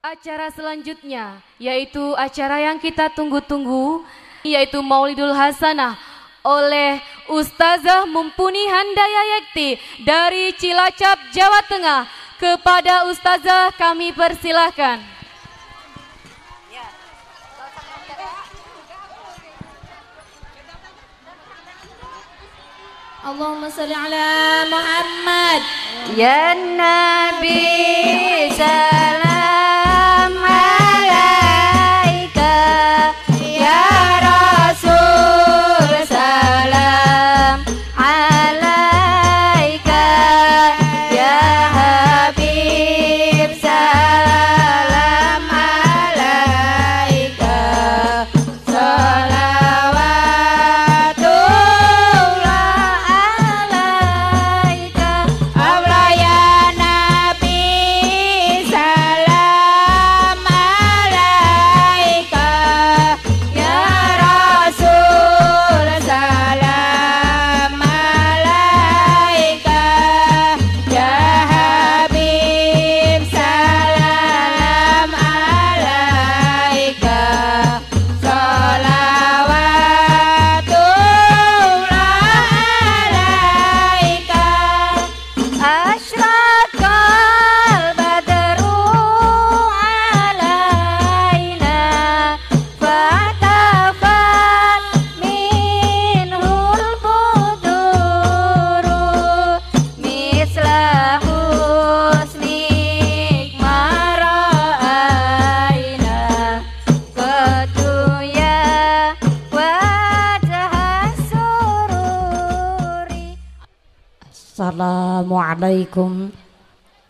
Acara 0.00 0.48
selanjutnya 0.48 1.44
yaitu 1.60 2.00
acara 2.16 2.56
yang 2.56 2.80
kita 2.80 3.12
tunggu-tunggu 3.12 4.00
yaitu 4.40 4.80
Maulidul 4.80 5.36
Hasanah 5.36 6.00
oleh 6.40 7.04
Ustazah 7.28 8.08
Mumpuni 8.08 8.64
Handaya 8.64 9.22
Yekti 9.36 9.76
dari 10.00 10.56
Cilacap, 10.56 11.20
Jawa 11.36 11.60
Tengah. 11.68 12.08
Kepada 12.40 13.12
Ustazah 13.12 13.76
kami 13.76 14.16
persilahkan. 14.16 15.04
Allahumma 23.20 23.68
salli 23.68 23.92
ala 23.92 24.64
Muhammad 24.64 25.60
Ya 26.16 26.56
Nabi 26.56 27.68
salam 28.56 29.29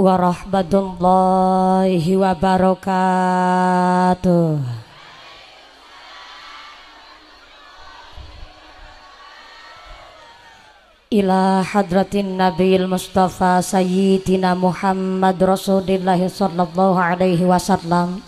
warahmatullahi 0.00 2.16
wabarakatuh. 2.16 2.88
Ila 11.10 11.66
hadratin 11.66 12.38
Nabil 12.38 12.86
Mustafa 12.86 13.58
Sayyidina 13.60 14.54
Muhammad 14.54 15.42
Rasulullah 15.42 16.16
sallallahu 16.16 16.96
alaihi 16.96 17.44
wasallam 17.44 18.22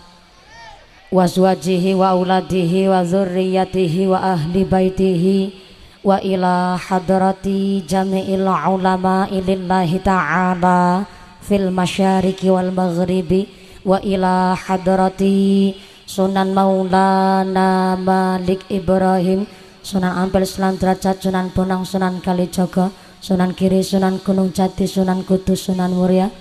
wa 1.07 1.23
azwajihi 1.23 1.95
wa 1.95 2.11
auladihi 2.11 2.91
wa 2.91 3.07
zurriyatihi 3.07 4.11
wa 4.11 4.35
ahli 4.35 4.67
baitihi 4.67 5.55
wa 6.03 6.19
ila 6.19 6.75
hadrati 6.75 7.87
jami'il 7.87 8.43
ulama 8.43 9.31
lillahi 9.31 10.03
ta'ala 10.03 11.07
fil 11.43 11.67
masyariki 11.69 12.47
wal 12.47 12.71
maghribi 12.71 13.51
wa 13.83 13.99
ila 13.99 14.55
hadrati. 14.55 15.75
Sunan 16.03 16.55
maulana 16.55 17.99
malik 17.99 18.63
ibrahim. 18.71 19.47
Sunan 19.83 20.15
ampel 20.15 20.47
sunan 20.47 20.79
derajat 20.79 21.19
sunan 21.19 21.51
bonang 21.51 21.83
sunan 21.83 22.23
kalijogo 22.23 22.91
sunan 23.19 23.51
kiri 23.51 23.83
sunan 23.83 24.19
gunung 24.23 24.55
jati 24.55 24.87
sunan 24.87 25.27
kudus 25.27 25.67
sunan 25.67 25.91
muria. 25.91 26.31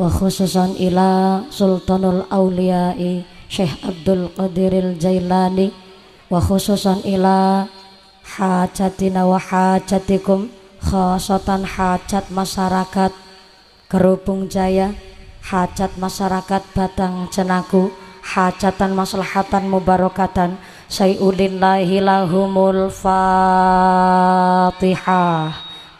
Wa 0.00 0.08
khususan 0.08 0.78
ila 0.80 1.42
sultanul 1.52 2.24
awliyai 2.32 3.24
syekh 3.52 3.76
abdul 3.84 4.32
qadiril 4.32 4.96
jailani. 4.96 5.68
Wa 6.32 6.40
khususan 6.40 7.04
ila 7.04 7.68
hajatina 8.24 9.24
wa 9.24 9.40
hajatikum 9.40 10.52
khasatan 10.84 11.64
hajat 11.64 12.28
masyarakat 12.28 13.10
Kerubung 13.88 14.52
Jaya 14.52 14.92
hajat 15.48 15.96
masyarakat 15.96 16.60
Batang 16.76 17.32
Cenaku 17.32 17.88
hajatan 18.20 18.92
maslahatan 18.92 19.64
mubarakatan 19.64 20.60
sayulillahi 20.92 22.04
lahumul 22.04 22.92
fatihah. 22.92 23.96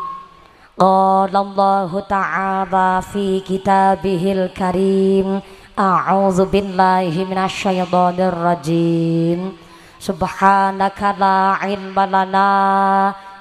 qala 0.78 1.42
Allah 1.42 1.90
ta'ala 2.06 3.02
fi 3.02 3.42
kitabihil 3.42 4.54
karim 4.54 5.42
a'udzu 5.74 6.46
billahi 6.54 7.26
minasyaitonir 7.26 8.30
rajim 8.30 9.58
subhanaka 9.98 11.18
la 11.18 11.58
ilma 11.66 12.06
lana 12.06 12.50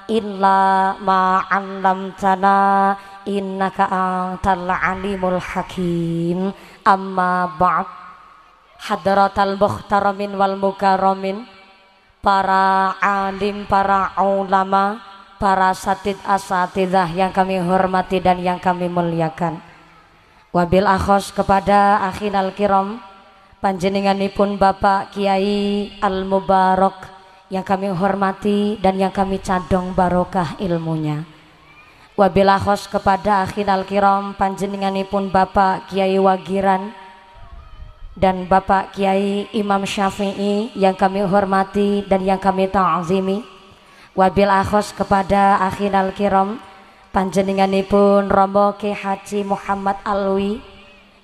illa 0.09 0.97
ma 0.97 1.45
'allamtana 1.45 2.57
innaka 3.29 3.85
antal 3.85 4.65
alimul 4.65 5.37
hakim 5.37 6.49
amma 6.81 7.53
ba'd 7.53 8.00
hadratal 8.81 9.61
muhtaramin 9.61 10.33
wal 10.33 10.57
mukarramin 10.57 11.45
para 12.25 12.97
alim 12.97 13.69
para 13.69 14.17
ulama 14.17 14.97
para 15.37 15.73
satid 15.77 16.17
asatidah 16.25 17.09
yang 17.13 17.29
kami 17.29 17.61
hormati 17.61 18.17
dan 18.21 18.41
yang 18.41 18.57
kami 18.57 18.89
muliakan. 18.89 19.61
Wabil 20.53 20.85
akhos 20.85 21.33
kepada 21.33 22.05
akhinal 22.09 22.53
kiram 22.53 23.01
panjenenganipun 23.61 24.57
Bapak 24.57 25.13
Kiai 25.15 25.93
Al 26.01 26.27
Mubarak 26.27 27.09
yang 27.49 27.63
kami 27.63 27.89
hormati 27.89 28.77
dan 28.81 28.97
yang 29.01 29.13
kami 29.13 29.41
cadong 29.41 29.97
barokah 29.97 30.59
ilmunya. 30.59 31.23
Wabil 32.19 32.49
akhos 32.51 32.85
kepada 32.85 33.41
akhinal 33.47 33.87
kiram 33.87 34.35
panjenenganipun 34.35 35.31
Bapak 35.31 35.89
Kiai 35.89 36.19
Wagiran 36.19 37.00
dan 38.15 38.47
Bapak 38.47 38.95
Kiai 38.95 39.47
Imam 39.55 39.87
Syafi'i 39.87 40.75
yang 40.75 40.95
kami 40.99 41.23
hormati 41.23 42.03
dan 42.07 42.27
yang 42.27 42.39
kami 42.39 42.67
ta'zimi. 42.67 43.43
Wabil 44.11 44.51
akhos 44.51 44.91
kepada 44.91 45.55
akhinal 45.63 46.11
kiram 46.11 46.59
panjenenganipun 47.15 48.27
Romo 48.27 48.75
Ki 48.75 48.91
Haji 48.91 49.47
Muhammad 49.47 49.95
Alwi 50.03 50.59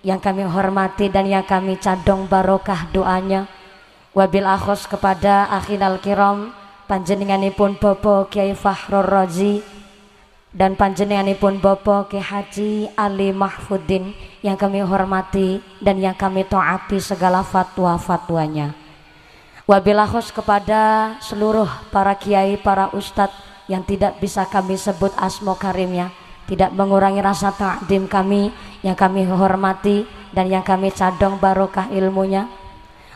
yang 0.07 0.23
kami 0.23 0.47
hormati 0.47 1.11
dan 1.11 1.27
yang 1.27 1.43
kami 1.43 1.75
cadong 1.75 2.31
barokah 2.31 2.87
doanya. 2.95 3.51
Wabil 4.15 4.47
akhos 4.47 4.87
kepada 4.87 5.51
akhinal 5.51 5.99
kiram 5.99 6.55
panjenenganipun 6.87 7.75
Bobo 7.75 8.31
Kiai 8.31 8.55
Fahrur 8.55 9.03
Razi 9.03 9.59
dan 10.55 10.79
panjenenganipun 10.79 11.59
Bobo 11.59 12.07
Ki 12.07 12.23
Haji 12.23 12.95
Ali 12.95 13.35
Mahfudin 13.35 14.15
yang 14.47 14.55
kami 14.55 14.79
hormati 14.79 15.59
dan 15.83 15.99
yang 15.99 16.15
kami 16.15 16.47
taati 16.47 17.03
segala 17.03 17.43
fatwa-fatwanya. 17.43 18.71
Wabil 19.67 19.99
akhos 19.99 20.31
kepada 20.31 21.13
seluruh 21.19 21.67
para 21.91 22.15
kiai, 22.15 22.55
para 22.55 22.87
ustadz 22.95 23.35
yang 23.67 23.83
tidak 23.83 24.23
bisa 24.23 24.47
kami 24.47 24.79
sebut 24.79 25.11
asmo 25.19 25.59
karimnya 25.59 26.15
tidak 26.47 26.71
mengurangi 26.71 27.19
rasa 27.19 27.51
takdim 27.51 28.07
kami 28.07 28.55
yang 28.81 28.95
kami 28.95 29.27
hormati 29.27 30.07
dan 30.31 30.47
yang 30.47 30.63
kami 30.63 30.95
cadong 30.95 31.37
barokah 31.37 31.91
ilmunya. 31.91 32.47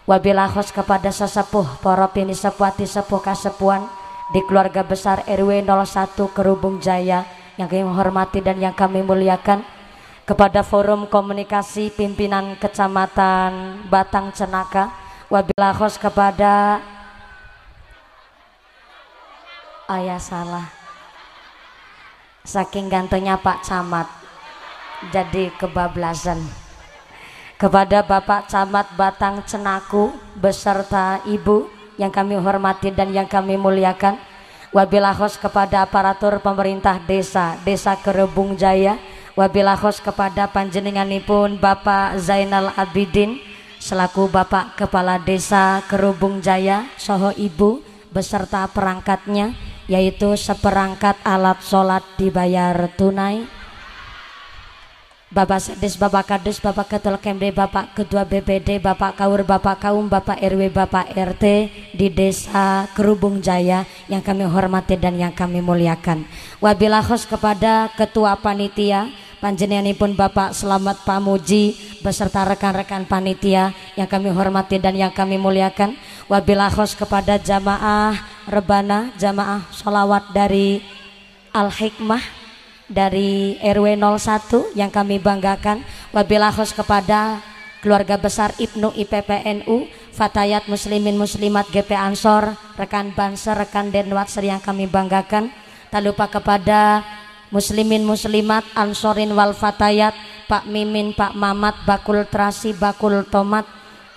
Wabilahos 0.03 0.75
kepada 0.75 1.07
sesepuh 1.15 1.79
para 1.79 2.11
pini 2.11 2.35
sepuati 2.35 2.83
sepuh 2.83 3.23
kasepuan 3.23 3.87
di 4.35 4.43
keluarga 4.43 4.83
besar 4.83 5.23
RW 5.23 5.63
01 5.63 6.35
Kerubung 6.35 6.83
Jaya 6.83 7.23
yang 7.55 7.71
kami 7.71 7.87
hormati 7.87 8.43
dan 8.43 8.59
yang 8.59 8.75
kami 8.75 8.99
muliakan 8.99 9.63
kepada 10.25 10.61
forum 10.61 11.09
komunikasi 11.09 11.89
pimpinan 11.93 12.53
kecamatan 12.61 13.83
Batang 13.89 14.29
Cenaka 14.31 14.93
wabilahos 15.31 15.97
kepada 15.97 16.83
ayah 19.89 20.21
salah. 20.21 20.67
Saking 22.41 22.89
gantengnya 22.89 23.37
Pak 23.37 23.61
Camat 23.65 24.07
jadi 25.13 25.49
kebablasan. 25.57 26.41
Kepada 27.57 28.01
Bapak 28.01 28.49
Camat 28.49 28.89
Batang 28.97 29.45
Cenaku 29.45 30.09
beserta 30.33 31.21
Ibu 31.29 31.69
yang 32.01 32.09
kami 32.09 32.33
hormati 32.37 32.89
dan 32.89 33.13
yang 33.13 33.29
kami 33.29 33.57
muliakan. 33.57 34.17
Wabilahos 34.71 35.35
kepada 35.35 35.83
aparatur 35.83 36.39
pemerintah 36.39 36.95
desa 37.03 37.59
desa 37.67 37.91
Kerebung 37.99 38.55
Jaya 38.55 38.95
wabilahos 39.35 40.03
kepada 40.03 40.49
panjenenganipun 40.51 41.57
Bapak 41.61 42.19
Zainal 42.19 42.73
Abidin 42.75 43.39
selaku 43.81 44.27
Bapak 44.29 44.77
Kepala 44.77 45.17
Desa 45.21 45.81
Kerubung 45.87 46.43
Jaya 46.43 46.85
Soho 46.99 47.33
Ibu 47.33 47.81
beserta 48.11 48.67
perangkatnya 48.67 49.55
yaitu 49.87 50.35
seperangkat 50.35 51.17
alat 51.23 51.59
sholat 51.63 52.03
dibayar 52.15 52.75
tunai 52.95 53.60
Bapak 55.31 55.63
Sedis, 55.63 55.95
Bapak 55.95 56.27
Kades, 56.27 56.59
Bapak 56.59 56.91
Ketua 56.91 57.15
Kemde, 57.15 57.55
Bapak 57.55 57.95
Ketua 57.95 58.27
BPD, 58.27 58.83
Bapak 58.83 59.15
Kaur, 59.15 59.47
Bapak 59.47 59.79
Kaum, 59.79 60.11
Bapak 60.11 60.35
RW, 60.43 60.67
Bapak 60.67 61.07
RT 61.07 61.71
di 61.95 62.11
Desa 62.11 62.91
Kerubung 62.91 63.39
Jaya 63.39 63.87
yang 64.11 64.19
kami 64.19 64.43
hormati 64.43 64.99
dan 64.99 65.15
yang 65.15 65.31
kami 65.31 65.63
muliakan. 65.63 66.27
Wabilahos 66.59 67.23
kepada 67.23 67.87
Ketua 67.95 68.43
Panitia, 68.43 69.07
panjenenganipun 69.39 70.19
Bapak 70.19 70.51
Selamat 70.51 70.99
Pamuji 71.07 71.79
beserta 72.03 72.43
rekan-rekan 72.43 73.07
panitia 73.07 73.71
yang 73.95 74.11
kami 74.11 74.35
hormati 74.35 74.83
dan 74.83 74.99
yang 74.99 75.15
kami 75.15 75.39
muliakan 75.39 75.95
wabilahos 76.27 76.97
kepada 76.97 77.37
jamaah 77.37 78.17
rebana 78.49 79.13
jamaah 79.21 79.69
sholawat 79.69 80.33
dari 80.33 80.81
Al 81.53 81.69
Hikmah 81.69 82.40
dari 82.91 83.55
RW 83.63 83.95
01 83.95 84.75
yang 84.75 84.91
kami 84.91 85.17
banggakan. 85.17 85.81
Wabilahos 86.11 86.75
kepada 86.75 87.39
keluarga 87.79 88.19
besar 88.19 88.53
Ibnu 88.59 88.93
IPPNU 88.93 89.89
Fatayat 90.11 90.67
Muslimin 90.67 91.15
Muslimat 91.15 91.71
GP 91.71 91.95
Ansor 91.95 92.53
rekan 92.75 93.15
Banser 93.15 93.55
rekan 93.55 93.89
Denwatser 93.89 94.43
yang 94.43 94.59
kami 94.59 94.85
banggakan. 94.85 95.49
Tak 95.89 96.03
lupa 96.03 96.27
kepada 96.27 97.01
Muslimin 97.49 98.03
Muslimat 98.03 98.63
Ansorin 98.75 99.31
wal 99.33 99.55
Fatayat 99.55 100.13
Pak 100.51 100.67
Mimin 100.67 101.15
Pak 101.15 101.31
Mamat 101.31 101.87
Bakul 101.87 102.27
Trasi 102.27 102.75
Bakul 102.75 103.23
Tomat 103.27 103.63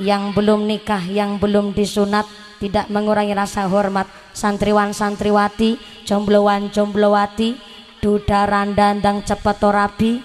yang 0.02 0.34
belum 0.34 0.66
nikah, 0.66 1.02
yang 1.06 1.38
belum 1.38 1.70
disunat 1.70 2.26
tidak 2.58 2.90
mengurangi 2.90 3.34
rasa 3.34 3.70
hormat. 3.70 4.10
Santriwan 4.34 4.90
santriwati, 4.90 5.78
jombloan 6.02 6.74
jomblowati, 6.74 7.54
duda 8.04 8.44
randandang 8.44 9.24
cepet 9.24 9.56
torabi, 9.56 10.20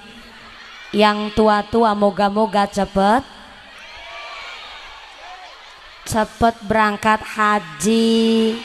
yang 0.92 1.32
tua-tua 1.32 1.96
moga-moga 1.96 2.68
cepet. 2.68 3.24
Cepet 6.04 6.56
berangkat 6.68 7.24
haji. 7.24 8.60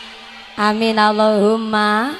Amin 0.59 0.99
Allahumma. 0.99 2.19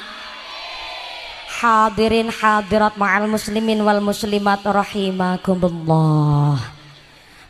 Hadirin 1.55 2.29
hadirat 2.29 2.93
ma'al 2.95 3.27
muslimin 3.27 3.83
wal 3.83 3.99
muslimat 3.99 4.63
rahimakumullah. 4.63 6.75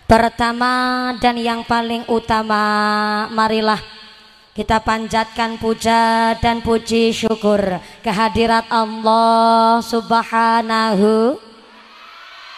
Pertama 0.06 0.74
dan 1.18 1.42
yang 1.42 1.66
paling 1.66 2.06
utama 2.06 2.62
marilah 3.34 3.82
kita 4.56 4.80
panjatkan 4.80 5.60
puja 5.60 6.32
dan 6.40 6.64
puji 6.64 7.12
syukur 7.12 7.60
kehadirat 8.00 8.64
Allah 8.72 9.84
Subhanahu 9.84 11.36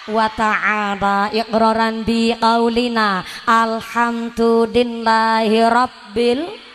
wa 0.05 0.29
ta'ala. 0.29 1.33
Iqraran 1.33 2.05
bi 2.05 2.37
qaulina 2.37 3.25
alhamdulillahi 3.49 5.57
rabbil 5.65 6.66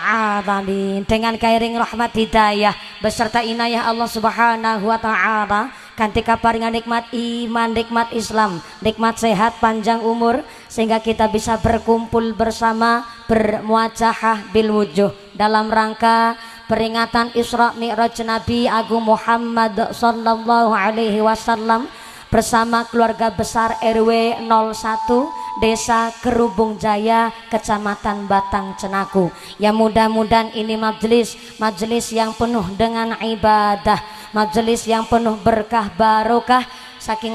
alamin 0.00 1.04
dengan 1.04 1.36
kairing 1.36 1.76
rahmat 1.76 2.16
hidayah 2.16 2.72
beserta 3.04 3.44
inayah 3.44 3.86
Allah 3.92 4.08
Subhanahu 4.08 4.88
wa 4.88 4.96
taala 4.96 5.70
kanti 6.00 6.24
kaparingan 6.24 6.72
nikmat 6.72 7.12
iman, 7.12 7.76
nikmat 7.76 8.08
Islam, 8.16 8.64
nikmat 8.80 9.20
sehat, 9.20 9.60
panjang 9.60 10.00
umur 10.00 10.40
sehingga 10.64 10.96
kita 10.96 11.28
bisa 11.28 11.60
berkumpul 11.60 12.32
bersama 12.32 13.04
bermuajahah 13.28 14.48
bil 14.48 14.72
wujuh 14.72 15.12
dalam 15.36 15.68
rangka 15.68 16.40
peringatan 16.72 17.36
Isra 17.36 17.76
Mi'raj 17.76 18.16
Nabi 18.24 18.64
Agung 18.64 19.04
Muhammad 19.04 19.92
sallallahu 19.92 20.72
alaihi 20.72 21.20
wasallam 21.20 21.84
bersama 22.30 22.86
keluarga 22.86 23.34
besar 23.34 23.74
RW 23.82 24.38
01 24.46 25.60
Desa 25.60 26.14
Kerubung 26.22 26.78
Jaya, 26.78 27.34
Kecamatan 27.50 28.30
Batang 28.30 28.78
Cenaku. 28.78 29.28
Ya 29.58 29.74
mudah-mudahan 29.74 30.54
ini 30.54 30.78
majelis, 30.78 31.34
majelis 31.58 32.08
yang 32.14 32.32
penuh 32.32 32.64
dengan 32.78 33.18
ibadah, 33.18 34.00
majelis 34.30 34.86
yang 34.86 35.04
penuh 35.10 35.36
berkah 35.42 35.90
barokah 35.98 36.64
saking 37.02 37.34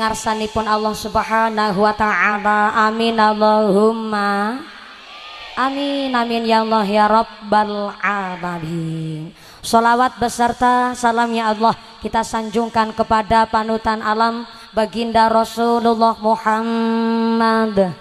pun 0.49 0.65
Allah 0.65 0.95
Subhanahu 0.95 1.83
wa 1.83 1.93
taala. 1.93 2.71
Amin 2.87 3.19
Allahumma. 3.19 4.63
Amin 5.55 6.11
amin 6.11 6.43
ya 6.43 6.67
Allah 6.67 6.83
ya 6.83 7.05
Rabbal 7.07 7.95
alamin. 8.03 9.31
Salawat 9.63 10.19
beserta 10.19 10.91
salam 10.93 11.31
ya 11.31 11.55
Allah 11.55 11.73
kita 12.03 12.21
sanjungkan 12.27 12.91
kepada 12.91 13.47
panutan 13.47 14.03
alam 14.03 14.43
baginda 14.75 15.31
Rasulullah 15.31 16.19
Muhammad 16.19 17.95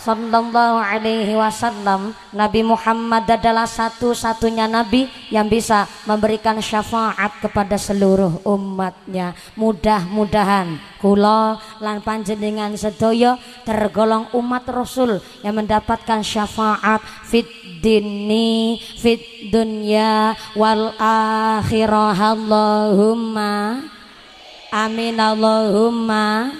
Sallallahu 0.00 0.80
alaihi 0.80 1.36
wasallam. 1.36 2.16
Nabi 2.32 2.64
Muhammad 2.64 3.28
adalah 3.28 3.68
satu-satunya 3.68 4.64
Nabi 4.64 5.12
yang 5.28 5.44
bisa 5.44 5.84
memberikan 6.08 6.56
syafaat 6.56 7.36
kepada 7.44 7.76
seluruh 7.76 8.40
umatnya. 8.48 9.36
Mudah-mudahan 9.60 10.80
kula 11.04 11.60
lan 11.84 12.00
panjenengan 12.00 12.72
sedoyo 12.80 13.36
tergolong 13.68 14.24
umat 14.32 14.64
Rasul 14.72 15.20
yang 15.44 15.60
mendapatkan 15.60 16.24
syafaat 16.24 17.04
fit 17.28 17.44
dini 17.84 18.80
fit 18.96 19.52
dunya 19.52 20.32
wal 20.56 20.96
akhirah. 20.96 22.16
Allahumma 22.16 23.84
Amin 24.70 25.18
Allahumma. 25.18 26.54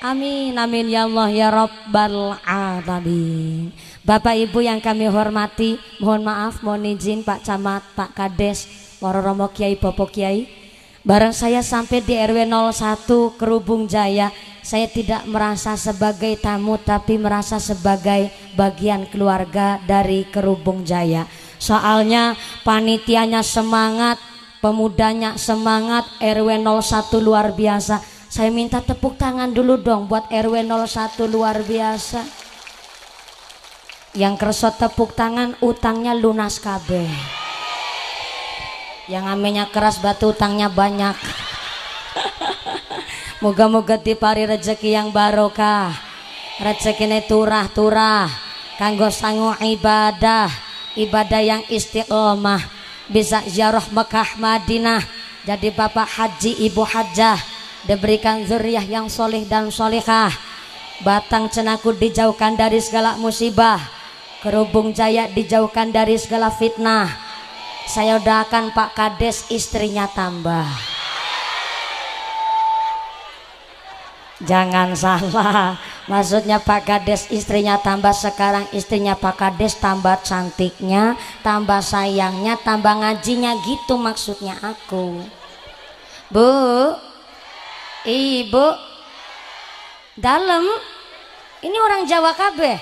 Amin 0.00 0.56
amin 0.56 0.88
ya 0.88 1.04
Allah 1.04 1.28
ya 1.28 1.52
Rabbal 1.52 2.40
alamin. 2.40 3.68
Bapak 4.00 4.32
Ibu 4.32 4.64
yang 4.64 4.80
kami 4.80 5.12
hormati 5.12 5.76
Mohon 6.00 6.22
maaf 6.24 6.64
mohon 6.64 6.88
izin 6.88 7.20
Pak 7.20 7.44
Camat 7.44 7.84
Pak 7.92 8.16
Kades 8.16 8.64
Waro 9.04 9.20
Romo 9.20 9.52
Kiai 9.52 9.76
Bopo 9.76 10.08
Kiai. 10.08 10.48
Bareng 11.04 11.36
saya 11.36 11.60
sampai 11.60 12.00
di 12.00 12.16
RW 12.16 12.48
01 12.48 13.36
Kerubung 13.36 13.84
Jaya 13.84 14.32
Saya 14.64 14.88
tidak 14.88 15.28
merasa 15.28 15.76
sebagai 15.76 16.32
tamu 16.40 16.80
Tapi 16.80 17.20
merasa 17.20 17.60
sebagai 17.60 18.32
bagian 18.56 19.04
keluarga 19.04 19.76
dari 19.84 20.24
Kerubung 20.32 20.80
Jaya. 20.88 21.28
Soalnya 21.60 22.40
panitianya 22.64 23.44
semangat 23.44 24.16
Pemudanya 24.58 25.38
semangat 25.38 26.04
RW 26.18 26.60
01 26.62 27.14
luar 27.22 27.54
biasa 27.54 28.18
saya 28.28 28.52
minta 28.52 28.84
tepuk 28.84 29.16
tangan 29.16 29.56
dulu 29.56 29.80
dong 29.80 30.04
buat 30.04 30.28
RW 30.28 30.60
01 30.68 31.16
luar 31.32 31.64
biasa. 31.64 32.28
Yang 34.12 34.34
keresot 34.36 34.76
tepuk 34.76 35.16
tangan 35.16 35.56
utangnya 35.64 36.12
lunas 36.12 36.60
KB. 36.60 37.08
Yang 39.08 39.24
amenya 39.32 39.64
keras 39.72 40.04
batu 40.04 40.36
utangnya 40.36 40.68
banyak. 40.68 41.16
Moga-moga 43.42 43.96
dipari 43.96 44.44
rezeki 44.44 44.92
yang 44.92 45.08
barokah. 45.08 45.88
Rezekine 46.60 47.24
turah-turah. 47.24 48.28
Kanggo 48.76 49.08
sangu 49.08 49.56
ibadah. 49.56 50.52
Ibadah 51.00 51.40
yang 51.40 51.62
istiqomah. 51.72 52.77
Bisa 53.08 53.40
ziarah 53.48 53.84
Mekah 53.88 54.36
Madinah. 54.36 55.02
Jadi 55.48 55.72
bapak 55.72 56.08
haji 56.08 56.64
ibu 56.68 56.84
hajah. 56.84 57.40
Diberikan 57.88 58.44
zuriah 58.44 58.84
yang 58.84 59.08
soleh 59.08 59.48
dan 59.48 59.72
solehah 59.72 60.34
batang 61.02 61.46
cenaku 61.46 61.94
dijauhkan 61.94 62.58
dari 62.58 62.82
segala 62.82 63.14
musibah. 63.16 63.78
Kerubung 64.44 64.94
jaya 64.94 65.26
dijauhkan 65.30 65.90
dari 65.90 66.14
segala 66.18 66.50
fitnah. 66.52 67.10
Saya 67.88 68.20
doakan 68.20 68.70
Pak 68.76 68.90
Kades 68.94 69.48
istrinya 69.48 70.04
tambah 70.12 70.97
Jangan 74.38 74.94
salah. 74.94 75.74
Maksudnya 76.06 76.62
Pak 76.62 76.86
Kades 76.86 77.26
istrinya 77.34 77.74
tambah 77.82 78.14
Sekarang 78.14 78.70
istrinya 78.70 79.18
Pak 79.18 79.34
Kades 79.34 79.76
tambah 79.82 80.14
cantiknya 80.24 81.18
Tambah 81.42 81.82
sayangnya 81.82 82.54
Tambah 82.62 83.02
ngajinya. 83.02 83.58
Gitu 83.66 83.98
maksudnya 83.98 84.54
aku. 84.62 85.26
Bu. 86.30 86.50
Ibu. 88.06 88.66
Dalam 90.14 90.62
Ini 91.58 91.76
orang 91.82 92.06
Jawa 92.06 92.30
kabeh. 92.38 92.78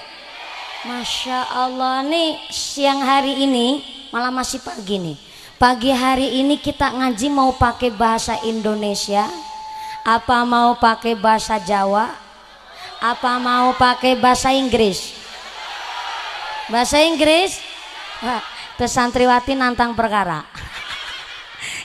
Masya 0.87 1.51
Allah 1.51 2.05
nih 2.05 2.37
siang 2.53 3.01
hari 3.01 3.43
ini 3.43 3.83
malah 4.13 4.31
masih 4.31 4.63
pagi 4.63 5.03
nih. 5.03 5.17
Pagi 5.57 5.89
hari 5.91 6.39
ini 6.45 6.61
kita 6.61 6.93
ngaji 6.93 7.27
mau 7.33 7.51
pakai 7.57 7.91
bahasa 7.91 8.39
Indonesia 8.45 9.27
Apa 10.07 10.47
mau 10.47 10.79
pakai 10.79 11.19
bahasa 11.19 11.59
Jawa 11.59 12.15
Apa 13.03 13.43
mau 13.43 13.75
pakai 13.75 14.15
bahasa 14.15 14.55
Inggris 14.55 15.19
Bahasa 16.71 17.03
Inggris 17.03 17.59
Wah, 18.23 18.39
Santriwati 18.79 19.59
nantang 19.59 19.99
perkara 19.99 20.47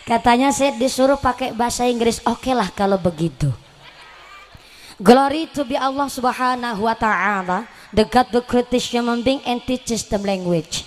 Katanya 0.01 0.49
saya 0.51 0.75
disuruh 0.75 1.15
pakai 1.15 1.53
bahasa 1.53 1.85
Inggris. 1.85 2.19
Oke 2.25 2.51
lah 2.51 2.67
kalau 2.73 2.97
begitu. 2.97 3.47
Glory 4.99 5.49
to 5.55 5.63
be 5.63 5.79
Allah 5.79 6.11
subhanahu 6.11 6.83
wa 6.83 6.95
ta'ala. 6.97 7.63
The 7.95 8.03
God 8.03 8.27
the 8.35 8.41
creates 8.43 8.91
human 8.91 9.23
being 9.23 9.39
and 9.47 9.63
teaches 9.63 10.03
them 10.11 10.27
language. 10.27 10.83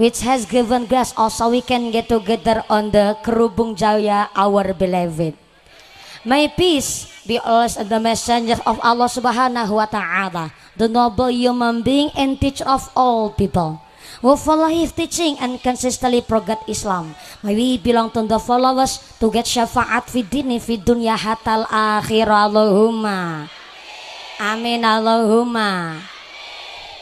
Which 0.00 0.24
has 0.24 0.48
given 0.48 0.88
grace 0.88 1.12
also 1.14 1.52
we 1.52 1.60
can 1.60 1.92
get 1.92 2.08
together 2.08 2.64
on 2.72 2.90
the 2.90 3.14
Kerubung 3.20 3.76
Jaya 3.76 4.32
our 4.32 4.72
beloved. 4.72 5.49
May 6.20 6.52
peace 6.52 7.08
be 7.24 7.40
always 7.40 7.80
the 7.80 7.96
messenger 7.96 8.60
of 8.68 8.76
Allah 8.84 9.08
subhanahu 9.08 9.72
wa 9.72 9.88
ta'ala. 9.88 10.52
The 10.76 10.84
noble 10.84 11.32
human 11.32 11.80
being 11.80 12.12
and 12.12 12.36
teacher 12.36 12.68
of 12.68 12.92
all 12.92 13.32
people 13.32 13.80
who 14.20 14.36
follow 14.36 14.68
his 14.68 14.92
teaching 14.92 15.40
and 15.40 15.56
consistently 15.64 16.20
progress 16.20 16.60
Islam. 16.68 17.16
May 17.40 17.56
we 17.56 17.68
belong 17.80 18.12
to 18.12 18.28
the 18.28 18.36
followers 18.36 19.00
to 19.16 19.32
get 19.32 19.48
syafaat 19.48 20.12
fi 20.12 20.20
dini 20.20 20.60
fi 20.60 20.76
dunya 20.76 21.16
hatal 21.16 21.64
akhir 21.72 22.28
Allahumma. 22.28 23.48
Amin 24.36 24.84
Allahumma. 24.84 26.00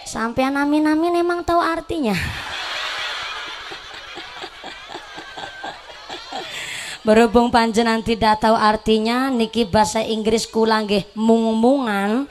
Sampean 0.06 0.54
amin 0.54 0.86
amin 0.86 1.26
emang 1.26 1.42
tahu 1.42 1.58
artinya. 1.58 2.14
Berhubung 7.06 7.54
panjenan 7.54 8.02
tidak 8.02 8.42
tahu 8.42 8.58
artinya 8.58 9.30
niki 9.30 9.62
bahasa 9.62 10.02
Inggris 10.02 10.50
kulang 10.50 10.90
nggih 10.90 11.06
mung-mungan. 11.14 12.26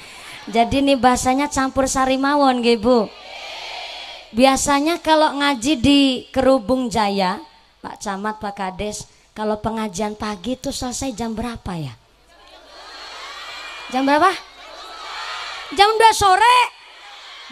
Jadi 0.48 0.84
nih 0.84 1.00
bahasanya 1.00 1.48
campur 1.48 1.88
sari 1.88 2.20
mawon 2.20 2.60
nggih 2.60 2.80
Bu. 2.80 3.08
Biasanya 4.36 5.00
kalau 5.00 5.40
ngaji 5.40 5.74
di 5.80 6.00
Kerubung 6.36 6.92
Jaya, 6.92 7.40
Pak 7.80 8.04
Camat, 8.04 8.44
Pak 8.44 8.54
Kades, 8.60 9.08
kalau 9.32 9.56
pengajian 9.64 10.20
pagi 10.20 10.60
itu 10.60 10.76
selesai 10.76 11.16
jam 11.16 11.32
berapa 11.32 11.72
ya? 11.80 11.96
Jam 13.88 14.04
berapa? 14.04 14.28
Jam 15.80 15.90
2 15.96 16.12
sore. 16.12 16.58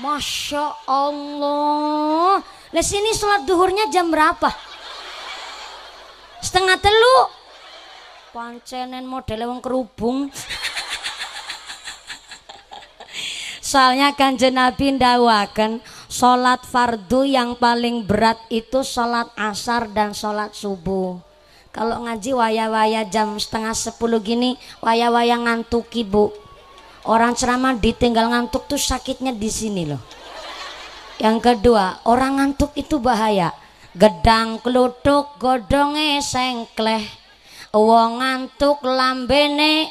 Masya 0.03 0.83
Allah. 0.83 2.43
Nah 2.75 2.83
sini 2.83 3.15
sholat 3.15 3.47
duhurnya 3.47 3.87
jam 3.87 4.11
berapa? 4.11 4.51
Setengah 6.45 6.77
telu. 6.77 7.17
Pancenen 8.29 9.09
model 9.09 9.49
wong 9.49 9.65
kerubung. 9.65 10.29
Soalnya 13.65 14.13
kan 14.13 14.37
Nabi 14.37 14.93
ndawakan 14.93 15.81
Sholat 16.05 16.63
fardu 16.63 17.25
yang 17.25 17.57
paling 17.57 18.05
berat 18.05 18.37
itu 18.53 18.85
sholat 18.85 19.33
asar 19.35 19.89
dan 19.89 20.13
sholat 20.13 20.53
subuh. 20.53 21.17
Kalau 21.73 22.07
ngaji 22.07 22.31
waya-waya 22.31 23.03
jam 23.09 23.35
setengah 23.35 23.75
sepuluh 23.75 24.21
gini, 24.23 24.55
waya-waya 24.79 25.35
ngantuk 25.35 25.91
ibu. 25.97 26.31
Orang 27.03 27.35
ceramah 27.35 27.75
ditinggal 27.75 28.31
ngantuk 28.31 28.69
tuh 28.69 28.79
sakitnya 28.79 29.35
di 29.35 29.49
sini 29.51 29.91
loh. 29.91 29.99
Yang 31.19 31.51
kedua, 31.51 31.99
orang 32.07 32.39
ngantuk 32.39 32.71
itu 32.79 32.95
bahaya. 32.95 33.51
Gedang 33.95 34.59
kelutuk 34.59 35.39
godonge 35.39 36.19
sengkleh. 36.19 37.07
Wong 37.71 38.19
ngantuk 38.19 38.83
lambene. 38.83 39.87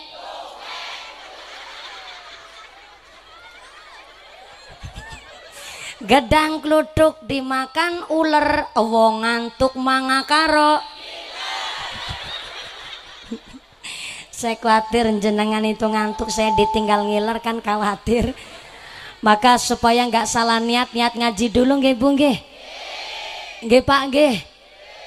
Gedang 6.05 6.61
kluduk 6.61 7.25
dimakan 7.25 8.05
ular 8.13 8.69
wong 8.77 9.25
ngantuk 9.25 9.73
mangakaro 9.81 10.85
saya 14.45 14.61
khawatir 14.61 15.09
jenengan 15.25 15.65
itu 15.65 15.89
ngantuk 15.89 16.29
saya 16.29 16.53
ditinggal 16.53 17.09
ngiler 17.09 17.41
kan 17.41 17.65
khawatir. 17.65 18.37
Maka 19.25 19.57
supaya 19.57 20.05
nggak 20.05 20.29
salah 20.29 20.61
niat 20.61 20.93
niat 20.93 21.17
ngaji 21.17 21.49
dulu 21.49 21.81
nggih 21.81 21.97
Bu 21.97 22.13
nggih 22.13 22.54
nggih 23.65 23.81
Pak 23.81 24.13
nggih. 24.13 24.45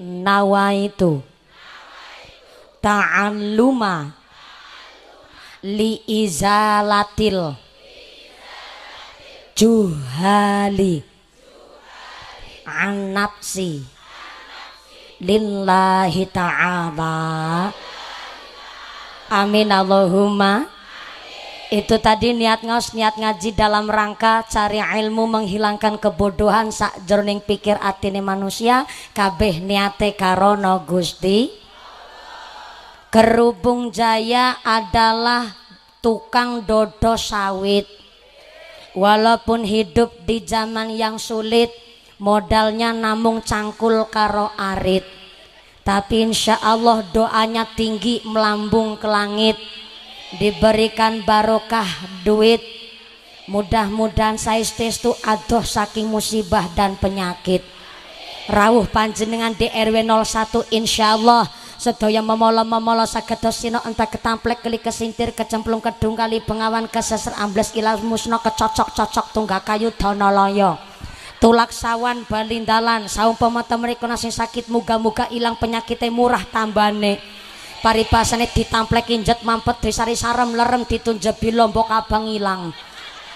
Nawaitu. 0.00 1.20
Ta'alluma. 2.80 4.16
Li 5.60 6.00
izalatil 6.08 7.52
juhali. 9.52 11.04
An 12.64 13.12
nafsi 13.12 13.99
lillahi 15.20 16.24
ta'ala. 16.32 17.16
Amin 19.30 19.68
Allahumma. 19.70 20.66
Itu 21.70 22.02
tadi 22.02 22.34
niat 22.34 22.66
ngos 22.66 22.98
niat 22.98 23.14
ngaji 23.14 23.54
dalam 23.54 23.86
rangka 23.86 24.42
cari 24.50 24.82
ilmu 24.82 25.30
menghilangkan 25.30 26.02
kebodohan 26.02 26.74
sak 26.74 27.06
jroning 27.06 27.38
pikir 27.38 27.78
atine 27.78 28.18
manusia 28.18 28.90
kabeh 29.14 29.62
niate 29.62 30.18
karono 30.18 30.82
Gusti. 30.82 31.46
Kerubung 33.14 33.94
Jaya 33.94 34.58
adalah 34.66 35.54
tukang 36.02 36.66
dodo 36.66 37.14
sawit. 37.14 37.86
Walaupun 38.98 39.62
hidup 39.62 40.26
di 40.26 40.42
zaman 40.42 40.90
yang 40.90 41.22
sulit, 41.22 41.70
modalnya 42.20 42.92
namung 42.92 43.40
cangkul 43.40 44.06
karo 44.12 44.52
arit. 44.54 45.02
Tapi 45.80 46.28
insya 46.28 46.60
Allah 46.60 47.02
doanya 47.08 47.64
tinggi 47.72 48.20
melambung 48.28 49.00
ke 49.00 49.08
langit. 49.08 49.56
Diberikan 50.36 51.24
barokah 51.26 51.88
duit. 52.22 52.62
Mudah-mudahan 53.50 54.38
saya 54.38 54.62
tu 54.94 55.10
adoh 55.26 55.64
saking 55.66 56.06
musibah 56.06 56.70
dan 56.78 56.94
penyakit. 56.94 57.66
Rawuh 58.46 58.86
panjenengan 58.86 59.56
di 59.58 59.66
RW 59.66 60.06
01 60.06 60.70
insya 60.70 61.18
Allah 61.18 61.50
sedaya 61.80 62.20
memola 62.20 63.08
sagedos 63.08 63.56
sino 63.56 63.80
entah 63.88 64.04
ketamplek 64.04 64.60
keli 64.60 64.76
kesintir 64.76 65.32
kecemplung 65.32 65.80
kedung 65.80 66.12
kali 66.12 66.44
bengawan 66.44 66.84
keseser 66.84 67.32
ambles 67.40 67.72
ilal 67.72 67.96
musno 68.04 68.36
kecocok 68.36 68.92
cocok 68.92 69.26
tunggak 69.32 69.64
kayu 69.64 69.88
donoloyo 69.96 70.76
tulak 71.40 71.72
sawan 71.72 72.28
balindalan 72.28 73.08
saung 73.08 73.34
pemata 73.34 73.74
mereka 73.80 74.04
nasi 74.04 74.28
sakit 74.28 74.68
muga-muga 74.68 75.26
ilang 75.32 75.56
penyakitnya 75.56 76.12
murah 76.12 76.44
tambane. 76.44 77.18
Paripasane 77.80 78.44
ditamplek 78.44 79.08
injet 79.08 79.40
mampet 79.40 79.80
disari 79.80 80.12
sarem 80.12 80.52
lerem 80.52 80.84
ditunjebi 80.84 81.56
lombok 81.56 81.88
abang 81.88 82.28
ilang. 82.28 82.76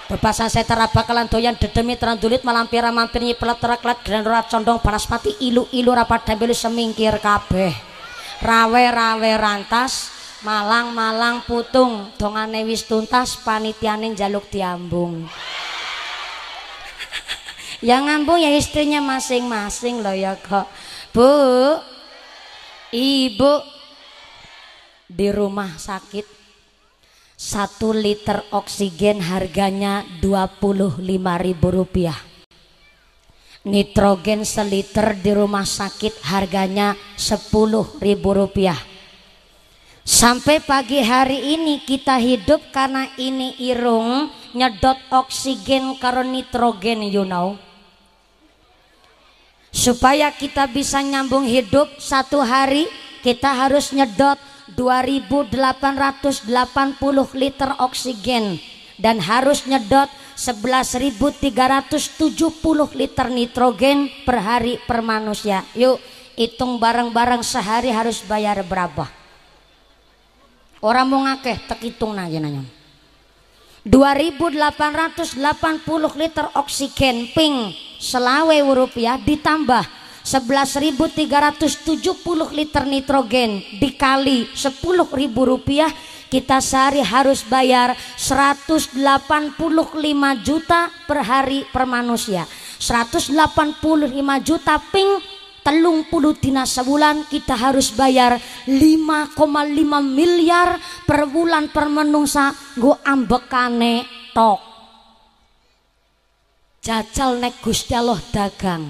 Bebasan 0.04 0.52
saya 0.52 0.68
terabakalan 0.68 1.32
doyan 1.32 1.56
dedemi 1.56 1.96
terandulit 1.96 2.44
malampira 2.44 2.92
mampir 2.92 3.24
nyipelat 3.24 3.56
teraklat 3.56 4.04
dan 4.04 4.20
condong 4.52 4.84
panaspati 4.84 5.32
ilu 5.40 5.64
ilu 5.72 5.96
rapat 5.96 6.28
dambilu 6.28 6.52
semingkir 6.52 7.16
kabeh. 7.24 7.72
Rawe-rawe 8.44 9.32
rantas 9.40 10.12
malang-malang 10.44 11.40
putung 11.48 12.12
dongane 12.20 12.68
wis 12.68 12.84
tuntas 12.84 13.40
panitiane 13.40 14.12
jaluk 14.12 14.44
diambung 14.52 15.24
yang 17.84 18.08
ngambung 18.08 18.40
ya 18.40 18.48
istrinya 18.56 19.04
masing-masing 19.04 20.00
loh 20.00 20.16
ya 20.16 20.40
kok. 20.40 20.64
Bu 21.12 21.28
ibu 22.88 23.60
di 25.04 25.28
rumah 25.28 25.76
sakit 25.76 26.24
satu 27.36 27.92
liter 27.92 28.40
oksigen 28.56 29.20
harganya 29.20 30.00
25 30.24 30.96
ribu 31.44 31.68
rupiah. 31.68 32.16
Nitrogen 33.68 34.48
seliter 34.48 35.20
di 35.20 35.36
rumah 35.36 35.68
sakit 35.68 36.24
harganya 36.24 36.96
10 37.20 38.00
ribu 38.00 38.32
rupiah. 38.32 38.80
Sampai 40.04 40.60
pagi 40.60 41.00
hari 41.04 41.56
ini 41.56 41.84
kita 41.84 42.16
hidup 42.16 42.72
karena 42.72 43.08
ini 43.20 43.56
irung 43.60 44.28
nyedot 44.52 45.00
oksigen 45.12 45.96
karo 45.96 46.20
nitrogen 46.20 47.08
you 47.08 47.24
know 47.24 47.56
supaya 49.74 50.30
kita 50.30 50.70
bisa 50.70 51.02
nyambung 51.02 51.50
hidup 51.50 51.98
satu 51.98 52.38
hari 52.46 52.86
kita 53.26 53.50
harus 53.50 53.90
nyedot 53.90 54.38
2880 54.78 56.46
liter 57.34 57.70
oksigen 57.82 58.62
dan 58.94 59.18
harus 59.18 59.66
nyedot 59.66 60.06
11.370 60.38 61.50
liter 62.94 63.26
nitrogen 63.30 64.10
per 64.22 64.38
hari 64.42 64.78
per 64.86 65.02
manusia. 65.02 65.66
Yuk 65.74 65.98
hitung 66.38 66.78
bareng-bareng 66.78 67.42
sehari 67.42 67.90
harus 67.90 68.22
bayar 68.22 68.62
berapa? 68.62 69.10
Orang 70.84 71.06
mau 71.10 71.22
ngakeh 71.24 71.64
tak 71.66 71.80
hitung 71.82 72.14
aja 72.14 72.38
nanya. 72.38 72.83
2880 73.84 76.16
liter 76.16 76.48
oksigen 76.56 77.28
ping 77.36 77.76
selawe 78.00 78.56
rupiah 78.72 79.20
ditambah 79.20 79.84
11.370 80.24 81.28
liter 82.56 82.88
nitrogen 82.88 83.60
dikali 83.76 84.48
10.000 84.56 85.04
rupiah. 85.36 85.92
Kita 86.32 86.64
sehari 86.64 87.04
harus 87.04 87.44
bayar 87.46 87.94
185 88.18 89.54
juta 90.42 90.90
per 91.04 91.20
hari 91.22 91.62
per 91.68 91.84
manusia. 91.84 92.48
185 92.80 93.36
juta 94.42 94.80
ping 94.90 95.33
telung 95.64 96.04
puluh 96.12 96.36
dina 96.36 96.68
sebulan 96.68 97.26
kita 97.32 97.56
harus 97.56 97.90
bayar 97.96 98.36
5,5 98.68 99.32
miliar 100.04 100.76
per 101.08 101.24
bulan 101.24 101.72
per 101.72 101.88
menungsa 101.88 102.52
go 102.76 103.00
ambekane 103.00 104.04
tok 104.36 104.60
jajal 106.84 107.40
nek 107.40 107.64
Gusti 107.64 107.96
Allah 107.96 108.20
dagang 108.28 108.84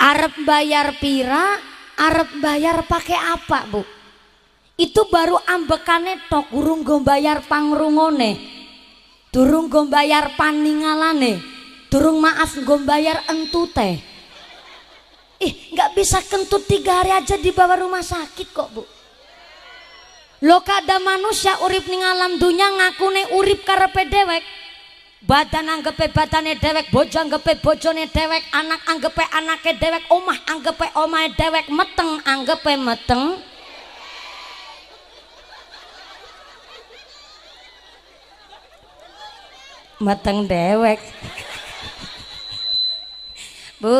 Arab 0.00 0.32
bayar 0.48 0.96
pira 0.96 1.60
Arab 2.00 2.32
bayar 2.40 2.88
pakai 2.88 3.20
apa 3.20 3.68
bu? 3.68 3.84
Itu 4.80 5.04
baru 5.12 5.36
ambekane 5.44 6.24
tok 6.32 6.56
urung 6.56 6.80
go 6.80 7.04
bayar 7.04 7.44
pangrungone. 7.44 8.40
Durung 9.28 9.68
go 9.68 9.84
bayar 9.84 10.32
paningalane. 10.40 11.59
Durung 11.90 12.22
maaf 12.22 12.54
go 12.62 12.78
bayar 12.86 13.26
entute. 13.26 13.98
Ih, 15.40 15.52
nggak 15.74 15.98
bisa 15.98 16.22
kentut 16.22 16.62
tiga 16.70 17.02
hari 17.02 17.10
aja 17.10 17.34
di 17.34 17.50
bawah 17.50 17.82
rumah 17.82 18.04
sakit 18.04 18.48
kok 18.54 18.68
bu. 18.70 18.82
Lo 20.46 20.62
kada 20.64 21.02
manusia 21.02 21.58
urip 21.66 21.84
ning 21.84 22.00
alam 22.00 22.38
dunya 22.40 22.64
ngakune 22.70 23.36
urip 23.36 23.60
karepe 23.66 24.08
dewek 24.08 24.40
badan 25.20 25.68
anggepe 25.68 26.08
badane 26.08 26.56
dewek 26.56 26.88
bojo 26.88 27.20
anggepe 27.20 27.60
bojone 27.60 28.08
dewek 28.08 28.40
anak 28.56 28.80
anggepe 28.88 29.20
anake 29.36 29.76
dewek 29.76 30.00
omah 30.08 30.38
anggepe 30.48 30.88
omahe 30.96 31.28
dewek 31.36 31.68
meteng 31.68 32.24
anggepe 32.24 32.72
meteng 32.80 33.36
meteng 40.00 40.48
dewek 40.48 41.00
Bu. 43.80 43.96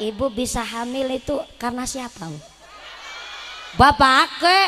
Ibu 0.00 0.32
bisa 0.32 0.64
hamil 0.64 1.20
itu 1.20 1.36
karena 1.60 1.84
siapa? 1.84 2.26
Bapak 3.76 4.28
ke. 4.40 4.60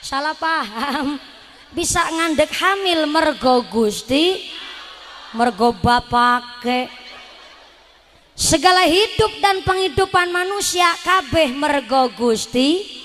Salah 0.00 0.32
paham. 0.32 1.20
Bisa 1.68 2.00
ngandek 2.08 2.48
hamil 2.56 3.04
mergo 3.04 3.60
Gusti 3.68 4.40
mergo 5.36 5.76
bapake 5.76 6.88
segala 8.32 8.86
hidup 8.88 9.32
dan 9.42 9.60
penghidupan 9.66 10.30
manusia 10.32 10.88
kabeh 11.04 11.52
mergo 11.52 12.08
Gusti. 12.16 12.96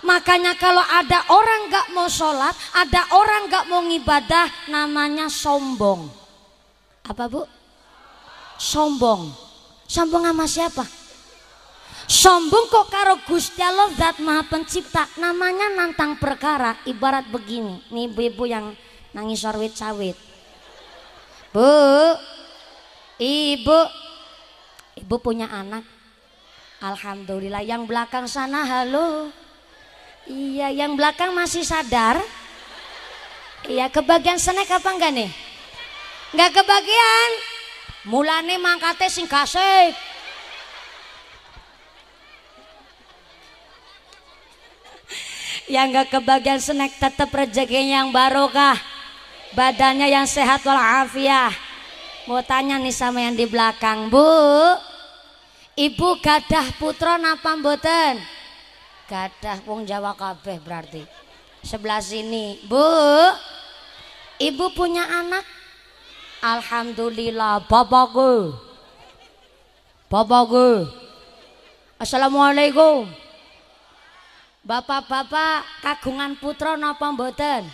Makanya 0.00 0.56
kalau 0.56 0.80
ada 0.80 1.28
orang 1.28 1.68
gak 1.68 1.92
mau 1.92 2.08
sholat 2.08 2.56
ada 2.72 3.04
orang 3.12 3.52
gak 3.52 3.68
mau 3.68 3.84
ngibadah 3.84 4.48
namanya 4.72 5.28
sombong. 5.28 6.08
Apa 7.04 7.28
bu 7.28 7.44
sombong. 8.60 9.32
Sombong 9.88 10.28
sama 10.28 10.44
siapa? 10.44 10.84
Sombong 12.04 12.68
kok 12.68 12.92
karo 12.92 13.16
Gusti 13.24 13.64
Allah 13.64 13.88
zat 13.96 14.20
maha 14.20 14.44
pencipta. 14.44 15.08
Namanya 15.16 15.72
nantang 15.72 16.20
perkara 16.20 16.76
ibarat 16.84 17.24
begini. 17.32 17.80
Nih 17.88 18.12
ibu-ibu 18.12 18.44
yang 18.44 18.76
nangis 19.16 19.42
sawit 19.42 19.72
sawit 19.74 20.14
bu 21.50 21.66
ibu. 23.18 23.78
Ibu 25.00 25.16
punya 25.22 25.48
anak. 25.48 25.86
Alhamdulillah 26.82 27.64
yang 27.64 27.88
belakang 27.88 28.28
sana 28.28 28.68
halo. 28.68 29.32
Iya 30.28 30.70
yang 30.70 30.94
belakang 30.94 31.32
masih 31.32 31.64
sadar. 31.64 32.20
Iya 33.64 33.88
kebagian 33.88 34.36
snack 34.36 34.68
apa 34.68 34.88
enggak 34.92 35.12
nih? 35.14 35.30
Enggak 36.36 36.62
kebagian 36.62 37.30
mulane 38.08 38.56
mangkate 38.56 39.12
sing 39.12 39.28
kasih 39.28 39.92
yang 45.70 45.94
gak 45.94 46.10
kebagian 46.18 46.58
snack 46.58 46.98
tetap 46.98 47.30
rezekinya 47.30 48.02
yang 48.02 48.10
barokah. 48.10 48.74
Badannya 49.54 50.10
yang 50.10 50.26
sehat 50.26 50.62
walafiat. 50.66 51.54
Mau 52.26 52.42
tanya 52.42 52.78
nih 52.78 52.94
sama 52.94 53.22
yang 53.22 53.34
di 53.34 53.46
belakang 53.46 54.10
bu. 54.10 54.22
Ibu 55.74 56.22
gadah 56.22 56.74
putra 56.78 57.18
napa 57.18 57.54
mboten? 57.58 58.18
Gadah 59.10 59.62
wong 59.66 59.86
Jawa 59.86 60.14
kabeh 60.14 60.58
berarti. 60.62 61.02
Sebelah 61.66 62.02
sini 62.02 62.62
bu. 62.66 62.82
Ibu 64.38 64.70
punya 64.74 65.02
anak 65.06 65.42
Alhamdulillah 66.40 67.68
bapakku 67.68 68.56
bapakku 70.08 71.00
Assalamualaikum. 72.00 73.12
Bapak-bapak 74.64 75.84
kagungan 75.84 76.32
putra 76.40 76.72
napa 76.72 77.12
mboten? 77.12 77.68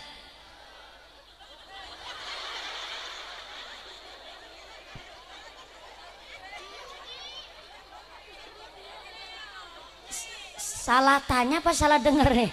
Salah 10.59 11.23
tanya 11.23 11.63
apa 11.63 11.71
salah 11.71 12.03
denger 12.03 12.35
nih? 12.35 12.51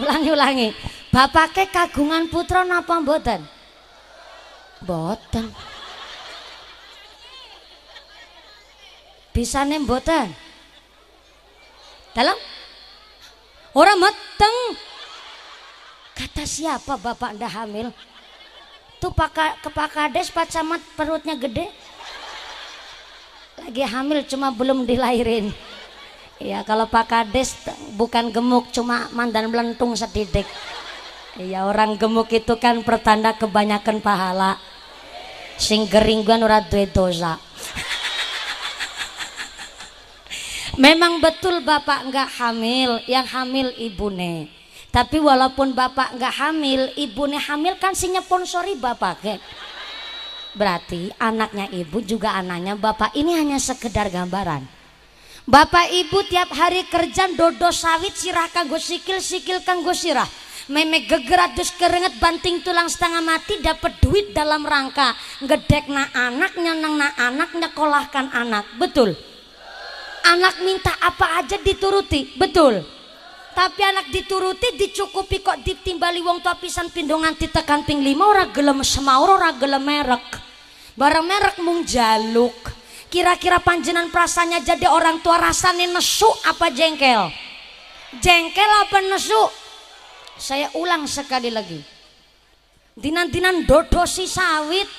Ulangi 0.00 0.30
ulangi. 0.32 0.68
Bapaknya 1.12 1.68
kagungan 1.68 2.32
putra 2.32 2.64
napa 2.64 3.04
mboten? 3.04 3.44
Mboten. 4.82 5.46
Bisane 9.32 9.80
mboten? 9.80 10.28
Dalam? 12.12 12.36
Orang 13.72 13.96
meteng. 13.96 14.56
Kata 16.12 16.44
siapa 16.44 17.00
bapak 17.00 17.40
ndak 17.40 17.52
hamil? 17.56 17.88
Tuh 19.00 19.10
pak 19.10 19.34
ke 19.64 19.70
Pak 19.72 20.46
Camat 20.52 20.78
perutnya 20.94 21.34
gede. 21.34 21.72
Lagi 23.58 23.82
hamil 23.82 24.22
cuma 24.28 24.52
belum 24.52 24.84
dilahirin. 24.84 25.50
Iya 26.42 26.66
kalau 26.66 26.90
Pak 26.90 27.06
Kades 27.06 27.54
bukan 27.94 28.34
gemuk 28.34 28.74
cuma 28.74 29.06
mandan 29.14 29.46
melentung 29.46 29.94
sedidik. 29.94 30.46
Iya 31.38 31.64
orang 31.64 31.94
gemuk 31.96 32.28
itu 32.34 32.58
kan 32.58 32.82
pertanda 32.82 33.32
kebanyakan 33.32 34.02
pahala. 34.02 34.58
Sing 35.62 35.86
geringguan 35.86 36.42
ora 36.42 36.58
duwe 36.66 36.90
dosa. 36.90 37.38
Memang 40.74 41.22
betul 41.22 41.62
bapak 41.62 42.10
nggak 42.10 42.28
hamil, 42.42 42.98
yang 43.06 43.22
hamil 43.30 43.70
ibune. 43.78 44.50
Tapi 44.90 45.22
walaupun 45.22 45.70
bapak 45.70 46.18
nggak 46.18 46.34
hamil, 46.34 46.90
ibune 46.98 47.38
hamil 47.38 47.78
kan 47.78 47.94
si 47.94 48.10
nyponsori 48.10 48.74
bapak 48.74 49.14
ke. 49.22 49.34
Berarti 50.58 51.14
anaknya 51.16 51.70
ibu 51.70 52.02
juga 52.02 52.34
anaknya 52.34 52.74
bapak 52.74 53.14
ini 53.14 53.38
hanya 53.38 53.62
sekedar 53.62 54.10
gambaran. 54.10 54.66
Bapak 55.46 55.94
ibu 55.94 56.26
tiap 56.26 56.50
hari 56.58 56.84
kerja 56.90 57.30
dodo 57.38 57.70
sawit 57.70 58.18
sirah 58.18 58.50
kanggo 58.50 58.82
sikil 58.82 59.22
sikil 59.22 59.62
kanggo 59.62 59.94
sirah. 59.94 60.26
Meme 60.70 61.02
geger 61.10 61.50
adus 61.50 61.74
keringet 61.74 62.22
banting 62.22 62.62
tulang 62.62 62.86
setengah 62.86 63.18
mati 63.18 63.58
dapat 63.58 63.98
duit 63.98 64.30
dalam 64.30 64.62
rangka 64.62 65.10
ngedek 65.42 65.90
na 65.90 66.06
anak 66.14 66.54
nyeneng 66.54 66.94
na 66.94 67.10
anak 67.18 67.50
nyekolahkan 67.58 68.30
anak. 68.30 68.78
Betul. 68.78 69.18
Anak 70.22 70.62
minta 70.62 70.94
apa 71.02 71.42
aja 71.42 71.58
dituruti. 71.58 72.38
Betul. 72.38 72.78
Tapi 73.52 73.80
anak 73.82 74.14
dituruti 74.14 74.78
dicukupi 74.78 75.42
kok 75.42 75.66
ditimbali 75.66 76.22
wong 76.22 76.38
tua 76.40 76.54
pisan 76.54 76.94
pindongan 76.94 77.34
tekan 77.34 77.82
ping 77.82 77.98
lima 77.98 78.30
ora 78.30 78.46
gelem 78.54 78.86
semaur 78.86 79.34
ora 79.34 79.50
gelem 79.58 79.82
merek. 79.82 80.38
Barang 80.94 81.26
merek 81.26 81.58
mung 81.58 81.82
jaluk. 81.82 82.54
Kira-kira 83.10 83.60
panjenan 83.60 84.08
perasaannya 84.08 84.64
jadi 84.64 84.88
orang 84.88 85.20
tua 85.20 85.36
rasanya 85.36 85.90
nesu 85.90 86.30
apa 86.48 86.70
jengkel? 86.72 87.28
Jengkel 88.24 88.70
apa 88.88 89.04
nesu 89.04 89.61
saya 90.42 90.74
ulang 90.74 91.06
sekali 91.06 91.54
lagi. 91.54 91.78
Dinan-dinan 92.98 93.62
dodosi 93.62 94.26
sawit, 94.26 94.90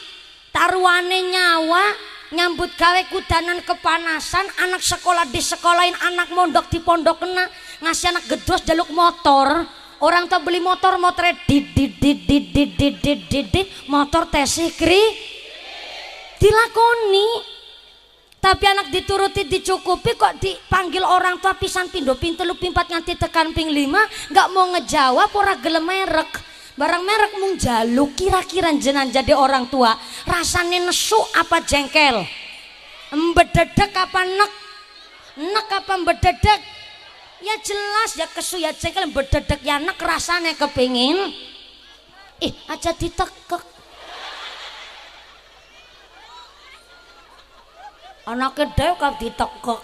taruane 0.56 1.20
nyawa, 1.28 1.84
nyambut 2.32 2.72
gawe 2.80 3.04
kudanan 3.12 3.60
kepanasan, 3.68 4.48
anak 4.64 4.80
sekolah 4.80 5.28
di 5.28 5.44
sekolahin, 5.44 6.00
anak 6.00 6.32
mondok 6.32 6.72
di 6.72 6.80
pondok 6.80 7.28
kena, 7.28 7.52
ngasih 7.84 8.16
anak 8.16 8.24
gedos 8.32 8.64
jaluk 8.64 8.88
motor, 8.96 9.68
orang 10.00 10.32
tuh 10.32 10.40
beli 10.40 10.64
motor 10.64 10.96
motor 10.96 11.28
didit 11.44 12.00
didit 12.00 12.48
didit 12.72 13.20
didit 13.28 13.68
motor 13.88 14.28
tesih 14.28 14.72
kri 14.76 15.00
dilakoni 16.40 17.53
tapi 18.44 18.68
anak 18.68 18.92
dituruti 18.92 19.48
dicukupi 19.48 20.20
kok 20.20 20.36
dipanggil 20.44 21.00
orang 21.08 21.40
tua 21.40 21.56
pisan 21.56 21.88
pindo 21.88 22.20
pintu 22.20 22.44
lu 22.44 22.60
pimpat 22.60 22.92
nganti 22.92 23.16
tekan 23.16 23.56
ping 23.56 23.72
lima 23.72 24.04
nggak 24.36 24.48
mau 24.52 24.68
ngejawab 24.76 25.32
ora 25.32 25.56
gelem 25.64 25.88
merek. 25.88 26.52
Barang 26.76 27.08
merek 27.08 27.40
mung 27.40 27.56
jaluk 27.56 28.20
kira-kira 28.20 28.76
jenan 28.76 29.08
jadi 29.08 29.32
orang 29.32 29.72
tua. 29.72 29.96
Rasanya 30.28 30.84
nesu 30.84 31.16
apa 31.40 31.64
jengkel? 31.64 32.20
Mbededek 33.16 33.96
apa 33.96 34.22
nek? 34.28 34.52
Nek 35.40 35.68
apa 35.80 35.94
mbededek? 36.04 36.60
Ya 37.48 37.56
jelas 37.64 38.12
ya 38.20 38.28
kesu 38.28 38.60
ya 38.60 38.76
jengkel 38.76 39.08
mbededek 39.08 39.64
ya 39.64 39.80
nek 39.80 39.96
rasanya 39.96 40.52
kepingin. 40.60 41.32
Ih 42.44 42.52
aja 42.68 42.92
ditekek 42.92 43.73
anak 48.30 48.52
gede 48.56 48.88
kau 48.96 49.14
ditekek 49.20 49.82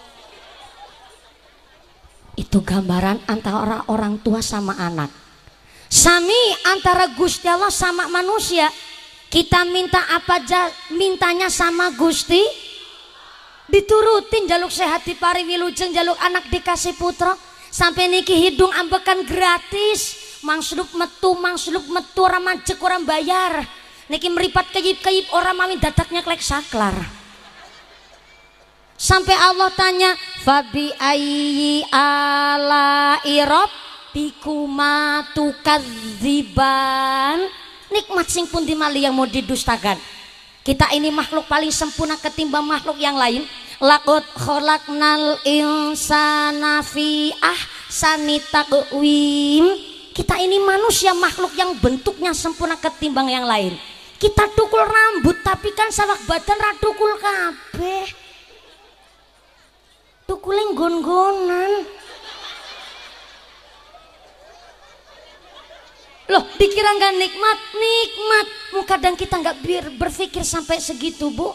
itu 2.38 2.58
gambaran 2.64 3.24
antara 3.28 3.84
orang 3.90 4.22
tua 4.24 4.40
sama 4.40 4.78
anak 4.80 5.10
Sami 5.90 6.54
antara 6.70 7.10
Gusti 7.18 7.50
Allah 7.50 7.74
sama 7.74 8.06
manusia. 8.06 8.70
Kita 9.26 9.66
minta 9.66 9.98
apa 10.06 10.38
aja 10.38 10.70
mintanya 10.94 11.50
sama 11.50 11.90
Gusti. 11.98 12.38
Diturutin 13.66 14.46
jaluk 14.46 14.70
sehat 14.70 15.02
di 15.02 15.18
pari 15.18 15.42
wilujeng 15.42 15.90
jaluk 15.90 16.14
anak 16.22 16.46
dikasih 16.46 16.94
putra. 16.94 17.34
Sampai 17.74 18.06
niki 18.06 18.38
hidung 18.38 18.70
ambekan 18.70 19.26
gratis. 19.26 20.30
Mangslup 20.46 20.94
metu, 20.94 21.34
mangslup 21.34 21.82
metu 21.90 22.22
orang 22.22 22.46
mancek 22.46 22.78
orang 22.78 23.02
bayar. 23.02 23.66
Niki 24.06 24.30
meripat 24.30 24.70
kayip-kayip 24.70 25.34
orang 25.34 25.58
mami 25.58 25.74
dataknya 25.82 26.22
klek 26.22 26.38
saklar. 26.38 27.19
Sampai 29.00 29.32
Allah 29.32 29.72
tanya, 29.72 30.12
Fabi 30.44 30.92
ayyi 31.00 31.88
ala 31.88 33.16
irob 33.24 33.72
Bikuma 34.12 35.24
kadziban 35.64 37.38
nikmat 37.88 38.28
sing 38.28 38.44
pun 38.44 38.60
dimali 38.60 39.08
yang 39.08 39.16
mau 39.16 39.24
didustakan. 39.24 39.96
Kita 40.60 40.92
ini 40.92 41.08
makhluk 41.08 41.48
paling 41.48 41.72
sempurna 41.72 42.20
ketimbang 42.20 42.66
makhluk 42.66 43.00
yang 43.00 43.16
lain. 43.16 43.48
Lakot 43.80 44.20
kholaknal 44.36 45.40
insana 45.48 46.84
fi 46.84 47.32
ahsani 47.40 48.44
taqwim. 48.52 49.64
Kita 50.12 50.36
ini 50.44 50.60
manusia 50.60 51.16
makhluk 51.16 51.56
yang 51.56 51.72
bentuknya 51.80 52.36
sempurna 52.36 52.76
ketimbang 52.76 53.32
yang 53.32 53.48
lain. 53.48 53.80
Kita 54.20 54.44
tukul 54.52 54.84
rambut 54.84 55.40
tapi 55.40 55.72
kan 55.72 55.88
sawak 55.88 56.20
badan 56.28 56.60
radukul 56.60 57.16
kabeh 57.16 58.19
tukuling 60.30 60.78
gon-gonan 60.78 61.82
Loh, 66.30 66.46
dikira 66.54 66.94
nggak 66.94 67.14
nikmat? 67.18 67.58
Nikmat. 67.74 68.46
Kadang 68.86 69.18
kita 69.18 69.42
nggak 69.42 69.66
berpikir 69.98 70.46
sampai 70.46 70.78
segitu, 70.78 71.26
Bu. 71.34 71.50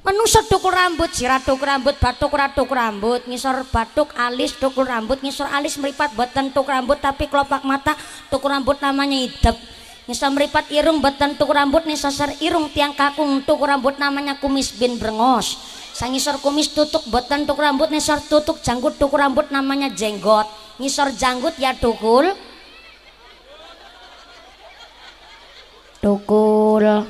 Manusia 0.00 0.40
tukul 0.48 0.72
rambut, 0.72 1.12
sirat 1.12 1.44
tukul 1.44 1.68
rambut, 1.68 1.92
batuk 2.00 2.32
ratuk 2.32 2.72
rambut, 2.72 3.20
ngisor 3.28 3.68
batuk, 3.68 4.16
alis 4.16 4.56
tukul 4.56 4.88
rambut, 4.88 5.20
ngisor 5.20 5.44
alis 5.52 5.76
meripat 5.76 6.16
batan 6.16 6.48
tukul 6.48 6.72
rambut, 6.72 6.96
tapi 6.96 7.28
kelopak 7.28 7.60
mata 7.60 7.92
tukul 8.32 8.48
rambut 8.48 8.80
namanya 8.80 9.20
hidup. 9.20 9.60
Ngisor 10.08 10.32
meripat 10.32 10.72
irung 10.72 11.04
batan 11.04 11.36
tukul 11.36 11.60
rambut, 11.60 11.84
nisasar 11.84 12.32
irung 12.40 12.72
tiang 12.72 12.96
kakung 12.96 13.44
tukul 13.44 13.68
rambut 13.68 14.00
namanya 14.00 14.40
kumis 14.40 14.72
bin 14.72 14.96
brengos. 14.96 15.60
Sang 16.00 16.16
ngisor 16.16 16.40
kumis 16.40 16.72
tutuk 16.72 17.04
batan 17.12 17.44
tukul 17.44 17.60
rambut, 17.60 17.92
nisor 17.92 18.24
tutuk 18.24 18.64
janggut 18.64 18.96
tukul 18.96 19.20
rambut 19.20 19.52
namanya 19.52 19.92
jenggot. 19.92 20.48
Ngisor 20.80 21.12
janggut 21.12 21.60
ya 21.60 21.76
tukul 21.76 22.32
Tukul. 26.00 27.04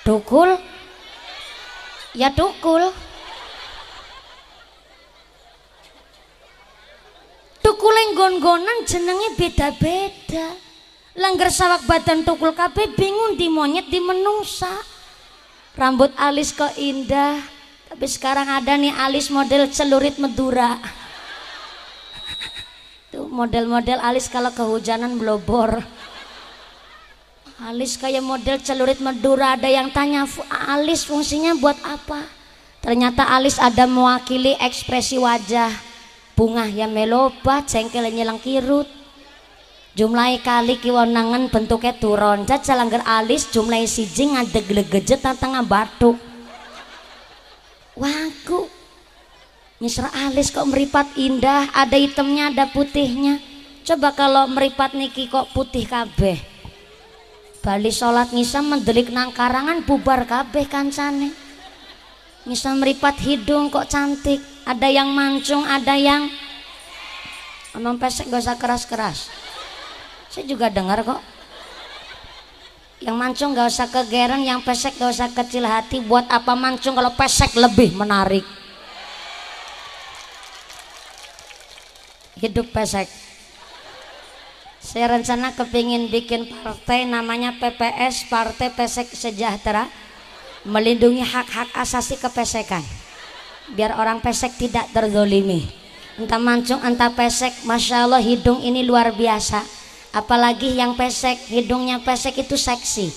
Tukul. 0.00 0.56
Ya 2.16 2.32
tukul. 2.32 2.88
Tukul 7.60 7.92
yang 7.92 8.16
gon-gonan 8.16 8.88
jenenge 8.88 9.36
beda-beda. 9.36 10.56
Langgar 11.20 11.52
sawak 11.52 11.84
badan 11.84 12.24
tukul 12.24 12.56
kabeh 12.56 12.96
bingung 12.96 13.36
di 13.36 13.52
monyet 13.52 13.92
di 13.92 14.00
menungsa. 14.00 14.89
Rambut 15.78 16.10
alis 16.18 16.50
kok 16.50 16.74
indah, 16.74 17.38
tapi 17.86 18.06
sekarang 18.10 18.50
ada 18.50 18.74
nih 18.74 18.90
alis 18.90 19.30
model 19.30 19.70
celurit 19.70 20.18
medura. 20.18 20.82
Tuh 23.10 23.26
model-model 23.26 23.98
alis 23.98 24.30
kalau 24.30 24.54
kehujanan 24.54 25.18
blobor. 25.18 25.82
Alis 27.60 28.00
kayak 28.00 28.24
model 28.24 28.56
celurit 28.64 29.04
Madura 29.04 29.52
ada 29.52 29.68
yang 29.68 29.92
tanya 29.92 30.24
alis 30.64 31.04
fungsinya 31.04 31.52
buat 31.60 31.76
apa? 31.84 32.24
Ternyata 32.80 33.28
alis 33.36 33.60
ada 33.60 33.84
mewakili 33.84 34.56
ekspresi 34.56 35.20
wajah. 35.20 35.68
Bunga 36.32 36.64
yang 36.64 36.88
melobat, 36.96 37.68
cengkel 37.68 38.08
kirut. 38.40 38.88
Jumlahi 39.90 40.38
kali 40.46 40.78
kiwonangan 40.78 41.50
bentuknya 41.50 41.90
turun. 41.98 42.46
Jajal 42.46 42.78
langgar 42.78 43.02
alis 43.02 43.50
jumlahi 43.50 43.90
siji 43.90 44.30
ngadeg 44.30 44.70
tengah 45.20 45.66
batu. 45.66 46.14
Waku. 47.98 48.70
Nyisra 49.80 50.12
alis 50.28 50.52
kok 50.52 50.68
meripat 50.68 51.16
indah, 51.16 51.72
ada 51.72 51.96
hitamnya, 51.96 52.52
ada 52.52 52.68
putihnya. 52.70 53.40
Coba 53.82 54.12
kalau 54.12 54.46
meripat 54.46 54.92
niki 54.94 55.26
kok 55.26 55.50
putih 55.56 55.88
kabeh. 55.88 56.36
Bali 57.60 57.90
sholat 57.90 58.30
ngisa 58.30 58.60
mendelik 58.60 59.10
nang 59.10 59.32
karangan 59.34 59.82
bubar 59.82 60.28
kabeh 60.28 60.68
kancane. 60.68 61.32
Ngisa 62.44 62.76
meripat 62.76 63.18
hidung 63.24 63.72
kok 63.72 63.88
cantik. 63.88 64.38
Ada 64.68 64.86
yang 64.92 65.10
mancung, 65.10 65.64
ada 65.64 65.96
yang 65.96 66.28
Emang 67.70 68.02
pesek 68.02 68.26
gak 68.26 68.42
usah 68.42 68.58
keras-keras. 68.58 69.30
Saya 70.30 70.46
juga 70.46 70.70
dengar 70.70 71.02
kok. 71.02 71.18
Yang 73.02 73.16
mancung 73.16 73.50
gak 73.56 73.66
usah 73.66 73.88
kegeran, 73.90 74.46
yang 74.46 74.62
pesek 74.62 74.94
gak 74.94 75.10
usah 75.10 75.28
kecil 75.34 75.66
hati. 75.66 75.98
Buat 75.98 76.30
apa 76.30 76.54
mancung 76.54 76.94
kalau 76.94 77.10
pesek 77.18 77.50
lebih 77.58 77.98
menarik. 77.98 78.46
Hidup 82.38 82.70
pesek. 82.70 83.10
Saya 84.80 85.12
rencana 85.12 85.52
kepingin 85.52 86.08
bikin 86.08 86.48
partai 86.64 87.04
namanya 87.04 87.52
PPS 87.60 88.32
Partai 88.32 88.72
Pesek 88.72 89.12
Sejahtera 89.12 89.84
melindungi 90.64 91.24
hak-hak 91.24 91.72
asasi 91.72 92.20
kepesekan 92.20 92.84
biar 93.72 93.96
orang 93.96 94.20
pesek 94.20 94.52
tidak 94.60 94.92
terzolimi 94.92 95.64
entah 96.20 96.36
mancung 96.36 96.82
entah 96.84 97.08
pesek 97.16 97.64
Masya 97.64 98.04
Allah 98.04 98.20
hidung 98.20 98.60
ini 98.60 98.84
luar 98.84 99.14
biasa 99.14 99.79
apalagi 100.10 100.74
yang 100.74 100.98
pesek 100.98 101.38
hidungnya 101.50 102.02
pesek 102.02 102.38
itu 102.42 102.58
seksi. 102.58 103.10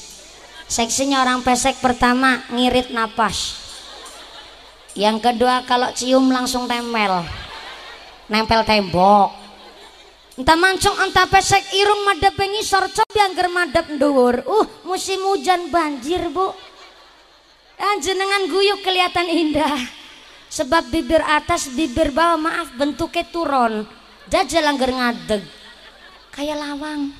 Seksinya 0.70 1.22
orang 1.22 1.46
pesek 1.46 1.78
pertama 1.82 2.42
ngirit 2.54 2.94
napas. 2.94 3.62
Yang 4.94 5.26
kedua 5.26 5.66
kalau 5.66 5.90
cium 5.94 6.30
langsung 6.30 6.70
tempel 6.70 7.26
nempel 8.30 8.62
tembok. 8.64 9.44
Entah 10.34 10.58
mancung 10.58 10.98
entah 10.98 11.30
pesek 11.30 11.62
irung 11.78 12.10
madep 12.10 12.34
bengi 12.34 12.66
sorcop 12.66 13.06
yang 13.14 13.38
germadep 13.38 13.86
nduwur 13.94 14.42
uh 14.42 14.68
musim 14.86 15.22
hujan 15.30 15.70
banjir 15.70 16.26
bu. 16.34 16.50
Dan 17.78 18.00
jenengan 18.02 18.48
guyuk 18.48 18.82
kelihatan 18.82 19.28
indah. 19.30 19.78
Sebab 20.50 20.94
bibir 20.94 21.22
atas 21.22 21.70
bibir 21.74 22.14
bawah 22.14 22.38
maaf 22.38 22.70
bentuknya 22.78 23.26
turun. 23.30 23.86
Jajal 24.30 24.64
langgar 24.64 24.90
ngadeg 24.94 25.63
kayak 26.34 26.58
lawang. 26.58 27.14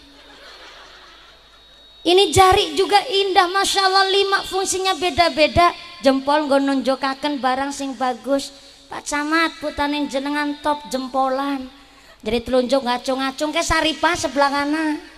Ini 2.04 2.36
jari 2.36 2.76
juga 2.76 3.00
indah 3.00 3.48
Masya 3.48 3.82
Allah 3.88 4.12
lima 4.12 4.44
fungsinya 4.44 4.98
beda-beda. 5.00 5.72
Jempol 6.04 6.52
gue 6.52 6.60
nunjukakan 6.60 7.40
barang 7.40 7.72
sing 7.72 7.96
bagus. 7.96 8.52
Pak 8.92 9.08
Camat 9.08 9.56
putanin 9.64 10.12
jenengan 10.12 10.60
top 10.60 10.84
jempolan. 10.92 11.72
Jadi 12.20 12.40
telunjuk 12.44 12.84
ngacung-ngacung 12.84 13.56
ke 13.56 13.64
saripa 13.64 14.12
sebelah 14.20 14.52
kanan 14.52 15.14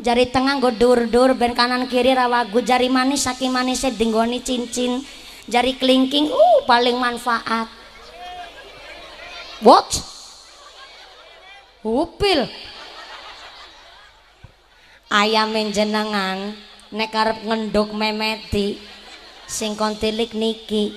jari 0.00 0.32
tengah 0.32 0.56
gue 0.58 0.72
dur-dur 0.80 1.36
ben 1.36 1.52
kanan 1.52 1.84
kiri 1.84 2.16
rawagu 2.16 2.64
jari 2.64 2.88
manis 2.88 3.28
saking 3.28 3.52
manisnya 3.52 3.92
dinggoni 3.92 4.40
cincin. 4.40 5.04
Jari 5.50 5.76
kelingking 5.76 6.30
uh 6.30 6.58
paling 6.64 6.94
manfaat. 6.94 7.66
What? 9.60 9.90
Upil 11.82 12.46
ayam 15.10 15.52
jenengan 15.74 16.54
nek 16.94 17.10
arep 17.12 17.38
ngenduk 17.42 17.90
memeti 17.90 18.78
sing 19.44 19.74
kontilik 19.74 20.30
niki 20.30 20.94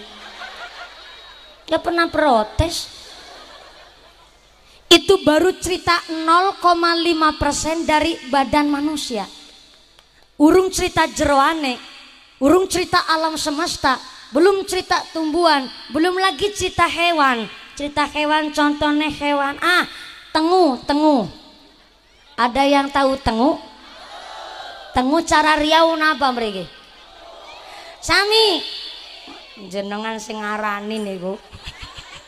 ya 1.68 1.82
pernah 1.82 2.08
protes 2.08 2.90
itu 4.94 5.26
baru 5.26 5.58
cerita 5.58 5.98
0,5% 6.06 7.90
dari 7.90 8.14
badan 8.30 8.70
manusia 8.70 9.26
urung 10.38 10.70
cerita 10.70 11.10
jeroane 11.10 11.82
urung 12.38 12.70
cerita 12.70 13.02
alam 13.10 13.34
semesta 13.34 13.98
belum 14.34 14.66
cerita 14.66 14.98
tumbuhan, 15.14 15.70
belum 15.94 16.18
lagi 16.18 16.50
cerita 16.58 16.90
hewan. 16.90 17.46
Cerita 17.78 18.10
hewan 18.10 18.50
contohnya 18.50 19.06
hewan 19.14 19.54
ah 19.62 19.86
tengu, 20.34 20.82
tengu. 20.90 21.30
Ada 22.34 22.66
yang 22.66 22.90
tahu 22.90 23.14
tengu? 23.22 23.62
Tengu 24.94 25.20
cara 25.26 25.58
riau 25.58 25.98
napa 25.98 26.30
mriki? 26.30 26.70
Sami 27.98 28.62
jenengan 29.74 30.22
sing 30.22 30.38
ngarani 30.38 31.02
niku. 31.02 31.34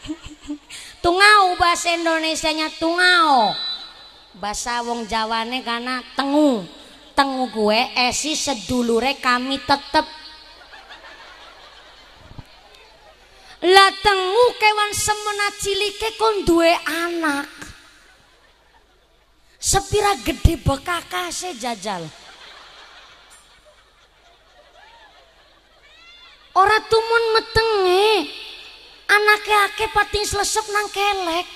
tungau 1.05 1.53
bahasa 1.61 1.93
Indonesianya 1.93 2.73
tungau. 2.81 3.53
Bahasa 4.35 4.81
wong 4.81 5.05
Jawane 5.05 5.61
karena 5.61 6.01
tengu. 6.17 6.65
Tengu 7.15 7.47
gue 7.47 7.79
esi 7.95 8.35
sedulure 8.35 9.15
kami 9.21 9.61
tetep 9.63 10.03
lah 13.65 13.89
tengu 13.97 14.45
kewan 14.61 14.91
semena 14.93 15.47
cilike 15.57 16.09
kon 16.21 16.45
duwe 16.45 16.69
anak 16.85 17.49
sepira 19.57 20.13
gede 20.21 20.61
bekakase 20.61 21.57
jajal 21.57 22.05
ora 26.55 26.77
tumun 26.87 27.23
metenge 27.35 28.31
anaknya 29.11 29.57
ake 29.69 29.85
pating 29.91 30.25
selesep 30.25 30.65
nang 30.71 30.87
kelek 30.89 31.47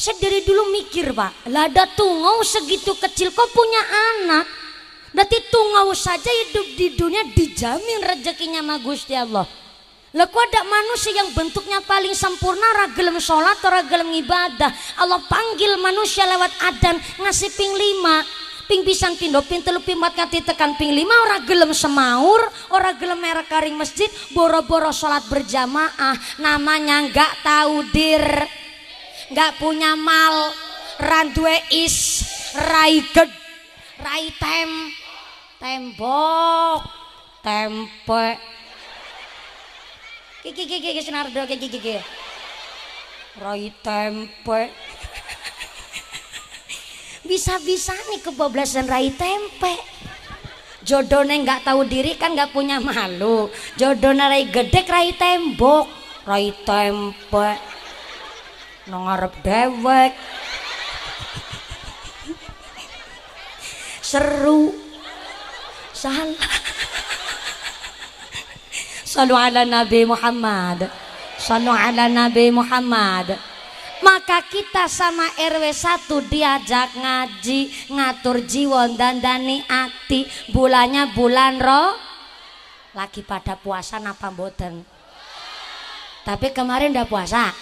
saya 0.00 0.16
dari 0.16 0.40
dulu 0.42 0.72
mikir 0.72 1.12
pak 1.12 1.48
lah 1.52 1.68
ada 1.68 1.84
tungau 1.92 2.40
segitu 2.40 2.96
kecil 2.96 3.30
kok 3.30 3.52
punya 3.52 3.82
anak 4.16 4.46
Berarti 5.10 5.38
tungau 5.50 5.90
saja 5.90 6.30
hidup 6.30 6.66
di 6.78 6.94
dunia 6.94 7.26
dijamin 7.34 7.98
rezekinya 8.06 8.62
sama 8.62 8.78
Gusti 8.78 9.14
Allah. 9.18 9.42
Lah 10.10 10.26
ada 10.26 10.62
manusia 10.66 11.14
yang 11.14 11.30
bentuknya 11.34 11.78
paling 11.86 12.14
sempurna 12.18 12.66
ragelem 12.82 13.18
sholat 13.22 13.58
atau 13.62 13.70
ragelem 13.70 14.10
ibadah. 14.26 14.70
Allah 14.98 15.22
panggil 15.26 15.78
manusia 15.78 16.26
lewat 16.26 16.50
adan 16.66 16.98
ngasih 17.22 17.50
ping 17.54 17.74
lima. 17.74 18.22
Ping 18.70 18.86
pisan 18.86 19.18
pindo 19.18 19.42
ping 19.42 19.66
telu 19.66 19.82
ping 19.82 19.98
empat 19.98 20.14
ngati 20.14 20.46
tekan 20.46 20.78
ping 20.78 20.94
lima 20.94 21.10
ora 21.26 21.42
gelem 21.42 21.74
semaur, 21.74 22.38
ora 22.70 22.94
gelem 22.94 23.18
merek 23.18 23.50
karing 23.50 23.74
masjid, 23.74 24.06
boro-boro 24.30 24.94
sholat 24.94 25.26
berjamaah, 25.26 26.14
namanya 26.38 27.02
nggak 27.10 27.42
tahu 27.42 27.82
dir, 27.90 28.22
nggak 29.34 29.58
punya 29.58 29.98
mal, 29.98 30.54
randue 31.02 31.58
is, 31.74 32.22
rai 32.54 33.02
ged, 33.10 33.30
rai 33.98 34.30
tem, 34.38 34.70
tembok, 35.58 36.86
tempe, 37.42 38.38
Kiki 40.40 40.64
kiki 40.64 40.80
kiki 40.80 41.02
senardo 41.04 41.44
kiki 41.44 41.68
kiki. 41.68 42.00
Roy 43.42 43.68
tempe. 43.84 44.72
Bisa-bisa 47.24 47.92
nih 48.12 48.20
kebablasan 48.24 48.88
rai 48.88 49.12
tempe. 49.12 49.76
Jodohnya 50.80 51.36
nggak 51.44 51.68
tahu 51.68 51.84
diri 51.84 52.16
kan 52.16 52.32
nggak 52.32 52.56
punya 52.56 52.80
malu. 52.80 53.52
Jodohnya 53.76 54.32
rai 54.32 54.48
gede 54.48 54.80
rai 54.88 55.12
tembok. 55.12 55.86
Rai 56.24 56.52
tempe. 56.64 57.50
Nongarep 58.88 59.34
dewek. 59.44 60.12
Seru. 64.00 64.72
Salah. 65.92 66.48
Sallu 69.04 69.34
ala 69.36 69.66
Nabi 69.68 70.08
Muhammad. 70.08 70.88
Sallu 71.36 71.70
ala 71.70 72.08
Nabi 72.08 72.48
Muhammad. 72.48 73.49
Maka 74.00 74.40
kita 74.48 74.88
sama 74.88 75.28
RW 75.36 75.64
1 75.76 76.08
diajak 76.32 76.96
ngaji, 76.96 77.92
ngatur 77.92 78.40
jiwa 78.48 78.88
dan 78.96 79.20
dani 79.20 79.60
ati. 79.68 80.24
Bulannya 80.48 81.12
bulan 81.12 81.60
roh. 81.60 81.92
Lagi 82.96 83.20
pada 83.20 83.60
puasa 83.60 84.00
napa 84.00 84.32
mboten? 84.32 84.82
Tapi 86.24 86.48
kemarin 86.56 86.96
udah 86.96 87.06
puasa. 87.06 87.52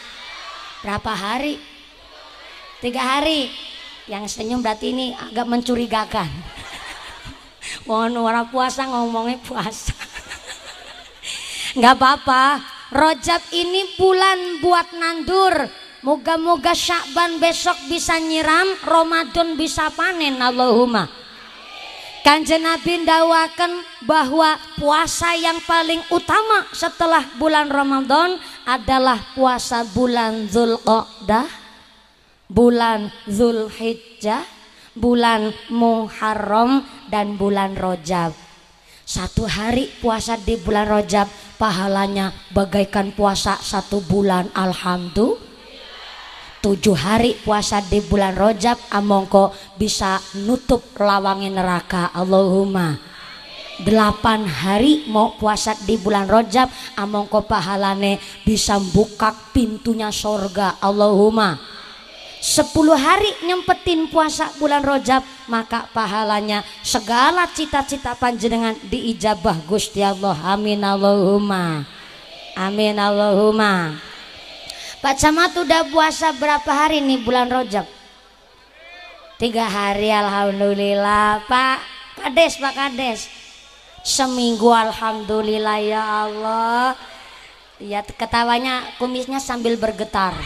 Berapa 0.87 1.11
hari? 1.11 1.59
Tiga 2.79 3.19
hari. 3.19 3.51
Yang 4.07 4.39
senyum 4.39 4.63
berarti 4.63 4.95
ini 4.95 5.13
agak 5.13 5.45
mencurigakan. 5.45 6.31
Mohon 7.91 8.25
orang 8.25 8.47
puasa 8.49 8.87
ngomongnya 8.87 9.43
puasa. 9.43 9.93
Nggak 11.77 11.95
apa-apa. 11.99 12.45
Rojab 12.89 13.43
ini 13.53 13.99
bulan 14.01 14.65
buat 14.65 14.97
nandur. 14.97 15.55
Moga-moga 16.09 16.73
Syakban 16.73 17.37
besok 17.37 17.77
bisa 17.93 18.17
nyiram, 18.17 18.65
Ramadan 18.81 19.61
bisa 19.61 19.93
panen 19.93 20.41
Allahumma. 20.41 21.05
Kanjeng 22.25 22.65
Nabi 22.65 23.05
dawakan 23.05 23.85
bahwa 24.09 24.57
puasa 24.81 25.37
yang 25.37 25.61
paling 25.69 26.01
utama 26.09 26.65
setelah 26.73 27.29
bulan 27.37 27.69
Ramadan 27.69 28.41
adalah 28.65 29.21
puasa 29.37 29.85
bulan 29.85 30.49
Zulqa'dah, 30.49 31.45
bulan 32.49 33.13
Zulhijjah, 33.29 34.49
bulan 34.97 35.53
Muharram 35.69 36.89
dan 37.13 37.37
bulan 37.37 37.77
Rojab. 37.77 38.33
Satu 39.05 39.45
hari 39.45 39.93
puasa 40.01 40.41
di 40.41 40.57
bulan 40.57 40.89
Rojab 40.89 41.29
pahalanya 41.61 42.33
bagaikan 42.57 43.13
puasa 43.13 43.61
satu 43.61 44.01
bulan 44.09 44.49
Alhamdulillah 44.57 45.48
tujuh 46.59 46.97
hari 46.97 47.39
puasa 47.39 47.79
di 47.83 48.03
bulan 48.03 48.35
Rojab 48.35 48.79
amongko 48.91 49.55
bisa 49.79 50.19
nutup 50.43 50.83
lawangi 50.99 51.51
neraka. 51.51 52.11
Allahumma. 52.15 52.99
Delapan 53.79 54.43
hari 54.43 55.07
mau 55.07 55.39
puasa 55.39 55.79
di 55.87 55.95
bulan 55.95 56.27
Rojab 56.27 56.67
amongko 56.99 57.47
pahalane 57.47 58.19
bisa 58.43 58.83
buka 58.91 59.31
pintunya 59.55 60.11
sorga. 60.11 60.83
Allahumma. 60.83 61.55
Sepuluh 62.39 62.95
hari 62.95 63.27
nyempetin 63.47 64.11
puasa 64.11 64.51
bulan 64.59 64.83
Rojab 64.83 65.23
maka 65.51 65.91
pahalanya 65.91 66.63
segala 66.87 67.51
cita-cita 67.51 68.15
panjenengan 68.19 68.75
diijabah 68.87 69.63
Gusti 69.67 70.03
Allah. 70.03 70.35
Amin 70.43 70.83
Allahumma. 70.83 71.87
Amin 72.59 72.99
Allahumma 72.99 74.09
Pak 74.99 75.15
Camat 75.15 75.55
udah 75.55 75.87
puasa 75.95 76.35
berapa 76.35 76.67
hari 76.67 76.99
nih 76.99 77.23
bulan 77.23 77.47
Rojab? 77.47 77.87
Tiga 79.39 79.71
hari 79.71 80.11
Alhamdulillah 80.11 81.47
Pak. 81.47 81.79
Kades 82.19 82.59
Pak 82.59 82.75
Kades. 82.75 83.31
Seminggu 84.03 84.75
Alhamdulillah 84.75 85.79
ya 85.79 86.03
Allah. 86.03 86.99
Ya 87.79 88.03
ketawanya 88.03 88.91
kumisnya 88.99 89.39
sambil 89.39 89.79
bergetar. 89.79 90.35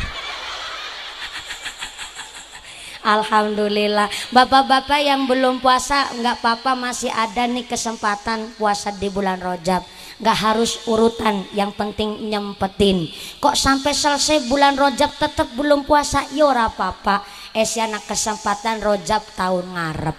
Alhamdulillah. 3.16 4.12
Bapak-bapak 4.36 5.00
yang 5.00 5.24
belum 5.24 5.64
puasa 5.64 6.12
nggak 6.12 6.44
apa-apa 6.44 6.76
masih 6.76 7.08
ada 7.08 7.48
nih 7.48 7.64
kesempatan 7.64 8.52
puasa 8.60 8.92
di 8.92 9.08
bulan 9.08 9.40
Rojab 9.40 9.80
nggak 10.22 10.38
harus 10.38 10.87
urutan 10.87 11.42
yang 11.50 11.74
penting 11.74 12.30
nyempetin. 12.30 13.11
Kok 13.42 13.58
sampai 13.58 13.90
selesai 13.90 14.46
bulan 14.46 14.78
rojab 14.78 15.11
tetap 15.18 15.50
belum 15.58 15.82
puasa? 15.82 16.22
Ya 16.30 16.70
papa 16.70 17.26
esiana 17.50 17.98
kesempatan 17.98 18.78
rojab 18.78 19.20
tahun 19.35 19.74
ngarep. 19.74 20.18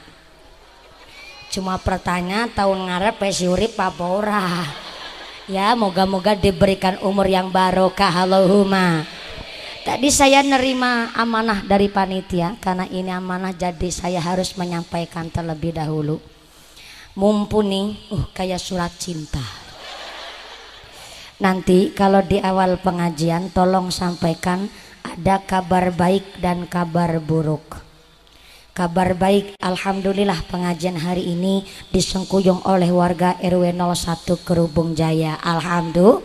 Cuma 1.56 1.80
pertanyaan 1.80 2.52
tahun 2.52 2.92
ngarep 2.92 3.16
es 3.24 3.40
urip 3.48 3.80
apa 3.80 4.04
ora? 4.04 4.44
Ya 5.48 5.72
moga-moga 5.72 6.36
diberikan 6.36 7.00
umur 7.00 7.32
yang 7.32 7.48
barokah. 7.48 8.28
Allahumma. 8.28 9.08
Tadi 9.84 10.08
saya 10.12 10.40
nerima 10.44 11.12
amanah 11.16 11.64
dari 11.64 11.92
panitia 11.92 12.56
karena 12.60 12.88
ini 12.88 13.12
amanah 13.12 13.52
jadi 13.56 13.92
saya 13.92 14.20
harus 14.20 14.56
menyampaikan 14.60 15.32
terlebih 15.32 15.76
dahulu. 15.76 16.20
Mumpuni 17.14 18.10
uh 18.10 18.26
kayak 18.34 18.58
surat 18.58 18.90
cinta 18.98 19.63
Nanti 21.44 21.92
kalau 21.92 22.24
di 22.24 22.40
awal 22.40 22.80
pengajian 22.80 23.52
tolong 23.52 23.92
sampaikan 23.92 24.72
ada 25.04 25.44
kabar 25.44 25.92
baik 25.92 26.40
dan 26.40 26.64
kabar 26.72 27.20
buruk. 27.20 27.84
Kabar 28.72 29.12
baik, 29.12 29.60
Alhamdulillah 29.60 30.40
pengajian 30.48 30.96
hari 30.96 31.36
ini 31.36 31.68
disengkuyung 31.92 32.64
oleh 32.64 32.96
warga 32.96 33.36
RW 33.44 33.76
01 33.76 34.40
Kerubung 34.48 34.96
Jaya. 34.96 35.36
Alhamdulillah. 35.44 36.24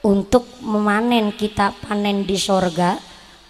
Untuk 0.00 0.48
memanen 0.64 1.36
kita 1.36 1.76
panen 1.84 2.24
di 2.24 2.40
sorga, 2.40 2.96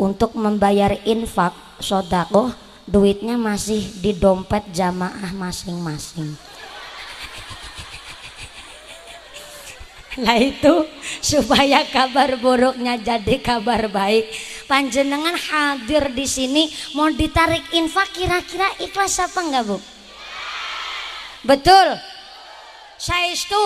untuk 0.03 0.35
membayar 0.35 0.99
infak, 1.07 1.55
sodakoh, 1.79 2.51
duitnya 2.91 3.39
masih 3.39 3.87
di 4.03 4.19
dompet 4.19 4.67
jamaah 4.75 5.31
masing-masing. 5.31 6.54
Nah 10.23 10.39
itu 10.39 10.87
supaya 11.19 11.83
kabar 11.91 12.39
buruknya 12.39 12.95
jadi 12.95 13.43
kabar 13.43 13.91
baik. 13.91 14.31
Panjenengan 14.71 15.35
hadir 15.35 16.15
di 16.15 16.23
sini 16.23 16.71
mau 16.95 17.11
ditarik 17.11 17.67
infak 17.75 18.15
kira-kira 18.15 18.71
ikhlas 18.79 19.19
apa 19.19 19.43
enggak 19.43 19.65
bu? 19.67 19.79
Betul. 21.43 21.99
Saya 22.95 23.35
itu 23.35 23.65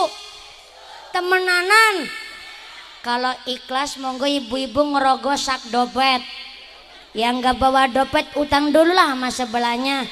temenanan. 1.13 2.09
Kalau 3.05 3.33
ikhlas 3.45 4.01
monggo 4.01 4.25
ibu-ibu 4.25 4.97
ngerogoh 4.97 5.37
sak 5.37 5.69
dompet. 5.69 6.25
Yang 7.13 7.45
nggak 7.45 7.57
bawa 7.61 7.93
dompet 7.93 8.25
utang 8.41 8.73
dulu 8.73 8.97
lah 8.97 9.13
sama 9.13 9.29
sebelahnya. 9.29 10.09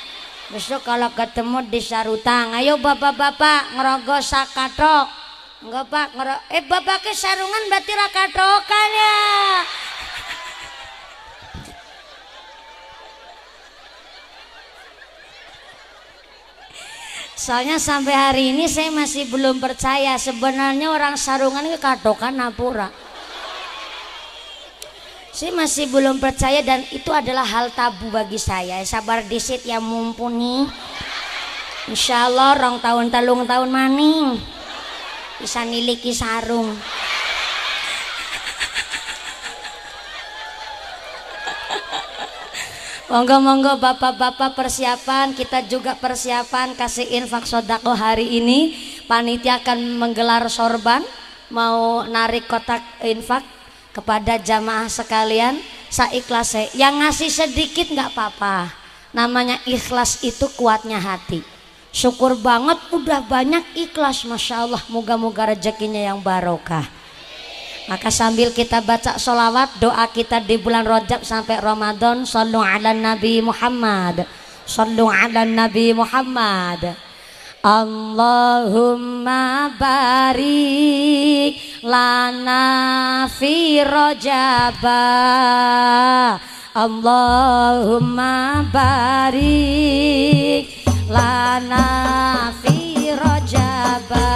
Besok 0.53 0.87
kalau 0.87 1.11
ketemu 1.11 1.67
di 1.67 1.81
sarutang, 1.83 2.55
ayo 2.55 2.79
bapak-bapak 2.79 3.75
ngerogoh 3.75 4.23
sak 4.23 4.53
katok 4.55 5.26
Enggak 5.67 5.91
pak, 5.91 6.15
ngero 6.15 6.37
eh 6.55 6.63
bapaknya 6.63 7.11
sarungan 7.11 7.67
berarti 7.67 7.91
raka 7.99 8.25
tokan 8.31 8.91
ya. 8.95 9.19
Soalnya 17.35 17.83
sampai 17.83 18.15
hari 18.15 18.55
ini 18.55 18.71
saya 18.71 18.95
masih 18.95 19.27
belum 19.27 19.59
percaya 19.59 20.15
sebenarnya 20.23 20.87
orang 20.87 21.19
sarungan 21.19 21.67
itu 21.67 21.83
katokan 21.83 22.39
napura. 22.39 22.95
Saya 25.35 25.51
masih 25.51 25.91
belum 25.91 26.23
percaya 26.23 26.63
dan 26.63 26.87
itu 26.95 27.11
adalah 27.11 27.43
hal 27.43 27.75
tabu 27.75 28.07
bagi 28.15 28.39
saya. 28.39 28.87
Sabar 28.87 29.27
disit 29.27 29.67
yang 29.67 29.83
mumpuni. 29.83 30.63
Insya 31.91 32.31
Allah 32.31 32.55
orang 32.55 32.79
tahun 32.79 33.11
talung 33.11 33.43
tahun 33.51 33.67
maning 33.67 34.56
bisa 35.41 35.65
niliki 35.65 36.13
sarung. 36.17 36.73
Monggo-monggo 43.07 43.79
bapak-bapak 43.79 44.59
persiapan. 44.59 45.31
Kita 45.33 45.63
juga 45.71 45.95
persiapan 45.95 46.75
kasih 46.75 47.23
infak 47.23 47.47
sodako 47.47 47.95
hari 47.95 48.43
ini. 48.43 48.75
Panitia 49.07 49.63
akan 49.63 49.95
menggelar 49.95 50.51
sorban. 50.51 51.07
Mau 51.49 52.03
narik 52.03 52.51
kotak 52.51 52.83
infak 53.07 53.47
kepada 53.95 54.43
jamaah 54.43 54.91
sekalian. 54.91 55.63
Saikhlas 55.87 56.75
Yang 56.75 56.95
ngasih 56.99 57.31
sedikit 57.31 57.87
nggak 57.95 58.11
apa-apa. 58.11 58.75
Namanya 59.15 59.63
ikhlas 59.65 60.27
itu 60.27 60.51
kuatnya 60.59 60.99
hati 60.99 61.56
Syukur 61.97 62.37
banget 62.37 62.77
udah 62.93 63.25
banyak 63.25 63.73
ikhlas 63.73 64.29
Masya 64.29 64.69
Allah. 64.69 64.85
Moga-moga 64.93 65.49
rezekinya 65.57 65.97
yang 65.97 66.21
barokah. 66.21 66.85
Maka 67.89 68.13
sambil 68.13 68.53
kita 68.53 68.85
baca 68.85 69.17
sholawat 69.17 69.81
Doa 69.81 70.05
kita 70.13 70.45
di 70.45 70.61
bulan 70.61 70.85
Rajab 70.85 71.25
sampai 71.25 71.57
Ramadan 71.57 72.29
Sallu 72.29 72.61
ala 72.61 72.93
Nabi 72.93 73.41
Muhammad. 73.41 74.29
Sallu 74.69 75.09
ala 75.09 75.49
Nabi 75.49 75.97
Muhammad. 75.97 77.01
Allahumma 77.65 78.13
barik 79.81 81.57
lana 81.81 83.25
fi 83.27 83.81
rajabah 83.81 84.87
Allahumma 86.77 88.61
barik 88.69 90.69
lana 91.09 92.53
fi 92.61 93.17
rajaba 93.17 94.29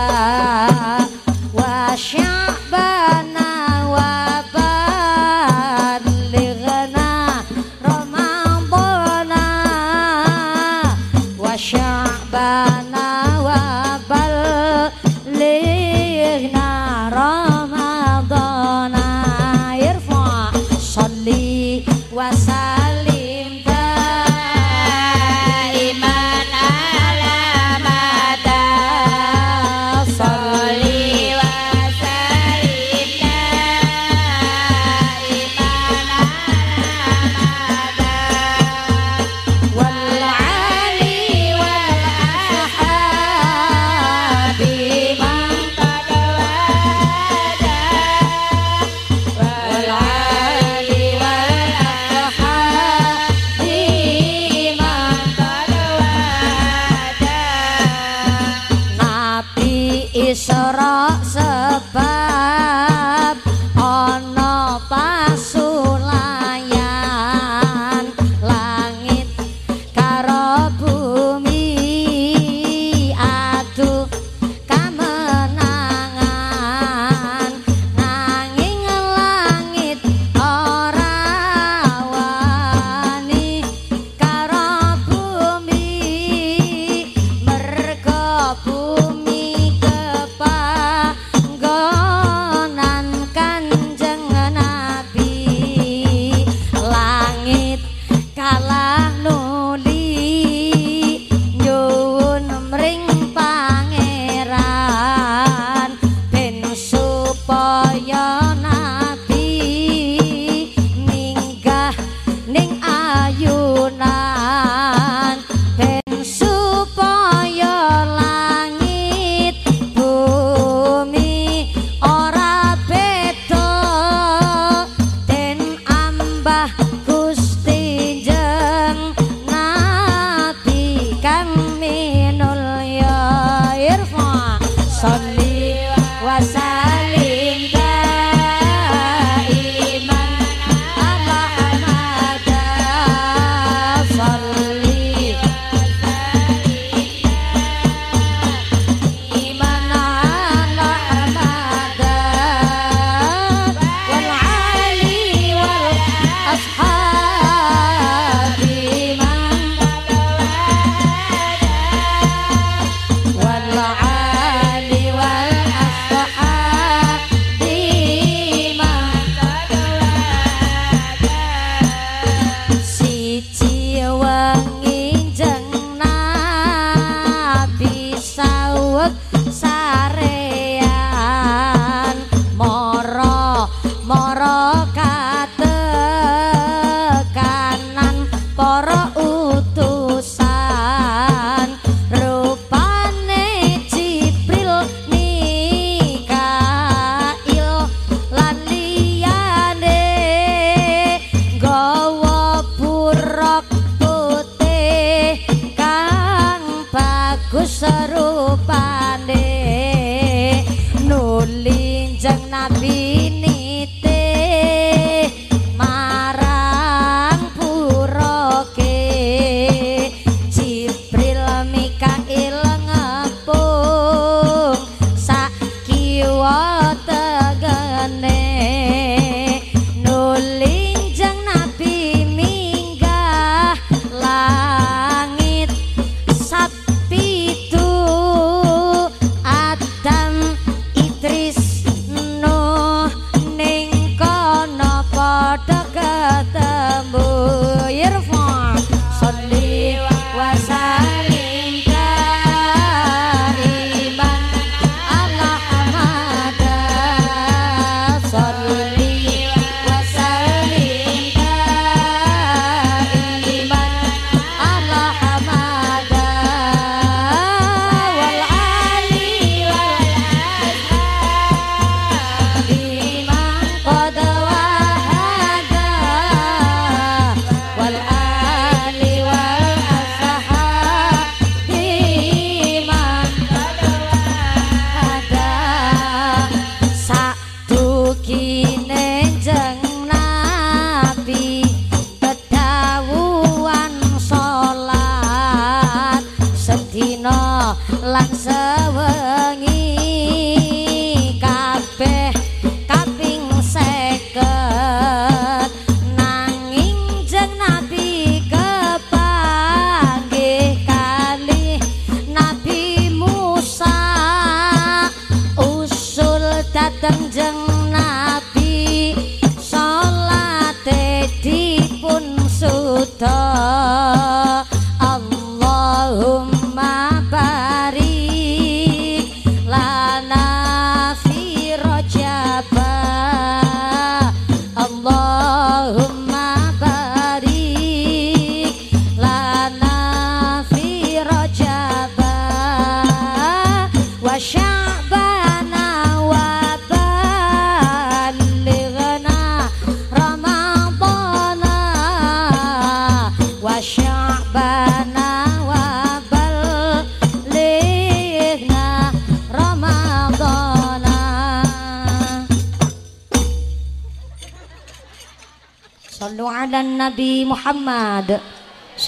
wa 1.53 1.93
sya'bana 1.93 3.49
wa 3.93 4.30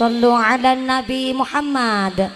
Sallu 0.03 0.35
ala 0.35 0.75
Nabi 0.75 1.31
Muhammad. 1.31 2.27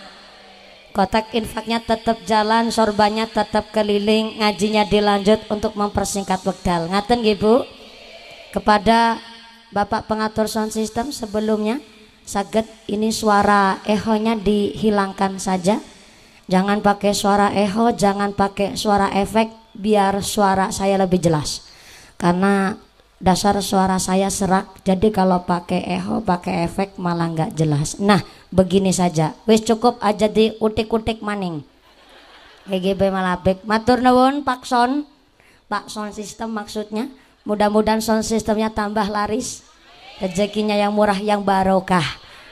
Kotak 0.94 1.34
infaknya 1.34 1.82
tetap 1.82 2.22
jalan, 2.22 2.70
sorbannya 2.70 3.26
tetap 3.26 3.74
keliling, 3.74 4.38
ngajinya 4.38 4.86
dilanjut 4.86 5.42
untuk 5.50 5.74
mempersingkat 5.74 6.46
waktu. 6.46 6.86
Ngaten 6.86 7.26
nggih 7.26 7.34
Bu? 7.34 7.66
Kepada 8.54 9.18
Bapak 9.74 10.06
pengatur 10.06 10.46
sound 10.46 10.70
system 10.70 11.10
sebelumnya 11.10 11.82
saged 12.22 12.70
ini 12.86 13.10
suara 13.10 13.82
ehonya 13.82 14.38
dihilangkan 14.38 15.42
saja. 15.42 15.82
Jangan 16.46 16.86
pakai 16.86 17.18
suara 17.18 17.50
eho, 17.50 17.90
jangan 17.90 18.30
pakai 18.30 18.78
suara 18.78 19.10
efek 19.10 19.50
biar 19.74 20.22
suara 20.22 20.70
saya 20.70 21.02
lebih 21.02 21.18
jelas. 21.18 21.66
Karena 22.14 22.78
dasar 23.16 23.56
suara 23.64 23.96
saya 23.96 24.28
serak 24.28 24.68
jadi 24.84 25.08
kalau 25.08 25.48
pakai 25.48 25.88
eho 25.88 26.20
pakai 26.20 26.68
efek 26.68 27.00
malah 27.00 27.32
nggak 27.32 27.56
jelas. 27.56 27.96
Nah 28.00 28.20
begini 28.52 28.92
saja. 28.92 29.32
Wis 29.48 29.64
cukup 29.64 29.96
aja 30.04 30.28
di 30.28 30.52
utik-utik 30.60 31.24
maning 31.24 31.64
GGB 32.66 33.14
Malabek. 33.14 33.62
Matur 33.62 34.02
nuwun 34.02 34.42
Pak 34.42 34.66
Son. 34.66 35.06
Pak 35.70 35.86
Son 35.86 36.10
sistem 36.10 36.52
maksudnya. 36.52 37.06
Mudah-mudahan 37.46 38.02
sound 38.02 38.26
sistemnya 38.26 38.74
tambah 38.74 39.06
laris. 39.06 39.62
Rezekinya 40.18 40.74
yang 40.74 40.90
murah 40.90 41.18
yang 41.22 41.46
barokah. 41.46 42.02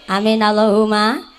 Amin 0.07 0.39
Allahumma 0.39 1.34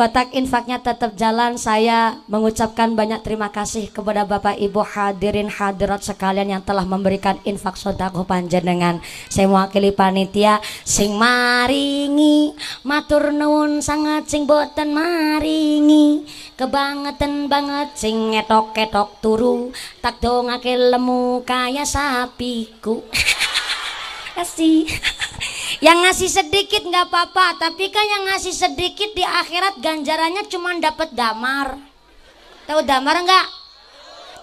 Kotak 0.00 0.32
infaknya 0.32 0.80
tetap 0.80 1.12
jalan. 1.12 1.60
Saya 1.60 2.24
mengucapkan 2.24 2.96
banyak 2.96 3.20
terima 3.20 3.52
kasih 3.52 3.92
kepada 3.92 4.24
Bapak 4.24 4.56
Ibu 4.56 4.80
hadirin 4.80 5.52
hadirat 5.52 6.00
sekalian 6.00 6.56
yang 6.56 6.64
telah 6.64 6.88
memberikan 6.88 7.36
infak 7.44 7.76
sodakoh 7.76 8.24
panjenengan. 8.24 9.04
Saya 9.28 9.44
mewakili 9.44 9.92
panitia 9.92 10.64
sing 10.88 11.20
maringi 11.20 12.56
matur 12.80 13.28
nuwun 13.28 13.84
sangat 13.84 14.24
sing 14.24 14.48
boten 14.48 14.96
maringi 14.96 16.24
kebangetan 16.56 17.52
banget 17.52 17.92
sing 17.92 18.32
ngetok-ketok 18.32 19.20
turu 19.20 19.68
tak 20.00 20.16
dongake 20.24 20.80
lemu 20.80 21.44
kaya 21.44 21.84
sapiku. 21.84 23.04
Kasih. 24.40 24.88
Yang 25.80 25.98
ngasih 26.04 26.30
sedikit 26.30 26.82
nggak 26.84 27.08
apa-apa, 27.08 27.56
tapi 27.56 27.88
kan 27.88 28.04
yang 28.04 28.28
ngasih 28.28 28.52
sedikit 28.52 29.16
di 29.16 29.24
akhirat 29.24 29.80
ganjarannya 29.80 30.44
cuma 30.52 30.76
dapat 30.76 31.16
damar. 31.16 31.80
Tahu 32.68 32.84
damar 32.84 33.16
nggak? 33.24 33.46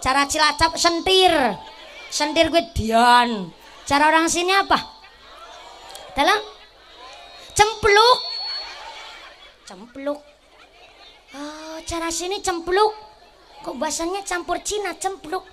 Cara 0.01 0.25
cilacap 0.25 0.73
sentir. 0.81 1.29
Sentir 2.09 2.49
gue 2.49 2.65
dian. 2.73 3.53
Cara 3.85 4.09
orang 4.09 4.25
sini 4.25 4.49
apa? 4.49 4.81
Dalam 6.17 6.41
cempluk. 7.53 8.19
Cempluk. 9.69 10.19
Oh, 11.37 11.77
cara 11.85 12.09
sini 12.09 12.41
cempluk. 12.41 12.97
Kok 13.61 13.77
bahasanya 13.77 14.25
campur 14.25 14.57
Cina 14.65 14.97
cempluk. 14.97 15.45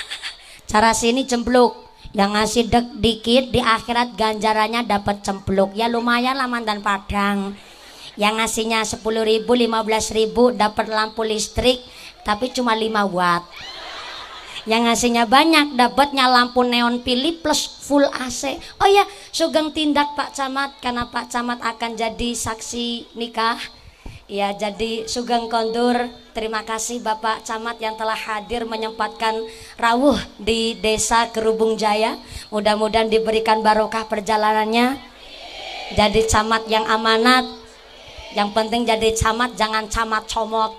cara 0.70 0.96
sini 0.96 1.28
cempluk 1.28 1.89
yang 2.10 2.34
ngasih 2.34 2.66
dek 2.66 2.98
dikit 2.98 3.54
di 3.54 3.62
akhirat 3.62 4.18
ganjarannya 4.18 4.86
dapat 4.86 5.22
cempluk. 5.22 5.78
Ya 5.78 5.86
lumayan 5.86 6.34
lah 6.34 6.50
mantan 6.50 6.82
padang. 6.82 7.54
Yang 8.18 8.34
ngasihnya 8.42 8.80
10 8.82 9.00
ribu 9.22 9.54
15 9.54 10.18
ribu 10.18 10.50
dapat 10.50 10.90
lampu 10.90 11.22
listrik 11.22 11.78
tapi 12.26 12.50
cuma 12.50 12.74
5 12.74 13.06
watt. 13.06 13.46
Yang 14.68 14.82
ngasihnya 14.90 15.24
banyak 15.24 15.66
dapatnya 15.78 16.28
lampu 16.28 16.66
neon 16.66 17.00
pilih 17.00 17.40
plus 17.40 17.80
full 17.90 18.06
AC 18.06 18.54
oh 18.78 18.86
ya 18.86 19.02
sugeng 19.34 19.74
tindak 19.74 20.14
Pak 20.14 20.30
Camat 20.36 20.78
karena 20.78 21.10
Pak 21.10 21.26
Camat 21.26 21.58
akan 21.58 21.98
jadi 21.98 22.30
saksi 22.36 23.16
nikah 23.18 23.58
Ya 24.30 24.54
jadi 24.54 25.10
Sugeng 25.10 25.50
Kondur 25.50 26.06
terima 26.30 26.62
kasih 26.62 27.02
Bapak 27.02 27.42
Camat 27.42 27.82
yang 27.82 27.98
telah 27.98 28.14
hadir 28.14 28.62
menyempatkan 28.62 29.34
rawuh 29.74 30.14
di 30.38 30.78
desa 30.78 31.34
Kerubung 31.34 31.74
Jaya. 31.74 32.14
Mudah-mudahan 32.54 33.10
diberikan 33.10 33.58
barokah 33.58 34.06
perjalanannya. 34.06 35.02
Jadi 35.98 36.30
camat 36.30 36.62
yang 36.70 36.86
amanat. 36.86 37.42
Yang 38.30 38.54
penting 38.54 38.86
jadi 38.86 39.10
camat 39.18 39.58
jangan 39.58 39.90
camat 39.90 40.22
comot. 40.30 40.78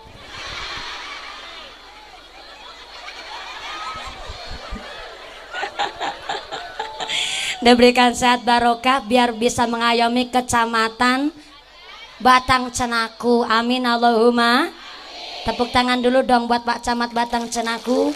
Diberikan 7.68 8.16
sehat 8.16 8.48
barokah 8.48 9.04
biar 9.04 9.36
bisa 9.36 9.68
mengayomi 9.68 10.32
kecamatan 10.32 11.36
Batang 12.22 12.70
Cenaku. 12.70 13.42
Amin 13.50 13.82
Allahumma. 13.82 14.70
Tepuk 15.42 15.74
tangan 15.74 16.06
dulu 16.06 16.22
dong 16.22 16.46
buat 16.46 16.62
Pak 16.62 16.86
Camat 16.86 17.18
Batang 17.18 17.50
Cenaku. 17.50 18.14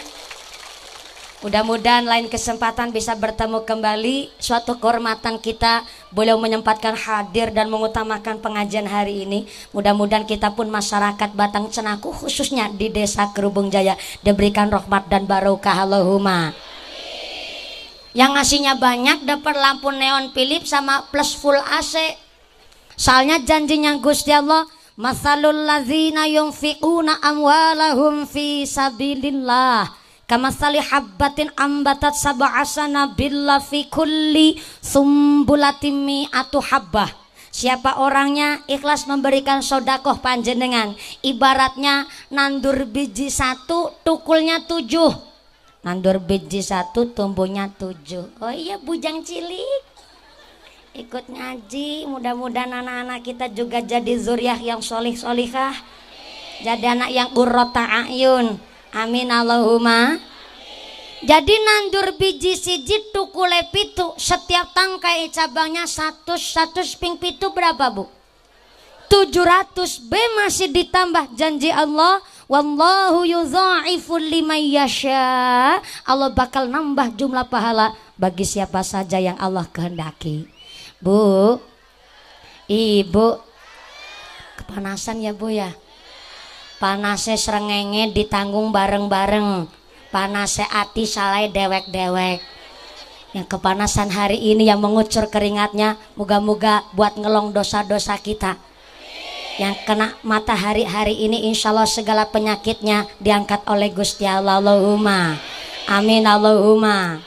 Mudah-mudahan 1.42 2.06
lain 2.06 2.30
kesempatan 2.30 2.94
bisa 2.94 3.18
bertemu 3.18 3.66
kembali. 3.66 4.30
Suatu 4.38 4.78
kehormatan 4.78 5.42
kita 5.42 5.82
boleh 6.14 6.38
menyempatkan 6.38 6.94
hadir 6.94 7.50
dan 7.50 7.66
mengutamakan 7.66 8.38
pengajian 8.38 8.86
hari 8.86 9.26
ini. 9.26 9.50
Mudah-mudahan 9.74 10.22
kita 10.22 10.54
pun 10.54 10.70
masyarakat 10.70 11.34
Batang 11.34 11.74
Cenaku 11.74 12.14
khususnya 12.14 12.70
di 12.70 12.94
Desa 12.94 13.34
Kerubung 13.34 13.74
Jaya 13.74 13.98
diberikan 14.22 14.70
rahmat 14.70 15.10
dan 15.10 15.26
barokah 15.26 15.82
Allahumma. 15.82 16.54
Yang 18.14 18.30
ngasihnya 18.38 18.78
banyak 18.78 19.26
dapat 19.26 19.54
lampu 19.58 19.90
neon 19.90 20.30
Philips 20.30 20.70
sama 20.70 21.10
plus 21.10 21.34
full 21.34 21.58
AC 21.58 22.25
Soalnya 22.96 23.44
janjinya 23.44 24.00
Gusti 24.00 24.32
Allah 24.32 24.64
Masalul 24.96 25.68
lazina 25.68 26.24
yunfiquna 26.24 27.20
amwalahum 27.20 28.24
fi 28.24 28.64
sabilillah 28.64 29.92
Kamasali 30.26 30.82
habbatin 30.82 31.54
ambatat 31.54 32.18
sab'asana 32.18 33.14
billah 33.14 33.62
fi 33.62 33.86
kulli 33.86 34.58
sumbulatimi 34.82 36.26
atu 36.34 36.58
habbah. 36.58 37.06
Siapa 37.54 38.02
orangnya 38.02 38.58
ikhlas 38.66 39.06
memberikan 39.06 39.62
sodakoh 39.62 40.18
panjenengan. 40.18 40.98
Ibaratnya 41.22 42.10
nandur 42.34 42.90
biji 42.90 43.30
satu 43.30 43.94
tukulnya 44.02 44.66
tujuh. 44.66 45.14
Nandur 45.86 46.18
biji 46.18 46.58
satu 46.58 47.14
tumbuhnya 47.14 47.70
tujuh. 47.78 48.42
Oh 48.42 48.50
iya 48.50 48.82
bujang 48.82 49.22
cilik 49.22 49.95
ikut 50.96 51.28
ngaji 51.28 52.08
mudah-mudahan 52.08 52.72
anak-anak 52.72 53.20
kita 53.20 53.46
juga 53.52 53.84
jadi 53.84 54.16
zuriah 54.16 54.56
yang 54.56 54.80
solih 54.80 55.12
solihah 55.12 55.76
jadi 56.64 56.96
anak 56.96 57.10
yang 57.12 57.28
urrota 57.36 57.84
ayun 57.84 58.56
amin 58.96 59.28
Allahumma. 59.28 60.16
Jadi 61.24 61.52
nandur 61.52 62.12
biji 62.20 62.56
siji 62.56 63.12
tukule 63.12 63.68
pitu 63.72 64.12
setiap 64.20 64.72
tangkai 64.76 65.32
cabangnya 65.32 65.88
satu 65.88 66.36
satu 66.36 66.84
ping 67.00 67.16
pitu 67.16 67.52
berapa 67.52 67.88
bu? 67.88 68.04
700 69.08 70.02
B 70.10 70.12
masih 70.42 70.68
ditambah 70.68 71.30
janji 71.38 71.70
Allah 71.70 72.20
Wallahu 72.46 73.26
yudha'iful 73.26 74.22
liman 74.22 74.60
yasha. 74.60 75.78
Allah 76.06 76.30
bakal 76.30 76.70
nambah 76.70 77.18
jumlah 77.18 77.48
pahala 77.50 77.96
bagi 78.14 78.46
siapa 78.46 78.86
saja 78.86 79.18
yang 79.18 79.34
Allah 79.38 79.66
kehendaki 79.66 80.55
Bu, 80.96 81.60
Ibu, 82.66 83.26
kepanasan 84.58 85.20
ya 85.20 85.36
Bu 85.36 85.52
ya. 85.52 85.70
Panasnya 86.80 87.36
serengenge 87.36 88.12
ditanggung 88.16 88.72
bareng-bareng. 88.72 89.68
Panasnya 90.08 90.68
ati 90.72 91.04
salai 91.04 91.52
dewek-dewek. 91.52 92.40
Yang 93.36 93.46
kepanasan 93.52 94.08
hari 94.08 94.40
ini 94.40 94.64
yang 94.64 94.80
mengucur 94.80 95.28
keringatnya, 95.28 96.00
moga-moga 96.16 96.88
buat 96.96 97.20
ngelong 97.20 97.52
dosa-dosa 97.52 98.16
kita. 98.16 98.56
Yang 99.60 99.76
kena 99.88 100.16
matahari 100.24 100.84
hari 100.84 101.16
ini 101.16 101.48
insya 101.48 101.72
Allah 101.72 101.88
segala 101.88 102.28
penyakitnya 102.28 103.08
diangkat 103.20 103.64
oleh 103.68 103.92
Gusti 103.92 104.28
Allah 104.28 104.60
Allahumma. 104.60 105.36
Amin 105.88 106.24
Allahumma. 106.24 107.20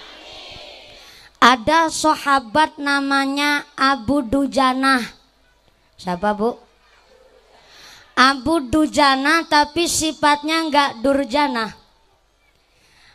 Ada 1.39 1.87
sahabat 1.87 2.75
namanya 2.83 3.63
Abu 3.79 4.19
Dujana. 4.27 4.99
Siapa 5.95 6.35
bu? 6.35 6.59
Abu 8.19 8.67
Dujana 8.67 9.47
tapi 9.47 9.87
sifatnya 9.87 10.67
enggak 10.67 10.99
durjana. 10.99 11.71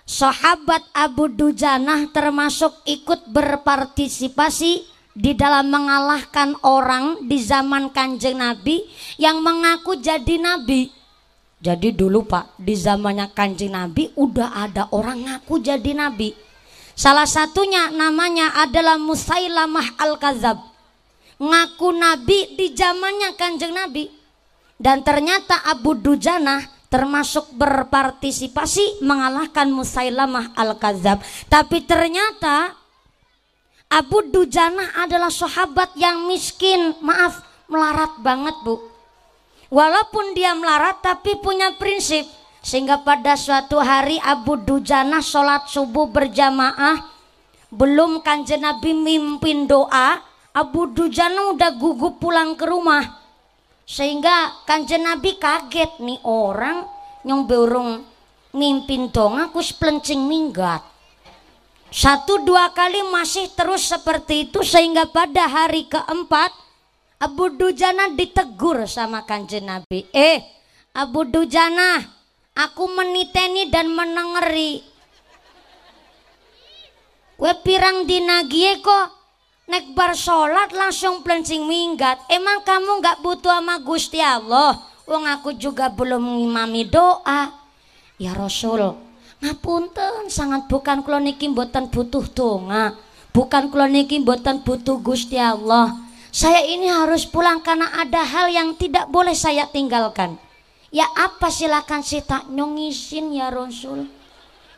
Sahabat 0.08 0.88
Abu 0.96 1.28
Dujana 1.28 2.08
termasuk 2.16 2.72
ikut 2.88 3.28
berpartisipasi 3.28 4.88
di 5.12 5.36
dalam 5.36 5.68
mengalahkan 5.68 6.56
orang 6.64 7.28
di 7.28 7.36
zaman 7.44 7.92
kanjeng 7.92 8.40
Nabi 8.40 8.88
yang 9.20 9.44
mengaku 9.44 10.00
jadi 10.00 10.40
Nabi. 10.40 10.88
Jadi 11.60 11.92
dulu 11.92 12.24
pak 12.24 12.56
di 12.56 12.72
zamannya 12.72 13.36
kanjeng 13.36 13.76
Nabi 13.76 14.16
udah 14.16 14.64
ada 14.64 14.88
orang 14.96 15.28
ngaku 15.28 15.60
jadi 15.60 15.92
Nabi 15.92 16.53
Salah 16.94 17.26
satunya 17.26 17.90
namanya 17.90 18.54
adalah 18.54 18.94
Musailamah 19.02 19.98
Al-Kazab. 19.98 20.62
Ngaku 21.42 21.88
nabi 21.90 22.54
di 22.54 22.70
zamannya 22.70 23.34
Kanjeng 23.34 23.74
Nabi. 23.74 24.06
Dan 24.78 25.02
ternyata 25.02 25.66
Abu 25.66 25.98
Dujana 25.98 26.62
termasuk 26.86 27.50
berpartisipasi 27.58 29.02
mengalahkan 29.02 29.66
Musailamah 29.74 30.54
Al-Kazab. 30.54 31.18
Tapi 31.50 31.82
ternyata 31.82 32.78
Abu 33.90 34.30
Dujana 34.30 34.94
adalah 35.02 35.34
sahabat 35.34 35.98
yang 35.98 36.30
miskin. 36.30 36.94
Maaf, 37.02 37.42
melarat 37.66 38.22
banget, 38.22 38.54
Bu. 38.62 38.78
Walaupun 39.74 40.38
dia 40.38 40.54
melarat 40.54 41.02
tapi 41.02 41.34
punya 41.42 41.74
prinsip 41.74 42.22
sehingga 42.64 43.04
pada 43.04 43.36
suatu 43.36 43.76
hari 43.76 44.16
Abu 44.24 44.56
Dujana 44.56 45.20
sholat 45.20 45.68
subuh 45.68 46.08
berjamaah 46.08 47.12
belum 47.68 48.24
kanjeng 48.24 48.64
Nabi 48.64 48.96
mimpin 48.96 49.68
doa 49.68 50.24
Abu 50.54 50.88
Dujana 50.88 51.50
udah 51.52 51.74
gugup 51.74 52.22
pulang 52.22 52.54
ke 52.54 52.64
rumah. 52.64 53.20
Sehingga 53.84 54.64
kanjeng 54.64 55.04
Nabi 55.04 55.36
kaget 55.36 56.00
nih 56.00 56.22
orang 56.24 56.88
yang 57.26 57.44
berung 57.44 58.06
mimpin 58.54 59.12
dong 59.12 59.36
aku 59.36 59.60
spelencing 59.60 60.24
minggat. 60.24 60.80
Satu 61.90 62.46
dua 62.46 62.72
kali 62.72 63.02
masih 63.12 63.50
terus 63.52 63.92
seperti 63.92 64.48
itu 64.48 64.64
sehingga 64.64 65.10
pada 65.10 65.50
hari 65.50 65.84
keempat 65.84 66.48
Abu 67.20 67.52
Dujana 67.52 68.14
ditegur 68.14 68.88
sama 68.88 69.26
kanjeng 69.26 69.68
Nabi. 69.68 70.06
Eh 70.14 70.38
Abu 70.94 71.26
Dujana 71.26 72.23
Aku 72.54 72.86
meniteni 72.86 73.66
dan 73.66 73.90
menengeri. 73.90 74.78
Kue 77.34 77.50
pirang 77.66 78.06
dinagie 78.06 78.78
kok 78.78 79.10
nek 79.66 79.90
bar 79.98 80.14
sholat 80.14 80.70
langsung 80.70 81.26
plencing 81.26 81.66
minggat. 81.66 82.22
Emang 82.30 82.62
kamu 82.62 83.02
nggak 83.02 83.26
butuh 83.26 83.58
sama 83.58 83.82
Gusti 83.82 84.22
Allah? 84.22 84.78
Wong 85.02 85.26
aku 85.26 85.58
juga 85.58 85.90
belum 85.90 86.22
ngimami 86.22 86.86
doa. 86.86 87.50
Ya 88.22 88.30
Rasul, 88.38 88.94
ngapunten 89.42 90.30
sangat 90.30 90.70
bukan 90.70 91.02
kula 91.02 91.18
niki 91.18 91.50
mboten 91.50 91.90
butuh 91.90 92.22
donga. 92.30 92.94
Bukan 93.34 93.74
kula 93.74 93.90
niki 93.90 94.22
mboten 94.22 94.62
butuh 94.62 95.02
Gusti 95.02 95.42
Allah. 95.42 95.90
Saya 96.30 96.62
ini 96.62 96.86
harus 96.86 97.26
pulang 97.26 97.58
karena 97.66 97.90
ada 97.98 98.22
hal 98.22 98.46
yang 98.46 98.78
tidak 98.78 99.10
boleh 99.10 99.34
saya 99.34 99.66
tinggalkan. 99.66 100.38
Ya 100.94 101.10
apa 101.10 101.50
silakan 101.50 102.06
sita 102.06 102.46
nyongisin 102.46 103.34
ya 103.34 103.50
Rasul. 103.50 104.06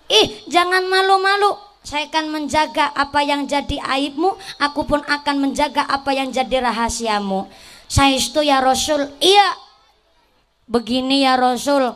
Ih 0.09 0.49
jangan 0.49 0.89
malu-malu. 0.89 1.61
Saya 1.85 2.09
akan 2.09 2.33
menjaga 2.33 2.89
apa 2.97 3.21
yang 3.21 3.45
jadi 3.45 3.77
aibmu. 3.85 4.33
Aku 4.57 4.89
pun 4.89 5.05
akan 5.05 5.37
menjaga 5.37 5.85
apa 5.85 6.17
yang 6.17 6.33
jadi 6.33 6.65
rahasiamu. 6.65 7.45
Saya 7.85 8.17
itu 8.17 8.41
ya 8.41 8.65
Rasul. 8.65 9.13
Iya. 9.21 9.61
Begini 10.65 11.21
ya 11.21 11.37
Rasul. 11.37 11.93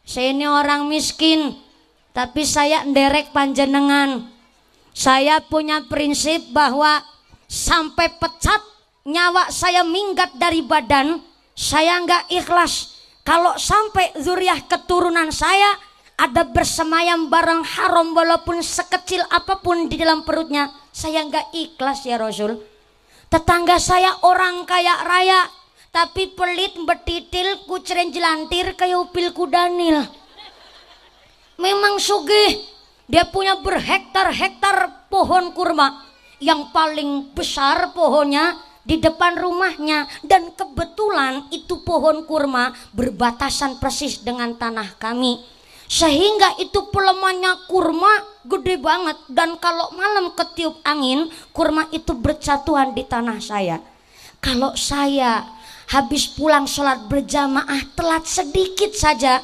Saya 0.00 0.32
ini 0.32 0.48
orang 0.48 0.88
miskin. 0.88 1.52
Tapi 2.16 2.48
saya 2.48 2.88
nderek 2.88 3.36
panjenengan. 3.36 4.32
Saya 4.96 5.44
punya 5.44 5.84
prinsip 5.86 6.40
bahwa 6.56 7.04
sampai 7.46 8.16
pecat 8.16 8.64
nyawa 9.04 9.52
saya 9.52 9.84
minggat 9.84 10.34
dari 10.40 10.64
badan. 10.64 11.20
Saya 11.52 12.00
nggak 12.02 12.32
ikhlas 12.32 12.97
kalau 13.28 13.60
sampai 13.60 14.16
zuriah 14.16 14.56
keturunan 14.64 15.28
saya 15.28 15.76
ada 16.16 16.48
bersemayam 16.48 17.28
barang 17.28 17.60
haram 17.76 18.16
walaupun 18.16 18.64
sekecil 18.64 19.20
apa 19.28 19.60
pun 19.60 19.84
di 19.84 20.00
dalam 20.00 20.24
perutnya, 20.24 20.72
saya 20.96 21.20
nggak 21.28 21.52
ikhlas 21.52 22.08
ya 22.08 22.16
Rasul. 22.16 22.56
Tetangga 23.28 23.76
saya 23.76 24.16
orang 24.24 24.64
kaya 24.64 25.04
raya, 25.04 25.44
tapi 25.92 26.32
pelit 26.32 26.72
betitil 26.88 27.68
kuceren 27.68 28.08
jelantir 28.08 28.72
kayak 28.72 28.96
upil 28.96 29.28
kudanil. 29.36 30.08
Memang 31.60 32.00
sugih, 32.00 32.64
dia 33.04 33.28
punya 33.28 33.60
berhektar-hektar 33.60 35.04
pohon 35.12 35.52
kurma 35.52 36.00
yang 36.40 36.72
paling 36.72 37.36
besar 37.36 37.92
pohonnya 37.92 38.56
di 38.88 38.96
depan 38.96 39.36
rumahnya. 39.36 40.08
Dan 40.24 40.56
kebetulan 40.56 41.44
itu 41.52 41.84
pohon 41.84 42.24
kurma 42.24 42.72
berbatasan 42.96 43.76
persis 43.76 44.24
dengan 44.24 44.56
tanah 44.56 44.96
kami. 44.96 45.44
Sehingga 45.88 46.56
itu 46.60 46.88
pelemannya 46.88 47.68
kurma 47.68 48.24
gede 48.48 48.80
banget. 48.80 49.20
Dan 49.28 49.60
kalau 49.60 49.92
malam 49.92 50.32
ketiup 50.32 50.80
angin 50.88 51.28
kurma 51.52 51.84
itu 51.92 52.16
bercatuan 52.16 52.96
di 52.96 53.04
tanah 53.04 53.38
saya. 53.44 53.76
Kalau 54.40 54.72
saya 54.72 55.44
habis 55.92 56.28
pulang 56.32 56.64
sholat 56.64 57.08
berjamaah 57.08 57.96
telat 57.96 58.28
sedikit 58.28 58.92
saja 58.92 59.40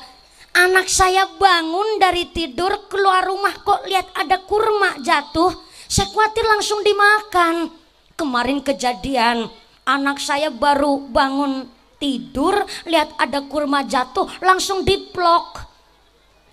anak 0.55 0.87
saya 0.87 1.27
bangun 1.35 1.99
dari 1.99 2.31
tidur 2.31 2.87
keluar 2.87 3.27
rumah 3.27 3.53
kok 3.67 3.83
lihat 3.91 4.07
ada 4.15 4.39
kurma 4.47 5.03
jatuh? 5.03 5.51
Saya 5.91 6.09
khawatir 6.15 6.47
langsung 6.47 6.81
dimakan 6.87 7.84
Kemarin 8.15 8.63
kejadian 8.63 9.51
anak 9.83 10.23
saya 10.23 10.49
baru 10.49 11.11
bangun 11.11 11.67
tidur 11.99 12.63
lihat 12.87 13.11
ada 13.19 13.43
kurma 13.51 13.83
jatuh 13.83 14.29
langsung 14.39 14.87
diplok. 14.87 15.67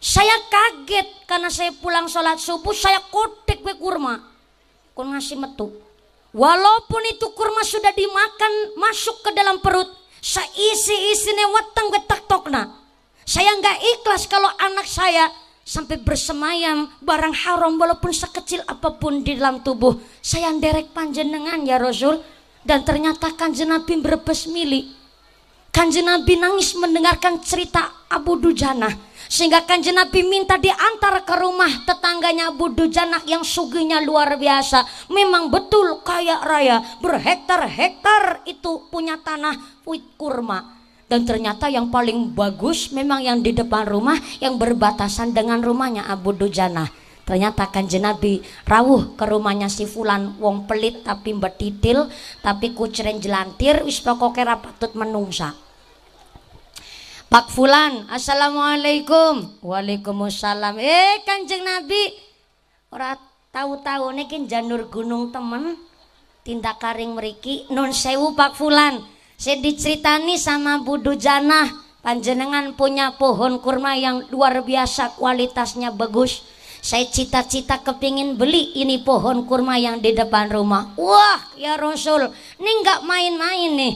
Saya 0.02 0.34
kaget 0.50 1.30
karena 1.30 1.54
saya 1.54 1.70
pulang 1.78 2.10
sholat 2.10 2.42
subuh 2.42 2.74
saya 2.74 2.98
kotek 3.14 3.62
ke 3.62 3.74
kurma. 3.78 4.18
Kau 4.98 5.06
ngasih 5.06 5.38
metu. 5.38 5.70
Walaupun 6.34 7.04
itu 7.12 7.30
kurma 7.38 7.62
sudah 7.62 7.94
dimakan 7.94 8.80
masuk 8.80 9.22
ke 9.22 9.30
dalam 9.36 9.60
perut, 9.60 9.88
saya 10.24 10.48
isi 10.56 10.96
isi 11.12 11.30
weteng 11.30 11.92
wetak 11.92 12.26
tokna. 12.26 12.72
Saya 13.28 13.54
nggak 13.60 13.78
ikhlas 14.00 14.26
kalau 14.26 14.50
anak 14.58 14.88
saya 14.90 15.30
sampai 15.62 16.02
bersemayam 16.02 16.90
barang 17.00 17.36
haram 17.46 17.78
walaupun 17.78 18.12
sekecil 18.12 18.66
apa 18.66 18.98
pun 18.98 19.22
di 19.22 19.38
dalam 19.38 19.62
tubuh. 19.62 19.98
Saya 20.20 20.52
derek 20.58 20.92
panjenengan 20.92 21.62
ya 21.64 21.78
Rasul. 21.78 22.22
Dan 22.62 22.86
ternyata 22.86 23.34
kanjeng 23.34 23.74
Nabi 23.74 23.98
berbes 23.98 24.46
mili. 24.46 24.94
Kanjeng 25.74 26.06
Nabi 26.06 26.38
nangis 26.38 26.78
mendengarkan 26.78 27.42
cerita 27.42 28.06
Abu 28.06 28.38
Dujana. 28.38 28.92
Sehingga 29.26 29.66
kanjeng 29.66 29.98
Nabi 29.98 30.22
minta 30.22 30.62
diantar 30.62 31.26
ke 31.26 31.42
rumah 31.42 31.72
tetangganya 31.90 32.54
Abu 32.54 32.70
Dujana 32.70 33.18
yang 33.26 33.42
suginya 33.42 33.98
luar 33.98 34.38
biasa. 34.38 35.10
Memang 35.10 35.50
betul 35.50 36.06
kaya 36.06 36.44
raya. 36.46 36.86
Berhektar-hektar 37.02 38.46
itu 38.46 38.86
punya 38.94 39.18
tanah 39.18 39.58
kurma 40.22 40.81
dan 41.12 41.28
ternyata 41.28 41.68
yang 41.68 41.92
paling 41.92 42.32
bagus 42.32 42.96
memang 42.96 43.20
yang 43.20 43.44
di 43.44 43.52
depan 43.52 43.84
rumah 43.84 44.16
yang 44.40 44.56
berbatasan 44.56 45.36
dengan 45.36 45.60
rumahnya 45.60 46.08
Abu 46.08 46.32
Dujana. 46.32 46.88
Ternyata 47.28 47.68
kan 47.68 47.84
Nabi 47.92 48.40
rawuh 48.64 49.20
ke 49.20 49.28
rumahnya 49.28 49.68
si 49.68 49.84
Fulan 49.84 50.40
wong 50.40 50.72
pelit 50.72 51.04
tapi 51.04 51.36
betitil 51.36 52.08
tapi 52.40 52.72
kuceren 52.72 53.20
jelantir 53.20 53.84
wis 53.84 54.00
pokoknya 54.00 54.56
rapatut 54.56 54.96
menungsa. 54.96 55.52
Pak 57.28 57.52
Fulan 57.52 58.08
Assalamualaikum. 58.08 59.60
Waalaikumsalam. 59.68 60.80
Eh 60.80 61.28
kanjeng 61.28 61.68
Nabi 61.68 62.08
ora 62.88 63.20
tahu-tahu 63.52 64.16
nih 64.16 64.48
janur 64.48 64.88
gunung 64.88 65.36
temen 65.36 65.76
tindak 66.48 66.80
karing 66.80 67.20
meriki 67.20 67.68
non 67.68 67.92
sewu 67.92 68.32
Pak 68.32 68.56
Fulan 68.56 69.21
saya 69.42 69.58
diceritani 69.58 70.38
sama 70.38 70.86
Budu 70.86 71.18
Janah 71.18 71.66
panjenengan 72.06 72.78
punya 72.78 73.18
pohon 73.18 73.58
kurma 73.58 73.98
yang 73.98 74.30
luar 74.30 74.62
biasa 74.62 75.18
kualitasnya 75.18 75.90
bagus. 75.90 76.46
Saya 76.86 77.10
cita-cita 77.10 77.82
kepingin 77.82 78.38
beli 78.38 78.70
ini 78.78 79.02
pohon 79.02 79.50
kurma 79.50 79.82
yang 79.82 79.98
di 79.98 80.14
depan 80.14 80.46
rumah. 80.54 80.94
Wah 80.94 81.42
ya 81.58 81.74
Rasul 81.74 82.30
ini 82.62 82.70
nggak 82.86 83.02
main-main 83.02 83.72
nih. 83.74 83.94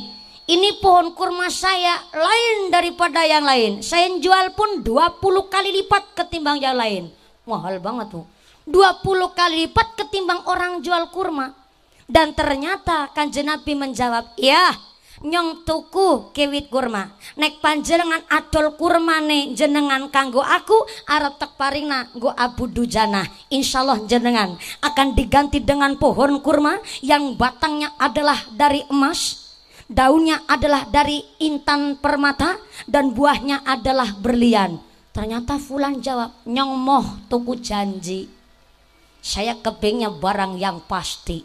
Ini 0.50 0.82
pohon 0.82 1.14
kurma 1.14 1.54
saya 1.54 1.94
lain 2.10 2.74
daripada 2.74 3.22
yang 3.22 3.46
lain. 3.46 3.86
Saya 3.86 4.18
jual 4.18 4.50
pun 4.58 4.82
20 4.82 5.22
kali 5.54 5.70
lipat 5.78 6.18
ketimbang 6.18 6.58
yang 6.58 6.74
lain. 6.74 7.14
Mahal 7.46 7.78
banget 7.78 8.18
tuh 8.18 8.26
20 8.66 9.06
kali 9.38 9.70
lipat 9.70 9.94
ketimbang 9.94 10.42
orang 10.50 10.82
jual 10.82 11.06
kurma. 11.14 11.54
Dan 12.10 12.34
ternyata 12.34 13.14
kan 13.14 13.30
Nabi 13.30 13.78
menjawab 13.78 14.34
ya 14.42 14.74
nyong 15.26 15.66
tuku 15.66 16.30
kewit 16.32 16.70
kurma. 16.70 17.18
Nek 17.36 17.58
panjenengan 17.60 18.22
adol 18.30 18.78
kurmane 18.78 19.58
jenengan 19.58 20.08
kanggo 20.14 20.46
aku 20.46 20.86
arep 21.10 21.42
tek 21.42 21.58
parina 21.58 22.06
nggo 22.14 22.30
abu 22.32 22.70
dujana. 22.70 23.26
Insyaallah 23.50 24.06
jenengan 24.06 24.54
akan 24.86 25.18
diganti 25.18 25.60
dengan 25.60 25.98
pohon 25.98 26.40
kurma 26.46 26.78
yang 27.02 27.34
batangnya 27.34 27.98
adalah 27.98 28.38
dari 28.54 28.86
emas 28.94 29.46
daunnya 29.86 30.46
adalah 30.50 30.90
dari 30.90 31.22
intan 31.42 31.98
permata 32.02 32.58
dan 32.90 33.14
buahnya 33.14 33.66
adalah 33.66 34.14
berlian. 34.18 34.82
Ternyata 35.16 35.56
Fulan 35.62 36.04
jawab 36.04 36.44
nyong 36.44 36.74
moh 36.76 37.06
tuku 37.32 37.56
janji. 37.64 38.28
Saya 39.26 39.58
kepingnya 39.58 40.12
barang 40.14 40.60
yang 40.60 40.84
pasti. 40.86 41.42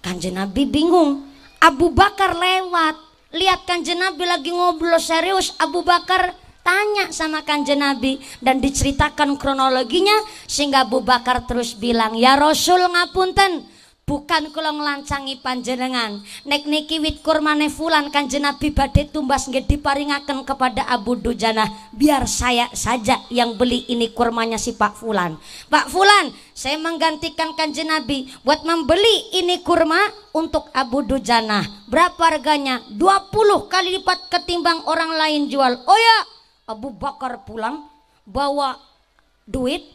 Kanjeng 0.00 0.36
Nabi 0.36 0.64
bingung 0.68 1.29
Abu 1.60 1.92
Bakar 1.92 2.32
lewat. 2.34 2.96
Lihat 3.30 3.62
kanjeng 3.68 4.00
Nabi 4.00 4.26
lagi 4.26 4.50
ngobrol 4.50 4.98
serius. 4.98 5.54
Abu 5.60 5.84
Bakar 5.86 6.34
tanya 6.64 7.12
sama 7.12 7.44
kanjeng 7.44 7.78
Nabi 7.78 8.18
dan 8.42 8.58
diceritakan 8.58 9.36
kronologinya 9.36 10.24
sehingga 10.48 10.88
Abu 10.88 11.04
Bakar 11.04 11.44
terus 11.46 11.76
bilang 11.76 12.16
ya 12.16 12.34
Rasul 12.40 12.80
ngapunten 12.90 13.64
bukan 14.10 14.50
kula 14.50 14.74
nglancangi 14.74 15.38
panjenengan. 15.38 16.18
Nek 16.42 16.66
niki 16.66 16.98
wit 16.98 17.22
kurmane 17.22 17.70
fulan 17.70 18.10
kanjeng 18.10 18.42
Nabi 18.42 18.74
badhe 18.74 19.06
tumbas 19.06 19.46
nggih 19.46 19.70
diparingaken 19.70 20.42
kepada 20.42 20.82
Abu 20.90 21.14
Dujana 21.14 21.70
biar 21.94 22.26
saya 22.26 22.66
saja 22.74 23.22
yang 23.30 23.54
beli 23.54 23.86
ini 23.86 24.10
kurmanya 24.10 24.58
si 24.58 24.74
Pak 24.74 24.98
Fulan. 24.98 25.38
Pak 25.70 25.86
Fulan 25.94 26.34
saya 26.58 26.74
menggantikan 26.82 27.54
kanjeng 27.54 27.86
Nabi 27.86 28.26
buat 28.42 28.66
membeli 28.66 29.30
ini 29.38 29.62
kurma 29.62 30.02
untuk 30.34 30.66
Abu 30.74 31.06
Dujana 31.06 31.62
berapa 31.86 32.18
harganya? 32.34 32.82
20 32.90 33.30
kali 33.70 34.02
lipat 34.02 34.26
ketimbang 34.26 34.82
orang 34.90 35.14
lain 35.14 35.46
jual. 35.46 35.86
Oh 35.86 35.94
ya 35.94 36.18
Abu 36.66 36.90
Bakar 36.90 37.46
pulang 37.46 37.86
bawa 38.26 38.74
duit 39.46 39.86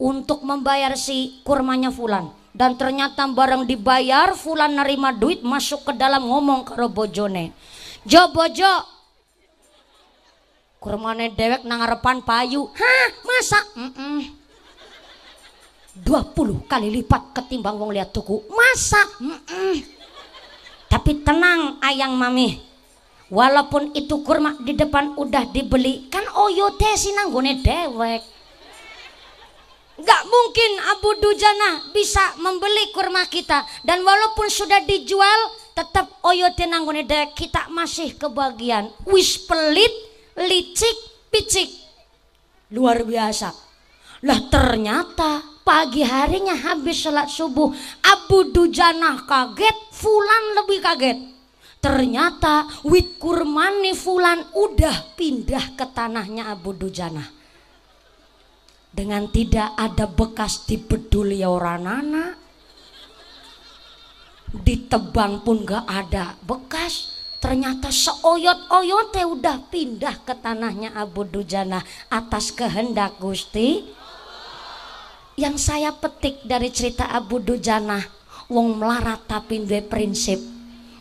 untuk 0.00 0.40
membayar 0.40 0.96
si 0.96 1.44
kurmanya 1.44 1.92
Fulan 1.92 2.37
dan 2.58 2.74
ternyata 2.74 3.22
barang 3.30 3.70
dibayar 3.70 4.34
fulan 4.34 4.74
nerima 4.74 5.14
duit 5.14 5.46
masuk 5.46 5.86
ke 5.86 5.92
dalam 5.94 6.26
ngomong 6.26 6.66
ke 6.66 6.74
bojone. 6.90 7.54
Jo 8.02 8.34
bojo. 8.34 8.98
Kurmane 10.82 11.30
dewek 11.38 11.62
nang 11.62 11.78
ngarepan 11.78 12.26
payu. 12.26 12.66
Hah 12.74 13.08
masa 13.22 13.62
mm 13.78 13.90
-mm. 13.94 14.18
20 16.02 16.70
kali 16.70 16.88
lipat 16.98 17.30
ketimbang 17.38 17.78
wong 17.78 17.94
lihat 17.94 18.10
tuku. 18.10 18.42
Masa 18.50 19.06
mm 19.22 19.38
-mm. 19.38 19.74
tapi 20.90 21.22
tenang 21.22 21.78
ayang 21.78 22.18
mami. 22.18 22.58
Walaupun 23.30 23.94
itu 23.94 24.18
kurma 24.26 24.58
di 24.58 24.74
depan 24.74 25.14
udah 25.14 25.46
dibeli 25.54 26.10
kan 26.10 26.26
oyo 26.34 26.74
teh 26.74 26.96
sinanggone 26.96 27.62
dewek 27.62 28.37
Gak 29.98 30.22
mungkin 30.30 30.70
Abu 30.94 31.10
Dujana 31.18 31.90
bisa 31.90 32.38
membeli 32.38 32.94
kurma 32.94 33.26
kita. 33.26 33.66
Dan 33.82 34.06
walaupun 34.06 34.46
sudah 34.46 34.86
dijual 34.86 35.50
tetap 35.74 36.22
oyo 36.22 36.54
tenanggone 36.54 37.02
kita 37.34 37.66
masih 37.74 38.14
kebagian. 38.14 38.94
Wis 39.10 39.42
pelit 39.42 39.90
licik 40.38 40.96
picik. 41.34 41.70
Luar 42.70 43.02
biasa. 43.02 43.50
Lah 44.22 44.40
ternyata 44.46 45.42
pagi 45.66 46.06
harinya 46.06 46.54
habis 46.54 47.02
sholat 47.02 47.26
subuh 47.26 47.74
Abu 48.06 48.54
Dujana 48.54 49.26
kaget 49.26 49.78
Fulan 49.98 50.62
lebih 50.62 50.78
kaget. 50.78 51.18
Ternyata 51.82 52.70
wit 52.86 53.18
kurmani 53.18 53.98
Fulan 53.98 54.46
udah 54.54 55.18
pindah 55.18 55.74
ke 55.74 55.90
tanahnya 55.90 56.54
Abu 56.54 56.70
Dujana 56.70 57.37
dengan 58.98 59.30
tidak 59.30 59.78
ada 59.78 60.10
bekas 60.10 60.66
dibeduli 60.66 61.46
orang 61.46 61.86
anak 61.86 62.34
ditebang 64.50 65.46
pun 65.46 65.62
gak 65.62 65.86
ada 65.86 66.34
bekas. 66.42 67.14
Ternyata 67.38 67.94
seoyot-oyot 67.94 69.14
udah 69.14 69.70
pindah 69.70 70.26
ke 70.26 70.34
tanahnya 70.34 70.90
Abu 70.98 71.22
Dujana 71.22 71.78
atas 72.10 72.50
kehendak 72.50 73.22
Gusti. 73.22 73.86
Yang 75.38 75.70
saya 75.70 75.94
petik 75.94 76.42
dari 76.42 76.74
cerita 76.74 77.06
Abu 77.06 77.38
Dujana 77.38 78.02
wong 78.50 78.82
melarat 78.82 79.22
tapi 79.30 79.62
dua 79.62 79.78
prinsip. 79.86 80.42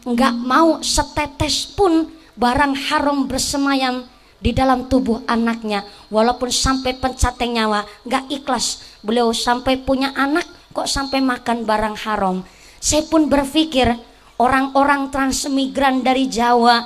Nggak 0.05 0.35
mau 0.37 0.77
setetes 0.85 1.65
pun 1.73 2.13
barang 2.37 2.93
haram 2.93 3.25
bersemayam 3.25 4.05
di 4.37 4.53
dalam 4.53 4.85
tubuh 4.89 5.25
anaknya. 5.25 5.85
Walaupun 6.13 6.49
sampai 6.53 6.97
pencateng 6.97 7.57
nyawa 7.57 7.85
nggak 8.05 8.29
ikhlas. 8.33 8.83
Beliau 9.01 9.33
sampai 9.33 9.81
punya 9.81 10.13
anak 10.13 10.45
kok 10.73 10.89
sampai 10.89 11.21
makan 11.21 11.65
barang 11.65 11.97
haram. 12.05 12.45
Saya 12.77 13.05
pun 13.09 13.25
berpikir 13.29 13.89
orang-orang 14.37 15.09
transmigran 15.09 16.05
dari 16.05 16.29
Jawa 16.29 16.85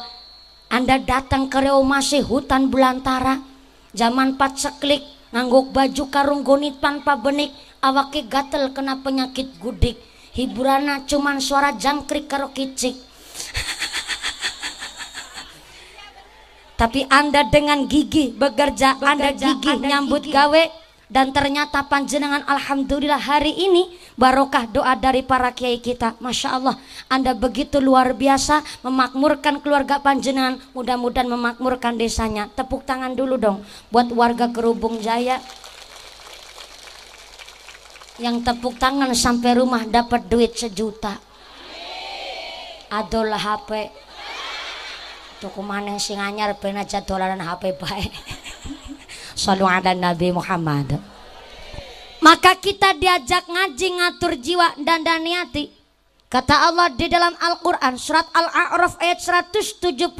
anda 0.71 0.95
datang 0.95 1.51
ke 1.51 1.59
Riau 1.59 1.83
masih 1.83 2.23
hutan 2.23 2.71
belantara. 2.71 3.43
Zaman 3.91 4.39
paceklik 4.39 5.03
ngangguk 5.35 5.75
baju 5.75 6.03
karung 6.07 6.47
gonit 6.47 6.79
tanpa 6.79 7.19
benik. 7.19 7.51
Awake 7.83 8.31
gatel 8.31 8.71
kena 8.71 9.03
penyakit 9.03 9.59
gudik. 9.59 9.99
Hiburannya 10.31 11.03
cuman 11.11 11.43
suara 11.43 11.75
jangkrik 11.75 12.31
karo 12.31 12.55
kicik 12.55 12.95
Tapi 16.81 17.05
Anda 17.13 17.45
dengan 17.45 17.85
gigi 17.85 18.33
bekerja, 18.33 18.97
bekerja 18.97 19.13
Anda 19.13 19.29
gigi 19.37 19.69
anda 19.69 19.85
nyambut 19.85 20.25
gigi. 20.25 20.33
gawe. 20.33 20.63
Dan 21.11 21.35
ternyata 21.35 21.85
panjenengan 21.91 22.41
alhamdulillah 22.47 23.19
hari 23.19 23.51
ini 23.51 23.91
barokah 24.15 24.63
doa 24.65 24.95
dari 24.97 25.21
para 25.21 25.51
kiai 25.53 25.77
kita. 25.77 26.15
Masya 26.23 26.57
Allah 26.57 26.79
Anda 27.05 27.35
begitu 27.37 27.83
luar 27.83 28.15
biasa 28.17 28.63
memakmurkan 28.81 29.61
keluarga 29.61 30.01
panjenengan. 30.01 30.57
Mudah-mudahan 30.73 31.29
memakmurkan 31.29 32.01
desanya. 32.01 32.49
Tepuk 32.57 32.81
tangan 32.87 33.13
dulu 33.13 33.37
dong 33.37 33.61
buat 33.93 34.09
warga 34.09 34.49
Kerubung 34.49 35.03
Jaya. 35.03 35.37
Yang 38.17 38.41
tepuk 38.41 38.79
tangan 38.81 39.13
sampai 39.13 39.53
rumah 39.53 39.85
dapat 39.85 40.25
duit 40.25 40.57
sejuta. 40.57 41.19
Adalah 42.89 43.37
HP 43.37 43.91
tuku 45.41 45.65
maneh 45.65 45.97
sing 45.97 46.21
anyar 46.21 46.53
ben 46.61 46.77
aja 46.77 47.01
dolanan 47.01 47.41
HP 47.41 47.73
bae. 47.81 48.05
Sallu 49.41 49.65
ala 49.65 49.97
Nabi 49.97 50.29
Muhammad. 50.29 51.01
Maka 52.21 52.53
kita 52.61 52.93
diajak 52.93 53.49
ngaji 53.49 53.87
ngatur 53.97 54.37
jiwa 54.37 54.77
dan 54.85 55.01
daniati 55.01 55.73
kata 56.29 56.69
Allah 56.69 56.93
di 56.93 57.09
dalam 57.09 57.33
Al-Quran 57.33 57.97
surat 57.97 58.29
Al-A'raf 58.29 59.01
ayat 59.01 59.17
179 59.49 60.13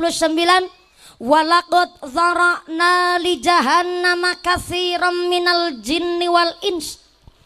walaqad 1.22 2.02
zara'na 2.02 3.22
li 3.22 3.38
jahannama 3.38 4.42
katsiran 4.42 5.30
minal 5.30 5.78
jinni 5.86 6.26
wal 6.26 6.58
ins. 6.66 6.98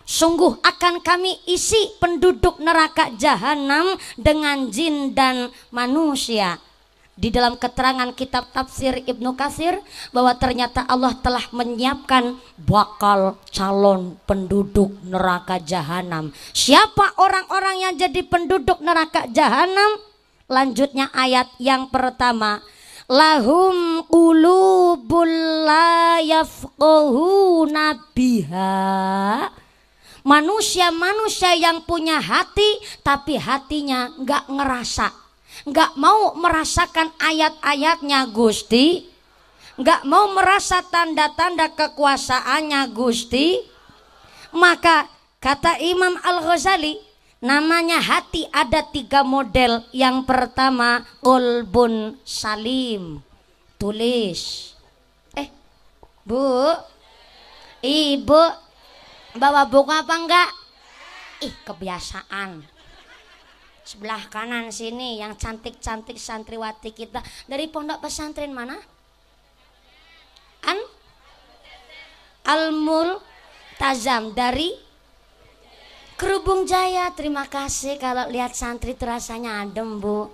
Sungguh 0.07 0.63
akan 0.63 1.03
kami 1.03 1.43
isi 1.51 1.91
penduduk 1.99 2.63
neraka 2.63 3.11
jahanam 3.19 3.99
dengan 4.15 4.71
jin 4.71 5.11
dan 5.11 5.51
manusia 5.75 6.61
di 7.15 7.31
dalam 7.31 7.55
keterangan 7.55 8.11
kitab 8.11 8.51
tafsir 8.51 8.99
Ibnu 9.07 9.39
Kasir 9.39 9.79
bahwa 10.11 10.35
ternyata 10.35 10.83
Allah 10.83 11.15
telah 11.23 11.47
menyiapkan 11.55 12.35
bakal 12.59 13.39
calon 13.55 14.19
penduduk 14.27 14.91
neraka 15.07 15.63
jahanam. 15.63 16.35
Siapa 16.51 17.15
orang-orang 17.15 17.87
yang 17.87 17.93
jadi 17.95 18.19
penduduk 18.27 18.83
neraka 18.83 19.31
jahanam? 19.31 19.95
Lanjutnya 20.51 21.09
ayat 21.15 21.49
yang 21.57 21.87
pertama. 21.87 22.59
Lahum 23.07 24.03
qulubul 24.11 25.31
la 25.63 26.19
yafqahuna 26.19 28.11
biha. 28.11 28.75
Manusia-manusia 30.25 31.53
yang 31.53 31.85
punya 31.85 32.17
hati 32.17 32.81
tapi 33.05 33.37
hatinya 33.37 34.09
nggak 34.17 34.49
ngerasa 34.49 35.24
nggak 35.65 35.97
mau 35.97 36.37
merasakan 36.37 37.09
ayat-ayatnya 37.17 38.29
Gusti, 38.29 39.09
nggak 39.81 40.05
mau 40.05 40.29
merasa 40.29 40.85
tanda-tanda 40.85 41.73
kekuasaannya 41.73 42.93
Gusti, 42.93 43.65
maka 44.53 45.09
kata 45.41 45.81
Imam 45.81 46.21
Al 46.21 46.45
Ghazali 46.45 47.01
namanya 47.41 47.97
hati 47.97 48.45
ada 48.53 48.85
tiga 48.85 49.25
model. 49.25 49.81
Yang 49.89 50.29
pertama 50.29 51.01
kolbun 51.25 52.21
salim, 52.21 53.25
tulis. 53.81 54.71
Eh, 55.33 55.49
bu, 56.21 56.77
ibu, 57.81 58.43
bawa 59.33 59.65
buku 59.65 59.89
apa 59.89 60.13
enggak? 60.13 60.49
Ih, 61.41 61.53
kebiasaan 61.65 62.74
sebelah 63.85 64.25
kanan 64.33 64.73
sini 64.73 65.21
yang 65.21 65.37
cantik-cantik 65.37 66.17
santriwati 66.17 66.89
kita 66.91 67.21
dari 67.45 67.69
pondok 67.69 68.01
pesantren 68.01 68.49
mana? 68.49 68.75
An 70.65 70.79
Almul 72.49 73.21
Tazam 73.77 74.33
dari 74.33 74.73
Kerubung 76.15 76.65
Jaya. 76.65 77.11
Terima 77.13 77.45
kasih 77.45 77.99
kalau 78.01 78.31
lihat 78.31 78.55
santri 78.55 78.95
terasanya 78.95 79.67
adem, 79.67 79.99
Bu. 79.99 80.31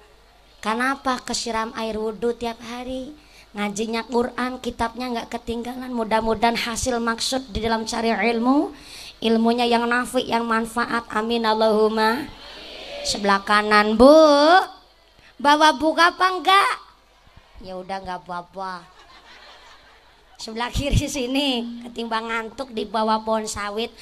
Kenapa 0.62 1.18
kesiram 1.26 1.74
air 1.74 1.98
wudhu 1.98 2.38
tiap 2.38 2.62
hari? 2.62 3.12
Ngajinya 3.58 4.06
Quran, 4.06 4.62
kitabnya 4.62 5.10
nggak 5.10 5.34
ketinggalan. 5.34 5.90
Mudah-mudahan 5.90 6.54
hasil 6.54 7.02
maksud 7.02 7.50
di 7.50 7.66
dalam 7.66 7.84
cari 7.90 8.14
ilmu 8.14 8.72
ilmunya 9.22 9.70
yang 9.70 9.86
nafi 9.86 10.26
yang 10.26 10.50
manfaat 10.50 11.06
amin 11.14 11.46
Allahumma 11.46 12.26
sebelah 13.06 13.42
kanan 13.46 13.98
bu. 13.98 14.14
Bawa 15.42 15.74
buka 15.74 16.14
apa 16.14 16.26
enggak? 16.38 16.72
Ya 17.66 17.78
udah 17.78 17.98
nggak 18.02 18.26
apa-apa 18.26 19.02
sebelah 20.42 20.74
kiri 20.74 20.98
sini 21.06 21.62
ketimbang 21.86 22.26
ngantuk 22.26 22.74
di 22.74 22.90
bawah 22.90 23.22
pohon 23.22 23.46
sawit. 23.46 23.94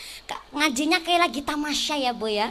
Ngajinya 0.56 1.04
kayak 1.04 1.28
lagi 1.28 1.43
tamasya 1.43 2.00
ya 2.00 2.16
bu 2.16 2.32
ya. 2.32 2.47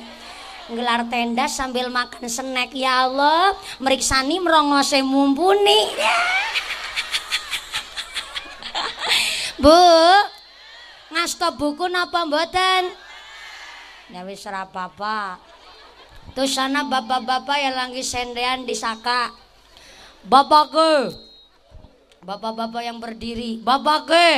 Gelar 0.68 1.08
tenda 1.08 1.48
sambil 1.48 1.88
makan 1.88 2.28
snack. 2.28 2.76
Ya 2.76 3.08
Allah 3.08 3.56
meriksani 3.80 4.36
merongose 4.36 5.00
mumpuni 5.00 5.88
Bu 9.64 9.80
ngasto 11.08 11.56
buku 11.56 11.88
napa 11.88 12.28
mboten? 12.28 12.92
Ya 14.12 14.20
wis 14.28 14.44
apa-apa 14.44 15.40
terus 16.38 16.54
sana 16.54 16.86
bapak-bapak 16.86 17.58
yang 17.58 17.74
lagi 17.74 17.98
sendean 18.06 18.62
di 18.62 18.78
saka 18.78 19.34
bapak 20.22 20.70
ke 20.70 20.92
bapak-bapak 22.22 22.82
yang 22.86 23.02
berdiri 23.02 23.58
bapak 23.58 24.06
ke 24.06 24.30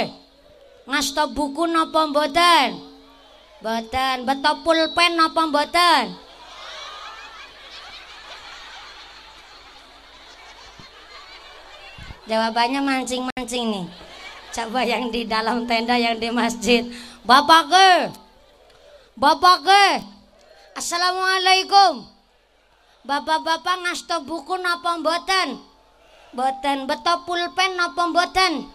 ngasto 0.89 1.29
buku 1.37 1.69
napa 1.69 2.09
mboten 2.09 2.91
Mboten, 3.61 4.25
beto 4.25 4.65
pulpen 4.65 5.21
apa 5.21 5.43
mboten? 5.45 6.17
Jawabannya 12.25 12.81
mancing-mancing 12.81 13.65
nih. 13.69 13.87
Coba 14.57 14.81
yang 14.81 15.13
di 15.13 15.29
dalam 15.29 15.69
tenda 15.69 16.01
yang 16.01 16.17
di 16.17 16.33
masjid. 16.33 16.89
Bapak 17.21 17.69
ke? 17.69 17.91
Bapak 19.21 19.57
ke? 19.61 19.85
Assalamualaikum. 20.77 22.07
Bapak-bapak 23.03 23.77
ngasto 23.83 24.23
buku 24.29 24.61
napa 24.61 25.01
mboten? 25.01 25.59
Mboten, 26.31 26.87
beto 26.87 27.27
pulpen 27.27 27.75
napa 27.75 28.07
mboten? 28.07 28.69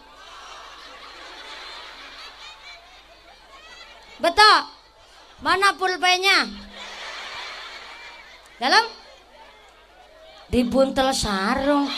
Betul. 4.19 4.57
Mana 5.43 5.75
pulpennya? 5.75 6.47
Dalam? 8.59 8.85
Di 10.47 10.63
buntel 10.63 11.11
sarung. 11.11 11.91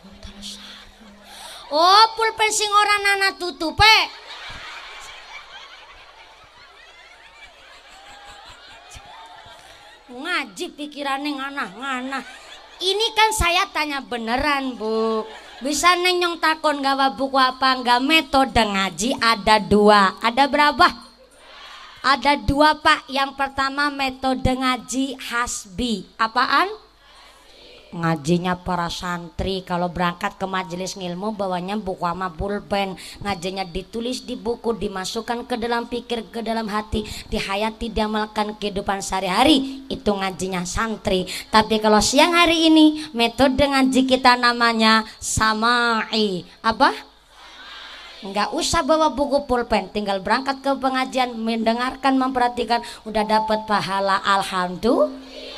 Buntel 0.00 0.38
sarung. 0.40 1.14
Oh, 1.72 2.04
pulpen 2.16 2.50
sing 2.52 2.72
ora 2.72 2.96
nana 3.00 3.28
tutupe. 3.36 4.25
Ngaji 10.06 10.66
pikirannya 10.78 11.34
ngana-ngana. 11.34 12.22
Ini 12.78 13.06
kan 13.16 13.30
saya 13.34 13.66
tanya 13.74 13.98
beneran, 13.98 14.78
Bu. 14.78 15.26
Bisa 15.64 15.98
nenyong 15.98 16.38
takon 16.38 16.78
gawa 16.78 17.16
buku 17.16 17.34
apa 17.34 17.80
enggak 17.80 18.04
metode 18.04 18.62
ngaji 18.62 19.18
ada 19.18 19.56
dua. 19.58 20.14
Ada 20.22 20.46
berapa? 20.46 20.86
Ada 22.06 22.38
dua 22.38 22.78
pak. 22.78 23.10
Yang 23.10 23.34
pertama 23.34 23.90
metode 23.90 24.46
ngaji 24.46 25.18
hasbi. 25.18 26.06
Apaan? 26.20 26.70
Ngajinya 27.96 28.60
para 28.60 28.92
santri. 28.92 29.64
Kalau 29.64 29.88
berangkat 29.88 30.36
ke 30.36 30.44
majelis 30.44 31.00
ngilmu 31.00 31.32
bawanya 31.32 31.80
buku 31.80 32.04
sama 32.04 32.28
pulpen. 32.28 32.92
Ngajinya 33.24 33.64
ditulis 33.64 34.20
di 34.20 34.36
buku 34.36 34.76
dimasukkan 34.76 35.48
ke 35.48 35.56
dalam 35.56 35.88
pikir 35.88 36.28
ke 36.28 36.44
dalam 36.44 36.68
hati. 36.68 37.08
Dihayati 37.32 37.88
diamalkan 37.88 38.60
kehidupan 38.60 39.00
sehari-hari. 39.00 39.88
Itu 39.88 40.12
ngajinya 40.12 40.68
santri. 40.68 41.24
Tapi 41.48 41.80
kalau 41.80 42.04
siang 42.04 42.36
hari 42.36 42.68
ini 42.68 43.08
metode 43.16 43.64
ngaji 43.64 44.04
kita 44.04 44.36
namanya 44.36 45.08
samai. 45.16 46.44
Apa? 46.60 46.92
Nggak 48.20 48.52
usah 48.52 48.84
bawa 48.84 49.08
buku 49.08 49.48
pulpen. 49.48 49.88
Tinggal 49.88 50.20
berangkat 50.20 50.60
ke 50.60 50.76
pengajian 50.76 51.32
mendengarkan 51.32 52.20
memperhatikan. 52.20 52.84
Udah 53.08 53.24
dapat 53.24 53.64
pahala. 53.64 54.20
Alhamdulillah 54.20 55.55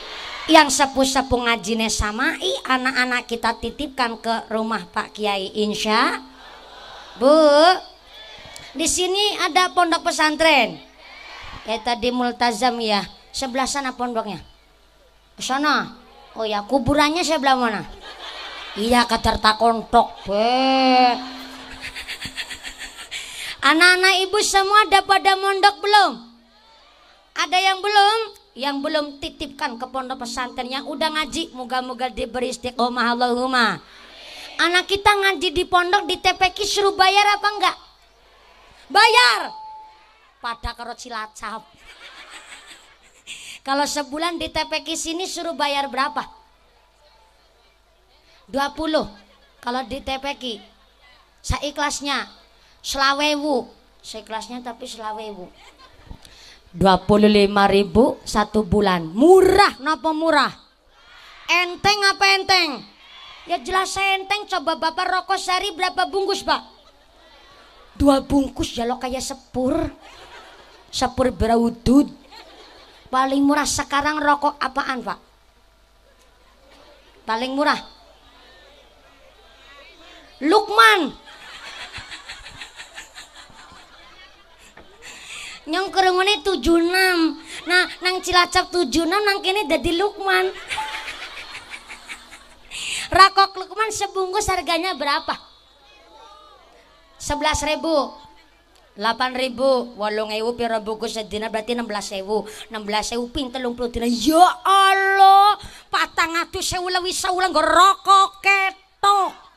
yang 0.48 0.72
sepuh-sepuh 0.72 1.44
ngajine 1.44 1.92
samai 1.92 2.40
anak-anak 2.64 3.28
kita 3.28 3.52
titipkan 3.60 4.16
ke 4.16 4.48
rumah 4.48 4.88
Pak 4.88 5.12
Kiai 5.12 5.52
insya 5.60 6.24
Bu. 7.20 7.36
Di 8.72 8.86
sini 8.88 9.36
ada 9.44 9.74
pondok 9.76 10.08
pesantren. 10.08 10.80
Kayak 11.68 11.84
tadi 11.84 12.08
multazam 12.08 12.80
ya. 12.80 13.04
Sebelah 13.34 13.68
sana 13.68 13.92
pondoknya. 13.92 14.40
Sana. 15.36 15.98
Oh 16.38 16.46
ya 16.46 16.64
kuburannya 16.64 17.20
sebelah 17.26 17.58
mana? 17.58 17.82
Iya 18.78 19.04
kata 19.04 19.58
kontok 19.58 20.24
be. 20.24 21.18
Anak-anak 23.58 24.14
ibu 24.24 24.38
semua 24.40 24.86
ada 24.86 25.02
pada 25.02 25.34
mondok 25.34 25.76
belum? 25.82 26.12
Ada 27.34 27.58
yang 27.58 27.82
belum? 27.82 28.37
Yang 28.58 28.76
belum 28.82 29.06
titipkan 29.22 29.78
ke 29.78 29.86
pondok 29.86 30.26
pesantren 30.26 30.66
yang 30.66 30.82
udah 30.90 31.14
ngaji, 31.14 31.54
moga-moga 31.54 32.10
diberi 32.10 32.50
istiqomah 32.50 33.14
Allahumma. 33.14 33.78
Anak 34.58 34.90
kita 34.90 35.14
ngaji 35.14 35.54
di 35.54 35.62
pondok 35.62 36.10
di 36.10 36.18
TPK 36.18 36.66
suruh 36.66 36.98
bayar 36.98 37.38
apa 37.38 37.48
enggak? 37.54 37.76
Bayar. 38.90 39.54
Pada 40.42 40.74
kerot 40.74 40.98
cilacap. 40.98 41.62
Kalau 43.62 43.86
sebulan 43.86 44.42
di 44.42 44.50
TPK 44.50 44.98
sini 44.98 45.30
suruh 45.30 45.54
bayar 45.54 45.86
berapa? 45.86 46.26
20. 48.50 48.58
Kalau 49.62 49.82
di 49.86 50.02
TPK. 50.02 50.44
Saya 51.38 51.62
ikhlasnya 51.70 52.26
selawewu 52.82 53.70
sekelasnya 54.02 54.62
tapi 54.62 54.86
selawewu 54.86 55.50
25 56.76 57.48
ribu 57.72 58.20
satu 58.28 58.60
bulan. 58.66 59.08
Murah 59.08 59.80
napa 59.80 60.12
murah? 60.12 60.52
Enteng 61.48 61.98
apa 62.12 62.24
enteng? 62.36 62.70
Ya 63.48 63.56
jelas 63.56 63.96
enteng. 63.96 64.44
Coba 64.44 64.76
bapak 64.76 65.08
rokok 65.08 65.40
sehari 65.40 65.72
berapa 65.72 66.04
bungkus 66.12 66.44
pak? 66.44 66.60
Dua 67.96 68.20
bungkus 68.20 68.76
ya 68.76 68.84
lo 68.84 69.00
kayak 69.00 69.24
sepur. 69.24 69.88
Sepur 70.92 71.32
beraudud 71.32 72.08
paling 73.08 73.40
murah 73.40 73.64
sekarang 73.64 74.20
rokok 74.20 74.60
apaan 74.60 75.00
pak? 75.00 75.18
Paling 77.24 77.52
murah. 77.56 77.80
Lukman 80.44 81.27
nyong 85.68 85.92
kerengone 85.92 86.40
76 86.40 87.68
nah 87.68 87.84
nang 88.00 88.24
cilacap 88.24 88.72
76 88.72 89.04
nang 89.04 89.38
kene 89.44 89.68
dadi 89.68 89.92
Lukman. 90.00 90.48
Rakok 93.16 93.56
Lukman 93.60 93.92
sebungkus 93.92 94.48
harganya 94.48 94.96
berapa? 94.96 95.36
11 97.20 97.70
ribu. 97.76 98.12
8 98.98 99.30
ribu. 99.38 99.94
walung 99.94 100.34
ewu 100.34 100.58
pira 100.58 100.82
bungkus 100.82 101.14
sedina 101.14 101.46
berarti 101.52 101.76
16 101.78 102.18
ewu. 102.24 102.48
16 102.72 103.14
ewu 103.14 103.30
ping 103.30 103.52
telung 103.52 103.78
puluh 103.78 103.92
dina. 103.92 104.10
Ya 104.10 104.42
Allah 104.66 105.54
patang 105.86 106.34
atuh 106.34 106.64
sewu 106.64 106.90
lewi 106.90 107.14
saulang 107.14 107.54
rokok 107.54 108.42
ketok 108.42 109.47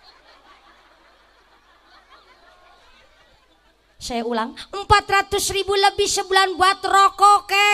Saya 4.01 4.25
ulang, 4.25 4.57
400 4.73 5.29
ribu 5.53 5.77
lebih 5.77 6.09
sebulan 6.09 6.57
buat 6.57 6.81
rokok 6.81 7.39
ke. 7.53 7.69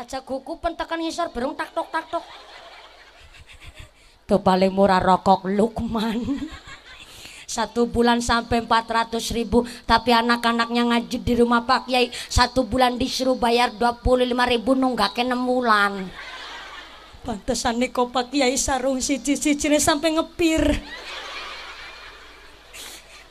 Aja 0.00 0.24
kuku 0.24 0.56
pentekan 0.56 1.04
ngisor 1.04 1.28
berung 1.36 1.52
tak 1.52 1.76
tok 1.76 1.92
tak 1.92 2.08
tok. 2.08 2.24
Tuh 4.24 4.40
paling 4.40 4.72
murah 4.72 5.04
rokok 5.04 5.52
Lukman. 5.52 6.48
Satu 7.44 7.84
bulan 7.84 8.24
sampai 8.24 8.64
400 8.64 9.20
ribu 9.36 9.68
Tapi 9.84 10.10
anak-anaknya 10.16 10.90
ngaji 10.90 11.22
di 11.22 11.38
rumah 11.38 11.62
Pak 11.62 11.86
Kiai 11.86 12.08
Satu 12.10 12.64
bulan 12.64 12.96
disuruh 12.96 13.36
bayar 13.36 13.68
25 13.76 14.26
ribu 14.26 14.72
nunggak 14.72 15.12
ke 15.12 15.22
6 15.22 15.38
bulan 15.44 16.08
Pantesan 17.24 17.80
nih 17.80 17.88
Pak 17.88 18.28
Kiai 18.28 18.54
sarung 18.60 19.00
siji-sijine 19.00 19.80
sampai 19.80 20.12
ngepir. 20.20 20.60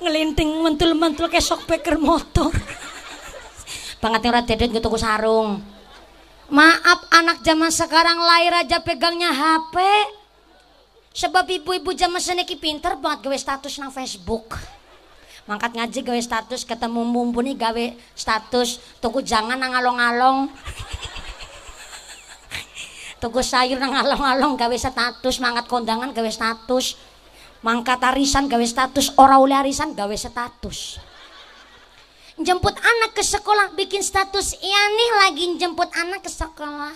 Ngelinting 0.01 0.49
mentul-mentul 0.65 1.29
kesok 1.29 1.69
beker 1.69 2.01
motor. 2.01 2.49
Banget 4.01 4.21
yang 4.25 4.43
dedet 4.43 4.69
gitu 4.73 4.89
sarung. 4.97 5.61
Maaf 6.49 7.07
anak 7.13 7.45
zaman 7.45 7.69
sekarang 7.69 8.17
lahir 8.17 8.51
aja 8.51 8.81
pegangnya 8.81 9.31
HP. 9.31 9.77
sebab 11.13 11.45
ibu-ibu 11.45 11.93
zaman 11.93 12.17
seniki 12.17 12.57
pinter 12.57 12.97
banget 12.97 13.29
gawe 13.29 13.37
status 13.37 13.77
nang 13.77 13.93
Facebook 13.93 14.57
mangkat 15.45 15.77
ngaji 15.77 15.99
gawe 16.01 16.21
status 16.25 16.65
ketemu 16.65 17.05
mumpuni 17.05 17.53
gawe 17.53 17.93
status 18.17 18.81
tuku 18.97 19.21
jangan 19.21 19.61
nang 19.61 19.77
along-along 19.77 20.49
tuku 23.23 23.39
sayur 23.39 23.79
nang 23.79 23.95
along-along 23.95 24.59
gawe 24.59 24.75
status 24.75 25.39
mangkat 25.39 25.71
kondangan 25.71 26.11
gawe 26.11 26.27
status. 26.27 26.99
Mangkat 27.63 28.03
arisan 28.03 28.51
gawe 28.51 28.65
status. 28.67 29.15
Ora 29.15 29.39
oleh 29.39 29.55
arisan 29.55 29.95
gawe 29.95 30.11
status. 30.11 30.99
Jemput 32.35 32.75
anak 32.75 33.15
ke 33.15 33.23
sekolah 33.23 33.71
bikin 33.79 34.03
status. 34.03 34.59
Iya 34.59 34.81
nih 34.91 35.11
lagi 35.23 35.45
jemput 35.55 35.87
anak 35.95 36.27
ke 36.27 36.27
sekolah. 36.27 36.91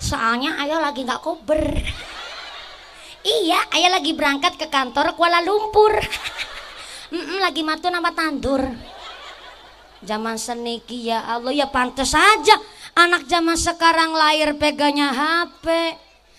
Soalnya 0.00 0.56
ayah 0.64 0.80
lagi 0.80 1.04
nggak 1.04 1.20
kober. 1.20 1.60
Iya 3.20 3.60
ayah 3.76 4.00
lagi 4.00 4.16
berangkat 4.16 4.56
ke 4.56 4.72
kantor 4.72 5.12
Kuala 5.12 5.44
Lumpur. 5.44 5.92
Lagi 7.40 7.64
matu 7.64 7.88
nama 7.88 8.12
tandur 8.12 8.60
zaman 10.04 10.38
seniki 10.38 11.10
ya 11.10 11.24
Allah 11.24 11.54
ya 11.54 11.66
pantas 11.70 12.14
saja 12.14 12.56
anak 12.94 13.26
zaman 13.26 13.56
sekarang 13.56 14.14
lahir 14.14 14.54
pegangnya 14.58 15.10
HP 15.10 15.96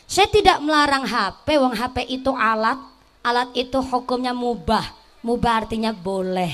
saya 0.09 0.25
tidak 0.25 0.57
melarang 0.65 1.05
HP 1.05 1.61
wong 1.61 1.77
HP 1.77 2.09
itu 2.09 2.33
alat. 2.33 2.81
Alat 3.21 3.53
itu 3.53 3.77
hukumnya 3.77 4.33
mubah. 4.33 4.81
Mubah 5.21 5.61
artinya 5.61 5.93
boleh. 5.93 6.49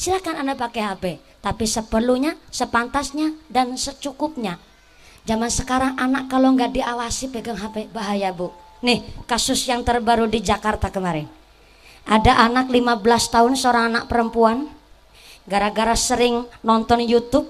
Silakan 0.00 0.40
anda 0.40 0.56
pakai 0.56 0.80
HP 0.80 1.04
tapi 1.44 1.68
seperlunya 1.68 2.40
sepantasnya 2.48 3.36
dan 3.52 3.76
secukupnya. 3.76 4.56
Zaman 5.28 5.52
sekarang 5.52 5.92
anak 6.00 6.32
kalau 6.32 6.56
nggak 6.56 6.72
diawasi 6.72 7.28
pegang 7.28 7.60
HP 7.60 7.92
bahaya 7.92 8.32
bu. 8.32 8.48
Nih 8.80 9.04
kasus 9.28 9.68
yang 9.68 9.84
terbaru 9.84 10.24
di 10.24 10.40
Jakarta 10.40 10.88
kemarin. 10.88 11.28
Ada 12.08 12.48
anak 12.48 12.72
15 12.72 13.04
tahun 13.28 13.52
seorang 13.60 13.84
anak 13.92 14.04
perempuan 14.08 14.72
gara-gara 15.46 15.94
sering 15.94 16.44
nonton 16.66 17.00
YouTube 17.02 17.46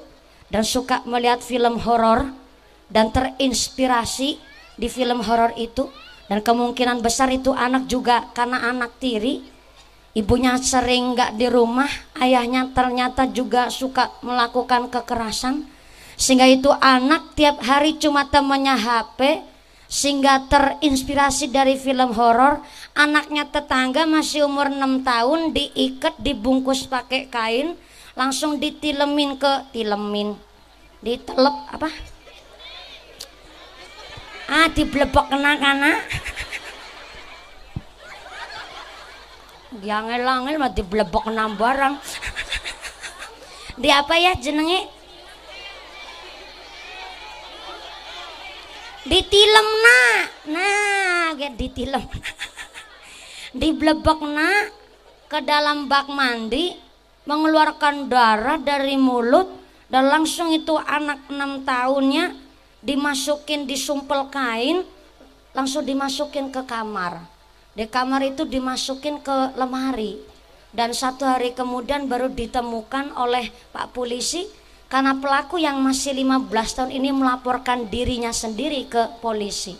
dan 0.52 0.62
suka 0.62 1.02
melihat 1.08 1.42
film 1.42 1.80
horor 1.82 2.30
dan 2.92 3.10
terinspirasi 3.10 4.38
di 4.76 4.88
film 4.92 5.24
horor 5.24 5.56
itu 5.56 5.88
dan 6.28 6.44
kemungkinan 6.44 7.02
besar 7.02 7.32
itu 7.32 7.50
anak 7.50 7.88
juga 7.90 8.30
karena 8.36 8.70
anak 8.70 9.00
tiri 9.00 9.42
ibunya 10.16 10.54
sering 10.60 11.16
nggak 11.16 11.34
di 11.36 11.46
rumah 11.48 11.88
ayahnya 12.20 12.70
ternyata 12.72 13.28
juga 13.28 13.72
suka 13.72 14.12
melakukan 14.20 14.92
kekerasan 14.92 15.66
sehingga 16.16 16.48
itu 16.48 16.72
anak 16.72 17.36
tiap 17.36 17.60
hari 17.60 18.00
cuma 18.00 18.24
temannya 18.28 18.76
HP 18.76 19.44
sehingga 19.86 20.48
terinspirasi 20.50 21.52
dari 21.52 21.78
film 21.78 22.10
horor 22.16 22.58
anaknya 22.96 23.46
tetangga 23.46 24.02
masih 24.08 24.48
umur 24.48 24.66
6 24.66 25.06
tahun 25.06 25.40
diikat 25.54 26.18
dibungkus 26.18 26.90
pakai 26.90 27.30
kain 27.30 27.78
langsung 28.16 28.56
ditilemin 28.56 29.36
ke 29.36 29.70
tilemin. 29.70 30.34
Ditelep 31.04 31.56
apa? 31.68 31.92
Ah 34.46 34.72
diblebok 34.72 35.26
kena 35.28 35.58
kana 35.58 35.92
diangel-angel 39.76 40.56
mah 40.56 40.72
diblebok 40.72 41.28
kena 41.28 41.52
barang. 41.52 41.94
Di 43.76 43.92
apa 43.92 44.16
ya 44.16 44.32
jenenge? 44.40 44.88
Ditilem 49.04 49.68
nak. 49.84 50.24
Nah 50.50 51.26
get 51.36 51.54
ditilem. 51.60 52.02
Diblebek 53.60 54.20
nak 54.24 54.72
ke 55.28 55.38
dalam 55.44 55.86
bak 55.86 56.08
mandi 56.08 56.85
mengeluarkan 57.26 58.06
darah 58.06 58.56
dari 58.56 58.94
mulut 58.94 59.50
dan 59.90 60.06
langsung 60.10 60.50
itu 60.54 60.78
anak 60.78 61.26
enam 61.30 61.62
tahunnya 61.62 62.34
dimasukin 62.82 63.66
disumpel 63.66 64.30
kain 64.30 64.86
langsung 65.52 65.82
dimasukin 65.82 66.54
ke 66.54 66.62
kamar 66.64 67.22
di 67.74 67.84
kamar 67.90 68.22
itu 68.24 68.46
dimasukin 68.46 69.20
ke 69.20 69.52
lemari 69.58 70.16
dan 70.70 70.92
satu 70.94 71.26
hari 71.26 71.56
kemudian 71.56 72.06
baru 72.06 72.30
ditemukan 72.30 73.16
oleh 73.18 73.48
pak 73.72 73.90
polisi 73.96 74.44
karena 74.86 75.18
pelaku 75.18 75.58
yang 75.58 75.82
masih 75.82 76.14
15 76.14 76.46
tahun 76.52 76.90
ini 76.94 77.10
melaporkan 77.10 77.90
dirinya 77.90 78.30
sendiri 78.30 78.86
ke 78.86 79.18
polisi. 79.18 79.74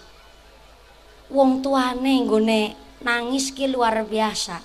Wong 1.31 1.63
tuane 1.63 2.27
nggone 2.27 2.75
nangis 3.07 3.55
ki 3.55 3.71
luar 3.71 4.03
biasa. 4.03 4.59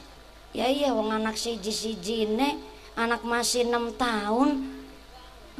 Ya 0.52 0.66
iya 0.68 0.96
wong 0.96 1.14
anak 1.14 1.38
siji-siji 1.38 2.26
ini 2.26 2.58
anak 2.96 3.24
masih 3.24 3.68
6 3.68 3.96
tahun 3.96 4.50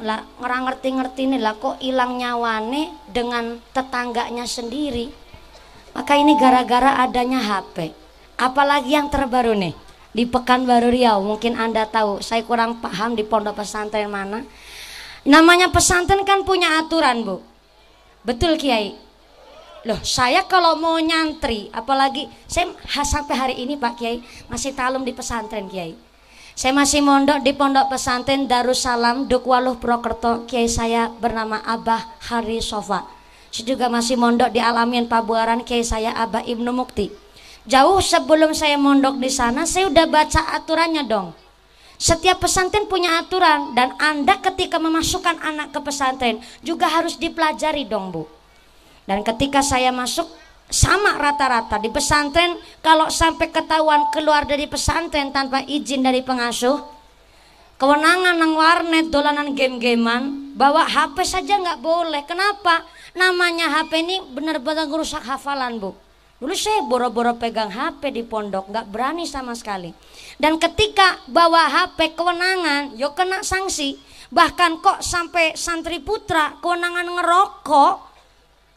lah 0.02 0.26
ngerang 0.42 0.62
ngerti-ngerti 0.66 1.22
nih 1.30 1.40
lah 1.40 1.54
kok 1.56 1.78
hilang 1.78 2.18
nyawane 2.18 2.90
dengan 3.06 3.60
tetangganya 3.70 4.48
sendiri. 4.48 5.12
Maka 5.92 6.16
ini 6.16 6.34
gara-gara 6.40 7.04
adanya 7.04 7.38
HP. 7.38 7.92
Apalagi 8.40 8.96
yang 8.96 9.12
terbaru 9.12 9.52
nih 9.54 9.76
di 10.12 10.24
Pekanbaru 10.26 10.90
Riau 10.90 11.22
mungkin 11.22 11.54
anda 11.54 11.84
tahu 11.86 12.24
saya 12.24 12.42
kurang 12.44 12.80
paham 12.82 13.16
di 13.16 13.24
pondok 13.24 13.64
pesantren 13.64 14.12
mana 14.12 14.44
Namanya 15.22 15.70
pesantren 15.70 16.26
kan 16.26 16.42
punya 16.42 16.82
aturan, 16.82 17.22
Bu. 17.22 17.38
Betul, 18.26 18.58
Kiai? 18.58 18.98
Loh, 19.86 19.98
saya 20.02 20.46
kalau 20.50 20.74
mau 20.74 20.98
nyantri, 20.98 21.70
apalagi 21.70 22.26
saya 22.50 22.74
sampai 23.06 23.34
hari 23.34 23.54
ini 23.62 23.78
Pak 23.78 23.94
Kiai 23.98 24.18
masih 24.50 24.74
talum 24.74 25.06
di 25.06 25.14
pesantren 25.14 25.70
Kiai. 25.70 25.94
Saya 26.52 26.76
masih 26.76 27.00
mondok 27.00 27.40
di 27.40 27.56
pondok 27.56 27.96
pesantren 27.96 28.44
Darussalam 28.44 29.24
Dukwaluh 29.24 29.80
Prokerto. 29.80 30.44
Kiai 30.44 30.68
saya 30.68 31.08
bernama 31.08 31.64
Abah 31.64 32.12
Hari 32.28 32.60
Sofa. 32.60 33.08
Saya 33.48 33.72
juga 33.72 33.88
masih 33.88 34.20
mondok 34.20 34.52
di 34.52 34.60
Alamin 34.60 35.08
Pabuaran 35.08 35.64
Kiai 35.64 35.80
saya 35.80 36.12
Abah 36.12 36.44
Ibnu 36.44 36.68
Mukti. 36.76 37.08
Jauh 37.64 38.04
sebelum 38.04 38.52
saya 38.52 38.76
mondok 38.76 39.16
di 39.16 39.32
sana, 39.32 39.64
saya 39.64 39.88
udah 39.88 40.04
baca 40.04 40.52
aturannya 40.52 41.08
dong. 41.08 41.32
Setiap 41.96 42.44
pesantren 42.44 42.84
punya 42.84 43.16
aturan 43.24 43.72
dan 43.72 43.96
Anda 43.96 44.36
ketika 44.44 44.76
memasukkan 44.76 45.40
anak 45.40 45.72
ke 45.72 45.80
pesantren 45.80 46.44
juga 46.60 46.84
harus 46.84 47.16
dipelajari 47.16 47.88
dong 47.88 48.12
Bu. 48.12 48.28
Dan 49.08 49.24
ketika 49.24 49.64
saya 49.64 49.88
masuk 49.88 50.28
sama 50.72 51.20
rata-rata 51.20 51.76
di 51.76 51.92
pesantren 51.92 52.56
kalau 52.80 53.12
sampai 53.12 53.52
ketahuan 53.52 54.08
keluar 54.08 54.48
dari 54.48 54.64
pesantren 54.64 55.28
tanpa 55.28 55.60
izin 55.68 56.00
dari 56.00 56.24
pengasuh 56.24 56.80
kewenangan 57.76 58.40
nang 58.40 58.56
warnet 58.56 59.12
dolanan 59.12 59.52
game-gamean 59.52 60.56
bawa 60.56 60.88
HP 60.88 61.28
saja 61.28 61.60
nggak 61.60 61.84
boleh 61.84 62.24
kenapa 62.24 62.88
namanya 63.12 63.68
HP 63.68 64.00
ini 64.00 64.16
benar-benar 64.32 64.88
merusak 64.88 65.20
hafalan 65.28 65.76
bu 65.76 65.92
Dulu 66.42 66.58
saya 66.58 66.82
boro-boro 66.82 67.38
pegang 67.38 67.70
HP 67.70 68.10
di 68.10 68.26
pondok, 68.26 68.66
nggak 68.66 68.90
berani 68.90 69.30
sama 69.30 69.54
sekali. 69.54 69.94
Dan 70.42 70.58
ketika 70.58 71.22
bawa 71.30 71.70
HP 71.70 72.18
kewenangan, 72.18 72.98
yo 72.98 73.14
kena 73.14 73.46
sanksi. 73.46 73.94
Bahkan 74.26 74.82
kok 74.82 75.06
sampai 75.06 75.54
santri 75.54 76.02
putra 76.02 76.58
kewenangan 76.58 77.06
ngerokok 77.14 78.11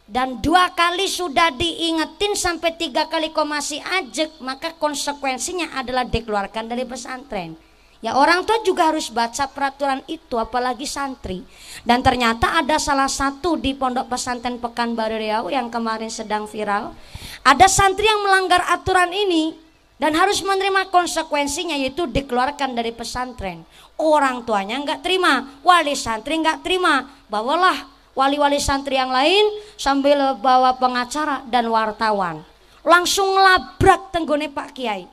dan 0.06 0.38
dua 0.38 0.70
kali 0.78 1.10
sudah 1.10 1.49
diingetin 1.53 2.38
sampai 2.38 2.78
tiga 2.78 3.10
kali 3.10 3.34
kok 3.34 3.47
masih 3.49 3.82
ajek 3.82 4.38
maka 4.38 4.74
konsekuensinya 4.78 5.74
adalah 5.74 6.06
dikeluarkan 6.06 6.70
dari 6.70 6.86
pesantren 6.86 7.58
Ya 8.06 8.14
orang 8.14 8.45
tua 8.45 8.62
juga 8.62 8.93
harus 8.93 9.10
baca 9.10 9.49
peraturan 9.49 10.06
itu 10.06 10.38
apalagi 10.38 10.86
santri. 10.86 11.41
Dan 11.82 12.06
ternyata 12.06 12.62
ada 12.62 12.78
salah 12.78 13.10
satu 13.10 13.58
di 13.58 13.74
pondok 13.74 14.14
pesantren 14.14 14.62
Pekanbaru 14.62 15.18
Riau 15.18 15.49
yang 15.49 15.74
kemarin 15.74 16.14
sedang 16.14 16.45
viral. 16.45 16.93
Ada 17.41 17.66
santri 17.66 18.06
yang 18.06 18.22
melanggar 18.22 18.62
aturan 18.70 19.10
ini 19.10 19.58
dan 19.97 20.14
harus 20.14 20.45
menerima 20.45 20.93
konsekuensinya 20.93 21.74
yaitu 21.74 22.06
dikeluarkan 22.06 22.78
dari 22.78 22.93
pesantren. 22.93 23.66
Orang 23.97 24.45
tuanya 24.45 24.78
nggak 24.86 25.01
terima, 25.01 25.58
wali 25.66 25.97
santri 25.97 26.38
nggak 26.38 26.62
terima. 26.62 27.10
Bawalah 27.26 27.95
wali-wali 28.16 28.57
santri 28.57 28.95
yang 28.97 29.11
lain 29.11 29.43
sambil 29.76 30.34
bawa 30.39 30.80
pengacara 30.80 31.43
dan 31.51 31.68
wartawan. 31.70 32.41
Langsung 32.82 33.36
labrak 33.36 34.09
tenggone 34.16 34.49
Pak 34.49 34.74
Kiai 34.74 35.05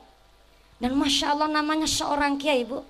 dan 0.79 0.95
masya 0.95 1.35
Allah 1.35 1.49
namanya 1.51 1.85
seorang 1.85 2.39
kiai 2.39 2.63
ibu 2.65 2.83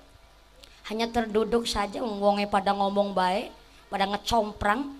hanya 0.91 1.07
terduduk 1.07 1.63
saja 1.63 2.03
wongnya 2.03 2.49
pada 2.51 2.75
ngomong 2.75 3.15
baik, 3.15 3.49
pada 3.87 4.03
ngecomprang. 4.09 4.91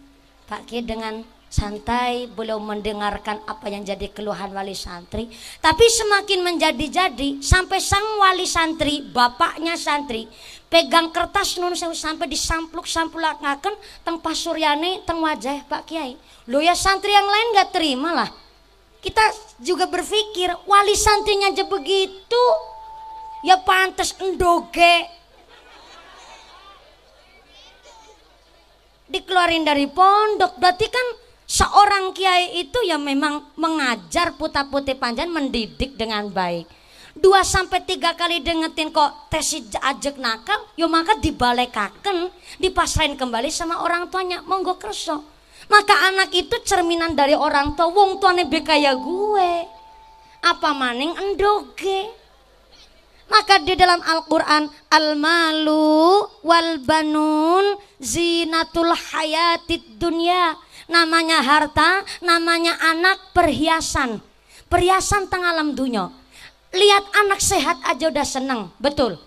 Pak 0.48 0.68
Kiai 0.68 0.84
dengan 0.84 1.24
santai 1.54 2.26
belum 2.26 2.66
mendengarkan 2.66 3.46
apa 3.46 3.70
yang 3.70 3.86
jadi 3.86 4.10
keluhan 4.10 4.50
wali 4.58 4.74
santri. 4.74 5.30
Tapi 5.62 5.86
semakin 5.86 6.42
menjadi-jadi 6.42 7.46
sampai 7.46 7.78
sang 7.78 8.18
wali 8.18 8.50
santri, 8.50 9.06
bapaknya 9.06 9.78
santri, 9.78 10.26
pegang 10.66 11.14
kertas 11.14 11.62
nun 11.62 11.78
sampai 11.78 12.26
disampluk 12.26 12.90
samplakaken 12.90 13.78
teng 14.02 14.18
pasuryane 14.18 15.06
teng 15.06 15.22
wajah 15.22 15.62
Pak 15.70 15.86
Kiai. 15.86 16.18
Lo 16.50 16.58
ya 16.58 16.74
santri 16.74 17.14
yang 17.14 17.30
lain 17.30 17.48
gak 17.54 17.70
terima 17.70 18.10
lah. 18.18 18.30
kita 19.04 19.20
juga 19.60 19.84
berpikir 19.92 20.48
wali 20.64 20.96
santrinya 20.96 21.52
aja 21.52 21.68
begitu 21.68 22.44
ya 23.44 23.60
pantas 23.60 24.16
endoge 24.24 25.12
dikeluarin 29.12 29.68
dari 29.68 29.92
pondok 29.92 30.56
berarti 30.56 30.88
kan 30.88 31.08
seorang 31.48 32.16
kiai 32.16 32.64
itu 32.64 32.80
ya 32.88 32.96
memang 32.96 33.48
mengajar 33.60 34.36
puta 34.36 34.68
putih 34.68 34.96
panjang 34.96 35.30
mendidik 35.32 35.96
dengan 35.96 36.28
baik 36.30 36.68
dua 37.14 37.46
sampai 37.46 37.86
tiga 37.86 38.18
kali 38.18 38.42
dengetin 38.42 38.90
kok 38.90 39.30
tesi 39.30 39.64
ajek 39.70 40.18
nakal 40.18 40.58
yo 40.74 40.90
maka 40.90 41.14
dibalekaken 41.22 42.34
dipasrahin 42.58 43.14
kembali 43.14 43.54
sama 43.54 43.86
orang 43.86 44.10
tuanya 44.10 44.42
monggo 44.42 44.82
kerso 44.82 45.34
maka 45.72 45.96
anak 46.12 46.36
itu 46.36 46.56
cerminan 46.68 47.16
dari 47.16 47.36
orang 47.38 47.76
tua 47.78 47.92
wong 47.92 48.20
tuane 48.20 48.44
be 48.48 48.60
kaya 48.64 48.96
gue. 48.98 49.52
Apa 50.44 50.76
maning 50.76 51.16
endoge. 51.16 52.12
Maka 53.32 53.64
di 53.64 53.74
dalam 53.80 54.04
Al-Qur'an 54.04 54.68
al-malu 54.92 56.28
wal 56.44 56.84
banun 56.84 57.80
zinatul 58.04 58.92
hayatid 58.92 59.96
dunia. 59.96 60.60
Namanya 60.94 61.42
harta, 61.42 62.06
namanya 62.22 62.78
anak 62.78 63.34
perhiasan. 63.34 64.22
Perhiasan 64.70 65.26
tengah 65.26 65.58
alam 65.58 65.74
dunia. 65.74 66.14
Lihat 66.70 67.06
anak 67.18 67.42
sehat 67.42 67.82
aja 67.82 68.14
udah 68.14 68.22
seneng, 68.22 68.70
betul? 68.78 69.18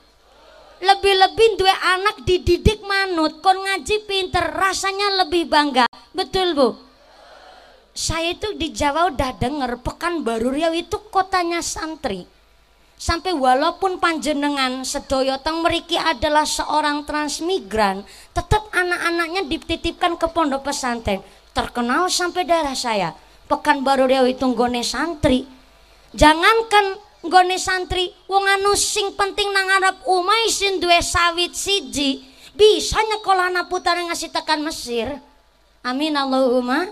Lebih-lebih 0.79 1.59
dua 1.59 1.75
anak 1.99 2.23
dididik 2.23 2.87
manut 2.87 3.43
kon 3.43 3.59
ngaji 3.59 4.07
pinter 4.07 4.47
rasanya 4.55 5.27
lebih 5.27 5.51
bangga. 5.51 5.91
Betul 6.15 6.55
bu? 6.55 6.79
Saya 7.97 8.37
itu 8.37 8.55
di 8.55 8.71
Jawa 8.71 9.11
udah 9.11 9.35
denger 9.35 9.83
baru 10.23 10.55
Riau 10.55 10.71
itu 10.71 11.01
kotanya 11.11 11.65
santri. 11.67 12.29
Sampai 12.97 13.35
walaupun 13.37 14.01
panjenengan 14.01 14.87
sedoyo 14.87 15.37
teng 15.45 15.61
meriki 15.61 16.01
adalah 16.01 16.49
seorang 16.49 17.05
transmigran 17.05 18.05
tetap 18.33 18.73
anak-anaknya 18.73 19.45
dititipkan 19.45 20.17
ke 20.17 20.29
pondok 20.33 20.65
pesantren 20.65 21.21
terkenal 21.57 22.13
sampai 22.13 22.45
daerah 22.45 22.77
saya. 22.77 23.17
Baru 23.49 24.05
Riau 24.05 24.29
itu 24.29 24.45
gone 24.53 24.85
santri. 24.85 25.49
Jangankan 26.13 27.01
nggone 27.25 27.57
santri 27.57 28.13
wong 28.29 28.45
anu 28.45 28.77
sing 28.77 29.17
penting 29.17 29.49
nang 29.51 29.67
arep 29.81 29.97
umai 30.07 30.47
sin 30.53 30.79
duwe 30.79 31.03
sawit 31.03 31.57
siji 31.57 32.23
bisa 32.55 33.01
nyekolah 33.03 33.49
anak 33.51 33.67
putar 33.73 33.97
ngasih 33.97 34.29
tekan 34.29 34.61
Mesir. 34.61 35.17
Amin 35.81 36.13
Allahumma. 36.13 36.89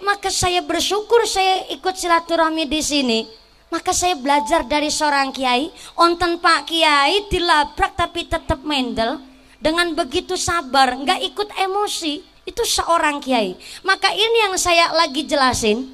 Maka 0.00 0.32
saya 0.32 0.64
bersyukur 0.64 1.28
saya 1.28 1.68
ikut 1.68 1.92
silaturahmi 1.92 2.64
di 2.64 2.80
sini. 2.80 3.20
Maka 3.68 3.92
saya 3.94 4.16
belajar 4.16 4.64
dari 4.66 4.88
seorang 4.88 5.30
kiai. 5.30 5.68
Onten 5.94 6.40
pak 6.40 6.70
kiai 6.70 7.28
dilabrak 7.28 7.94
tapi 7.94 8.24
tetap 8.24 8.64
mendel. 8.64 9.20
Dengan 9.60 9.92
begitu 9.92 10.40
sabar 10.40 10.96
nggak 10.96 11.20
ikut 11.20 11.48
emosi 11.60 12.29
itu 12.48 12.62
seorang 12.64 13.20
kiai. 13.20 13.56
Maka 13.84 14.12
ini 14.12 14.48
yang 14.48 14.54
saya 14.56 14.92
lagi 14.96 15.24
jelasin. 15.24 15.86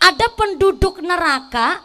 Ada 0.00 0.32
penduduk 0.36 1.00
neraka 1.00 1.80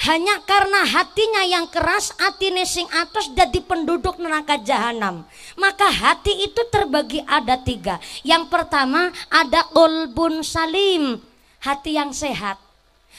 hanya 0.00 0.40
karena 0.48 0.80
hatinya 0.88 1.44
yang 1.44 1.68
keras 1.68 2.16
hati 2.16 2.48
nesing 2.48 2.88
atas 2.88 3.28
jadi 3.36 3.60
penduduk 3.60 4.16
neraka 4.16 4.56
jahanam. 4.56 5.28
Maka 5.60 5.92
hati 5.92 6.48
itu 6.48 6.62
terbagi 6.72 7.20
ada 7.28 7.60
tiga. 7.60 8.00
Yang 8.24 8.48
pertama 8.48 9.12
ada 9.28 9.68
kolbun 9.76 10.40
salim 10.40 11.20
hati 11.60 12.00
yang 12.00 12.16
sehat. 12.16 12.56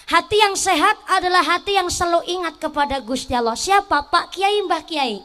Hati 0.10 0.42
yang 0.42 0.58
sehat 0.58 0.98
adalah 1.06 1.46
hati 1.46 1.78
yang 1.78 1.88
selalu 1.88 2.26
ingat 2.26 2.58
kepada 2.58 2.98
Gusti 3.00 3.38
Allah. 3.38 3.54
Siapa? 3.54 4.10
Pak 4.10 4.34
Kiai 4.34 4.66
Mbah 4.66 4.82
Kiai. 4.82 5.22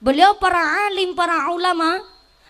Beliau 0.00 0.36
para 0.40 0.88
alim 0.88 1.12
para 1.12 1.52
ulama 1.52 2.00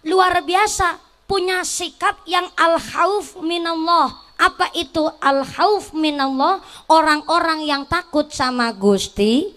luar 0.07 0.39
biasa 0.47 1.04
punya 1.25 1.65
sikap 1.65 2.21
yang 2.29 2.49
al-khauf 2.57 3.41
minallah 3.41 4.25
apa 4.35 4.67
itu 4.75 5.07
al-khauf 5.23 5.95
minallah? 5.95 6.59
Orang-orang 6.91 7.63
yang 7.63 7.87
takut 7.87 8.35
sama 8.35 8.75
Gusti, 8.75 9.55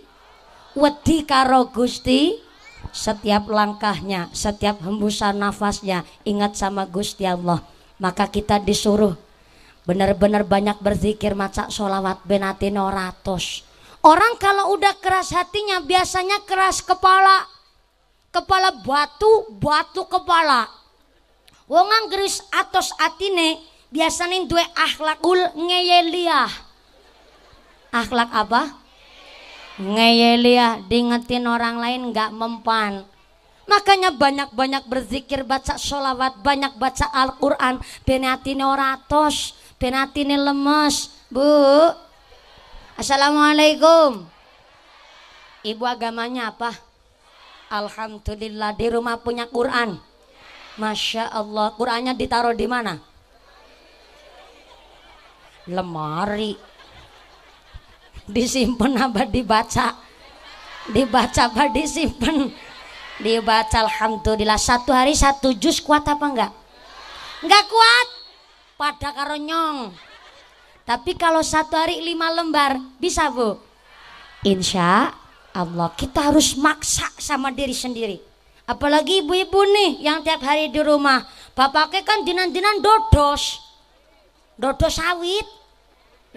wedi 0.77 1.25
karo 1.25 1.73
Gusti, 1.73 2.37
setiap 2.93 3.49
langkahnya, 3.49 4.29
setiap 4.33 4.77
hembusan 4.85 5.41
nafasnya 5.41 6.05
ingat 6.23 6.53
sama 6.55 6.85
Gusti 6.85 7.25
Allah. 7.25 7.65
Maka 7.97 8.29
kita 8.29 8.61
disuruh 8.61 9.17
benar-benar 9.89 10.45
banyak 10.45 10.77
berzikir 10.77 11.33
maca 11.33 11.73
solawat 11.73 12.21
benati 12.21 12.69
noratus. 12.69 13.65
Orang 14.05 14.37
kalau 14.37 14.77
udah 14.77 14.93
keras 15.01 15.33
hatinya 15.33 15.81
biasanya 15.81 16.45
keras 16.45 16.85
kepala. 16.85 17.49
Kepala 18.29 18.69
batu, 18.85 19.49
batu 19.57 20.05
kepala. 20.05 20.76
Wong 21.67 21.87
anggris 21.91 22.39
atos 22.55 22.95
atine 22.95 23.59
biasanya 23.91 24.47
dua 24.47 24.63
akhlakul 24.71 25.35
ngeyeliah. 25.51 26.47
Akhlak 27.91 28.31
apa? 28.31 28.71
Ngeyeliah 29.75 30.79
diingetin 30.87 31.43
orang 31.43 31.75
lain 31.75 32.15
nggak 32.15 32.31
mempan. 32.31 33.03
Makanya 33.67 34.15
banyak-banyak 34.15 34.87
berzikir 34.87 35.43
baca 35.43 35.75
sholawat 35.75 36.39
banyak 36.39 36.79
baca 36.79 37.03
Al-Quran. 37.11 37.83
Benatine 38.07 38.63
oratos 38.63 39.51
benatine 39.75 40.39
lemes 40.39 41.11
bu. 41.27 41.43
Assalamualaikum. 42.95 44.23
Ibu 45.67 45.83
agamanya 45.83 46.55
apa? 46.55 46.71
Alhamdulillah 47.67 48.71
di 48.79 48.87
rumah 48.87 49.19
punya 49.19 49.51
Quran 49.51 49.99
Masya 50.77 51.33
Allah. 51.33 51.73
Qurannya 51.73 52.13
ditaruh 52.13 52.53
di 52.53 52.69
mana? 52.69 53.01
Lemari. 55.67 56.55
Disimpan 58.29 58.93
apa 59.09 59.25
dibaca? 59.25 59.97
Dibaca 60.87 61.41
apa 61.49 61.67
disimpan? 61.73 62.53
Dibaca 63.19 63.77
alhamdulillah. 63.83 64.61
Satu 64.61 64.93
hari 64.93 65.17
satu 65.17 65.51
jus 65.57 65.81
kuat 65.81 66.05
apa 66.05 66.25
enggak? 66.25 66.53
Enggak 67.41 67.65
kuat. 67.67 68.07
Pada 68.77 69.09
karonyong 69.09 69.89
tapi 70.87 71.19
kalau 71.19 71.43
satu 71.43 71.75
hari 71.75 71.99
lima 71.99 72.31
lembar 72.31 72.79
bisa 72.95 73.27
bu? 73.27 73.59
Insya 74.47 75.11
Allah. 75.51 75.91
Kita 75.99 76.31
harus 76.31 76.55
maksa 76.55 77.11
sama 77.19 77.51
diri 77.51 77.75
sendiri 77.75 78.23
apalagi 78.67 79.23
ibu-ibu 79.23 79.61
nih 79.63 79.91
yang 80.03 80.21
tiap 80.21 80.43
hari 80.43 80.67
di 80.69 80.83
rumah 80.83 81.23
bapaknya 81.55 82.03
kan 82.03 82.21
dinan-dinan 82.27 82.83
dodos 82.83 83.63
dodos 84.59 84.99
sawit 84.99 85.47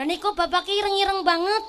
dan 0.01 0.09
niku 0.09 0.32
bapak 0.32 0.65
ireng-ireng 0.65 1.20
banget. 1.20 1.65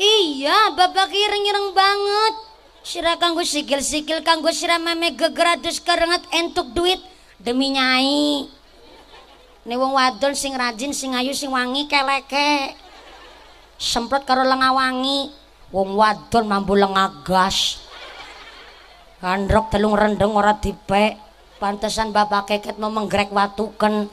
Iya, 0.00 0.72
bapak 0.72 1.12
ireng-ireng 1.12 1.76
banget. 1.76 2.34
Sira 2.80 3.20
kanggo 3.20 3.44
sikil-sikil 3.44 4.24
kanggo 4.24 4.48
sira 4.52 4.80
meme 4.80 5.12
gegeratus 5.12 5.76
kerenget 5.84 6.24
entuk 6.32 6.72
duit 6.72 7.00
demi 7.36 7.76
nyai. 7.76 8.48
Nih 9.66 9.76
wong 9.76 9.92
wadon 9.92 10.32
sing 10.32 10.54
rajin, 10.54 10.96
sing 10.96 11.12
ayu, 11.12 11.36
sing 11.36 11.52
wangi 11.52 11.84
keleke. 11.84 12.72
Semprot 13.76 14.24
karo 14.24 14.40
lenga 14.40 14.72
wangi. 14.72 15.32
Wong 15.74 15.98
wadon 15.98 16.44
mambu 16.46 16.78
lenga 16.78 17.22
gas. 17.26 17.82
Kandrok 19.18 19.72
telung 19.72 19.98
rendeng 19.98 20.34
ora 20.34 20.54
dipek. 20.54 21.18
Pantesan 21.56 22.12
bapak 22.12 22.52
keket 22.52 22.76
mau 22.76 22.92
menggrek 22.92 23.32
watuken. 23.32 24.12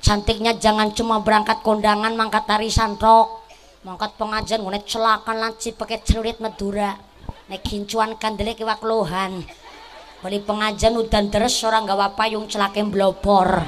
Cantiknya 0.00 0.56
jangan 0.56 0.92
cuma 0.92 1.24
berangkat 1.24 1.64
kondangan 1.64 2.12
mangkat 2.14 2.44
tari 2.44 2.68
santrok. 2.68 3.42
Mangkat 3.82 4.14
pengajian 4.20 4.60
ngunet 4.60 4.84
celakan 4.84 5.40
lanci 5.40 5.72
pakai 5.72 6.04
celurit 6.04 6.36
medura 6.36 7.10
nek 7.50 7.66
kincuan 7.66 8.14
kandelek 8.14 8.62
iwak 8.62 8.78
lohan 8.86 9.42
beli 10.22 10.38
pengajian 10.38 10.94
udan 10.94 11.34
deres 11.34 11.58
orang 11.66 11.82
gawa 11.82 12.14
payung 12.14 12.46
celakin 12.46 12.94
blopor 12.94 13.66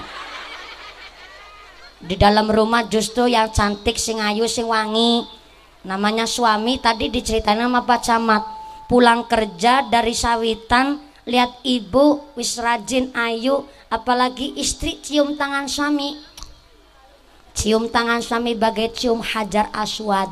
di 1.98 2.14
dalam 2.14 2.46
rumah 2.46 2.86
justru 2.86 3.26
yang 3.26 3.50
cantik 3.50 3.98
sing 3.98 4.22
ayu 4.22 4.46
sing 4.46 4.70
wangi 4.70 5.26
namanya 5.82 6.30
suami 6.30 6.78
tadi 6.78 7.10
diceritain 7.10 7.58
sama 7.58 7.82
Pak 7.82 8.00
Camat 8.06 8.42
pulang 8.86 9.26
kerja 9.26 9.86
dari 9.90 10.14
sawitan 10.14 11.02
lihat 11.26 11.62
ibu 11.66 12.22
wis 12.38 12.58
rajin 12.58 13.10
ayu 13.14 13.66
apalagi 13.90 14.54
istri 14.58 14.98
cium 15.02 15.34
tangan 15.34 15.66
suami 15.66 16.18
cium 17.54 17.90
tangan 17.90 18.22
suami 18.22 18.54
bagai 18.54 18.94
cium 18.94 19.22
hajar 19.22 19.70
aswad 19.74 20.30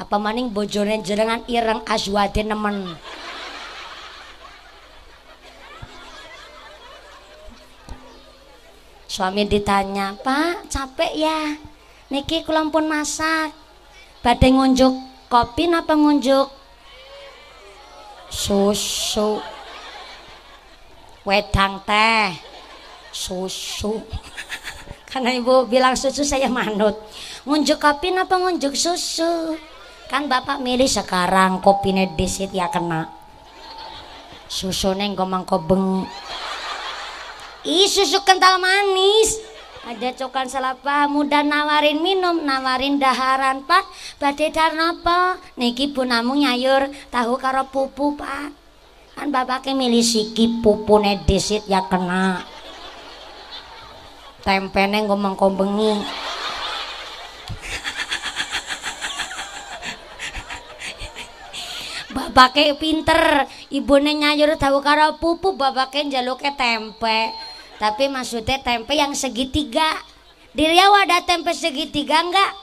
apa 0.00 0.16
maning 0.16 0.48
bojone 0.48 1.04
jerengan 1.04 1.44
ireng 1.48 1.84
aswadin 1.84 2.52
nemen 2.52 2.96
Suami 9.12 9.44
ditanya, 9.44 10.16
"Pak, 10.24 10.72
capek 10.72 11.12
ya? 11.20 11.60
Niki 12.08 12.48
kula 12.48 12.64
pun 12.72 12.88
masak. 12.88 13.61
Badhe 14.22 14.48
ngunjuk 14.54 14.94
kopi 15.26 15.66
napa 15.66 15.98
ngunjuk 15.98 16.46
susu?" 18.30 19.42
Wedang 21.22 21.86
teh. 21.86 22.34
Susu. 23.14 24.02
Karena 25.10 25.30
ibu 25.36 25.68
bilang 25.70 25.94
susu 25.94 26.26
saya 26.26 26.50
manut. 26.50 26.98
Ngunjuk 27.46 27.78
kopi 27.78 28.10
napa 28.10 28.40
ngunjuk 28.42 28.74
susu? 28.74 29.54
Kan 30.10 30.26
bapak 30.26 30.58
milih 30.58 30.90
sekarang 30.90 31.62
kopinya 31.62 32.02
disit 32.18 32.50
ya 32.50 32.66
kena. 32.68 33.06
Susu 34.50 34.92
neng 34.98 35.14
mangko 35.14 35.62
beng. 35.62 36.04
Ih 37.62 37.86
susu 37.86 38.20
kental 38.26 38.58
manis. 38.58 39.51
Ada 39.82 40.14
cokan 40.14 40.46
selapa 40.46 41.10
muda 41.10 41.42
nawarin 41.42 42.06
minum, 42.06 42.46
nawarin 42.46 43.02
daharan 43.02 43.66
pak. 43.66 43.82
Badai 44.22 44.54
dar 44.54 44.78
napa? 44.78 45.42
Niki 45.58 45.90
namu 46.06 46.38
nyayur 46.38 46.86
tahu 47.10 47.34
karo 47.34 47.66
pupu 47.66 48.14
pak. 48.14 48.54
Kan 49.18 49.34
bapaknya 49.34 49.74
milih 49.74 50.06
siki 50.06 50.62
pupu 50.62 51.02
disit 51.26 51.66
ya 51.66 51.82
kena. 51.90 52.46
Tempe 54.46 54.86
neng 54.86 55.10
mangko 55.10 55.50
bengi. 55.50 55.98
bapaknya 62.14 62.78
pinter 62.78 63.50
ibunya 63.66 64.14
nyayur 64.14 64.54
tahu 64.54 64.78
karo 64.78 65.18
pupu 65.18 65.58
bapaknya 65.58 66.22
jaluknya 66.22 66.54
tempe 66.54 67.34
tapi 67.82 68.06
maksudnya 68.06 68.62
tempe 68.62 68.94
yang 68.94 69.10
segitiga. 69.10 69.98
Di 70.54 70.70
Riau 70.70 70.94
ada 70.94 71.18
tempe 71.26 71.50
segitiga 71.50 72.22
enggak 72.22 72.54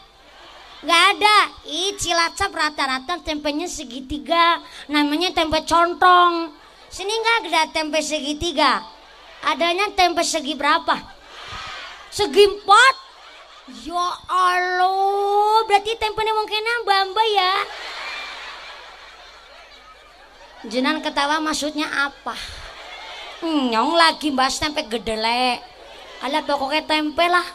enggak 0.80 1.04
ada. 1.12 1.38
Ih 1.68 2.00
cilacap 2.00 2.56
rata-rata 2.56 3.20
tempenya 3.20 3.68
segitiga. 3.68 4.64
Namanya 4.88 5.36
tempe 5.36 5.60
contong. 5.68 6.56
Sini 6.88 7.12
enggak 7.12 7.52
ada 7.52 7.62
tempe 7.76 8.00
segitiga? 8.00 8.80
Adanya 9.44 9.92
tempe 9.92 10.24
segi 10.24 10.56
berapa? 10.56 10.96
Segi 12.16 12.44
empat? 12.48 12.96
Ya 13.84 14.08
Allah 14.32 15.68
berarti 15.68 16.00
tempenya 16.00 16.32
mungkin 16.32 16.64
mbak 16.88 17.28
ya? 17.36 17.54
Jenan 20.72 21.04
ketawa 21.04 21.44
maksudnya 21.44 21.88
apa? 22.08 22.59
Nyong 23.46 23.96
lagi 23.96 24.36
bahas 24.36 24.60
tempe 24.60 24.84
gedele 24.88 25.60
ala 26.20 26.44
pokoknya 26.44 26.84
tempe 26.84 27.26
lah. 27.28 27.46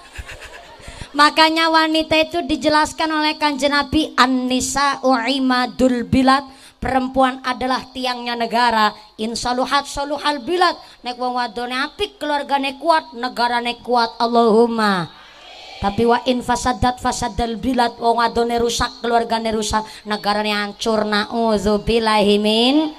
Makanya 1.14 1.70
wanita 1.70 2.18
itu 2.18 2.42
dijelaskan 2.42 3.06
oleh 3.06 3.38
kanjeng 3.38 3.70
Nabi 3.70 4.10
An-Nisa 4.18 4.98
U'imadul 5.06 6.02
Bilad. 6.10 6.42
Perempuan 6.82 7.38
adalah 7.46 7.86
tiangnya 7.94 8.34
negara. 8.34 8.92
Insaluhat 9.16 9.88
saluhal 9.88 10.44
bilad. 10.44 10.76
Nek 11.00 11.16
wong 11.16 11.38
wadone 11.38 11.72
apik 11.80 12.20
keluargane 12.20 12.76
kuat 12.76 13.16
negarane 13.16 13.80
kuat. 13.80 14.20
Allahumma. 14.20 15.08
Tapi 15.80 16.04
wa 16.04 16.20
in 16.28 16.44
fasadat 16.44 17.00
fasadal 17.00 17.56
bilad. 17.56 17.96
Wong 17.96 18.20
wadone 18.20 18.60
rusak 18.60 19.00
keluargane 19.00 19.48
rusak 19.54 19.80
negarane 20.04 20.52
hancur. 20.52 21.08
Nauzubillahi 21.08 22.36
min 22.36 22.92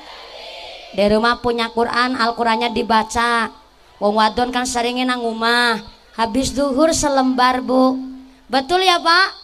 di 0.95 1.03
rumah 1.11 1.43
punya 1.43 1.67
Quran 1.75 2.15
Al-Qurannya 2.15 2.71
dibaca. 2.71 3.51
Wong 3.99 4.15
wadon 4.15 4.55
kan 4.55 4.63
seringnya 4.63 5.03
nang 5.03 5.19
rumah 5.19 5.83
habis 6.15 6.55
duhur 6.55 6.95
selembar 6.95 7.59
bu. 7.59 7.99
Betul 8.47 8.87
ya 8.87 8.99
pak? 9.03 9.35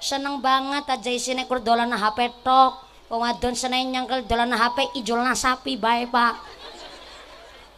Seneng 0.00 0.44
banget 0.44 0.84
aja 0.88 1.10
isine 1.12 1.48
kur 1.48 1.64
dolan 1.64 1.88
HP 1.88 2.44
tok. 2.44 2.84
Wong 3.08 3.24
wadon 3.24 3.56
seneng 3.56 3.88
nyangkel 3.88 4.28
dolan 4.28 4.52
HP 4.52 5.00
ijolna 5.00 5.32
sapi 5.32 5.80
baik 5.80 6.12
pak. 6.12 6.36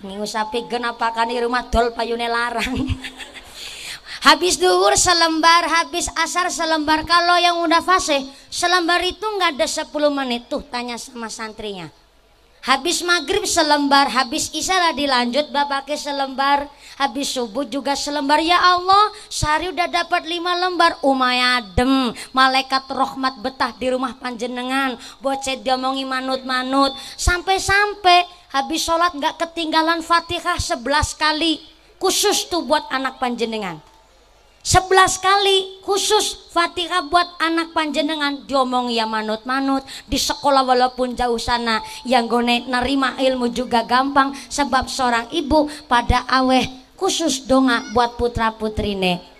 Minggu 0.02 0.26
sapi 0.26 0.66
gen 0.66 0.82
apa 0.82 1.14
kan 1.14 1.30
di 1.30 1.38
rumah 1.38 1.70
dol 1.70 1.94
payune 1.94 2.26
larang. 2.26 2.74
Habis 4.26 4.54
duhur 4.54 4.94
selembar, 4.94 5.66
habis 5.66 6.06
asar 6.14 6.46
selembar. 6.46 7.02
Kalau 7.02 7.34
yang 7.42 7.58
udah 7.58 7.82
fase, 7.82 8.22
selembar 8.54 9.02
itu 9.02 9.18
nggak 9.18 9.58
ada 9.58 9.66
10 9.66 9.90
menit. 10.14 10.46
Tuh 10.46 10.62
tanya 10.62 10.94
sama 10.94 11.26
santrinya. 11.26 11.90
Habis 12.62 13.02
maghrib 13.02 13.42
selembar, 13.42 14.06
habis 14.06 14.46
isya 14.54 14.94
dilanjut 14.94 15.50
bapaknya 15.50 15.98
selembar, 15.98 16.70
habis 16.94 17.34
subuh 17.34 17.66
juga 17.66 17.98
selembar. 17.98 18.38
Ya 18.38 18.54
Allah, 18.54 19.10
sehari 19.26 19.74
udah 19.74 19.90
dapat 19.90 20.22
lima 20.30 20.54
lembar. 20.54 20.94
Umayadem, 21.02 22.14
malaikat 22.30 22.86
rahmat 22.86 23.42
betah 23.42 23.74
di 23.74 23.90
rumah 23.90 24.14
panjenengan. 24.14 24.94
Bocet 25.18 25.66
diomongi 25.66 26.06
manut-manut. 26.06 26.94
Sampai-sampai 27.18 28.30
habis 28.54 28.86
sholat 28.86 29.10
nggak 29.10 29.42
ketinggalan 29.42 29.98
fatihah 29.98 30.62
sebelas 30.62 31.18
kali. 31.18 31.58
Khusus 31.98 32.46
tuh 32.46 32.62
buat 32.62 32.86
anak 32.94 33.18
panjenengan. 33.18 33.91
Sebelas 34.62 35.18
kali 35.18 35.82
khusus 35.82 36.48
Fatihah 36.54 37.02
buat 37.10 37.26
anak 37.42 37.74
panjenengan. 37.74 38.46
Diomong 38.46 38.94
ya 38.94 39.10
manut-manut 39.10 39.82
di 40.06 40.16
sekolah 40.16 40.62
walaupun 40.62 41.18
jauh 41.18 41.38
sana. 41.38 41.82
Yang 42.06 42.24
gone 42.30 42.56
nerima 42.70 43.18
ilmu 43.18 43.50
juga 43.50 43.82
gampang 43.82 44.30
sebab 44.46 44.86
seorang 44.86 45.26
ibu 45.34 45.66
pada 45.90 46.22
aweh 46.30 46.62
khusus 46.94 47.42
donga 47.50 47.82
buat 47.90 48.14
putra 48.14 48.54
putrine 48.54 49.32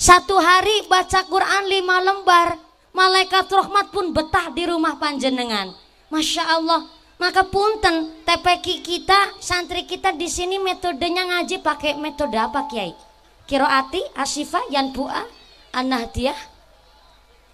satu 0.00 0.40
hari 0.40 0.88
baca 0.90 1.22
Quran 1.28 1.68
lima 1.70 2.00
lembar 2.00 2.56
malaikat 2.90 3.46
rahmat 3.46 3.92
pun 3.94 4.10
betah 4.10 4.50
di 4.50 4.66
rumah 4.66 4.98
panjenengan. 4.98 5.70
Masya 6.10 6.42
Allah 6.58 6.88
maka 7.22 7.46
punten 7.46 8.10
TPK 8.26 8.82
kita 8.82 9.38
santri 9.38 9.86
kita 9.86 10.10
di 10.10 10.26
sini 10.26 10.58
metodenya 10.58 11.22
ngaji 11.22 11.62
pakai 11.62 11.94
metode 12.00 12.34
apa 12.34 12.66
Kiai 12.66 13.11
Kiroati, 13.52 14.00
Asifa, 14.16 14.64
Yanbu'a, 14.72 15.28
An-Nahdiyah, 15.76 16.40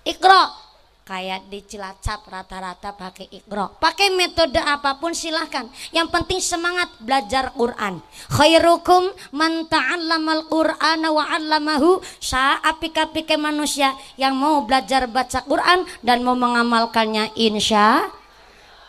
Ikro. 0.06 0.70
Kayak 1.02 1.48
di 1.48 1.64
Cilacap 1.64 2.28
rata-rata 2.28 2.92
pakai 2.92 3.32
ikro. 3.32 3.80
Pakai 3.80 4.12
metode 4.12 4.60
apa 4.60 5.00
pun 5.00 5.16
silahkan. 5.16 5.64
Yang 5.88 6.12
penting 6.12 6.36
semangat 6.36 6.92
belajar 7.00 7.48
Quran. 7.56 8.04
Khairukum 8.28 9.08
man 9.32 9.64
ta'allamal 9.72 10.52
Qur'an 10.52 11.00
wa 11.08 11.24
'allamahu. 11.32 12.04
Saapika-pika 12.20 13.40
manusia 13.40 13.96
yang 14.20 14.36
mau 14.36 14.68
belajar 14.68 15.08
baca 15.08 15.40
Quran 15.48 15.88
dan 16.04 16.20
mau 16.20 16.36
mengamalkannya 16.36 17.32
insya 17.40 18.12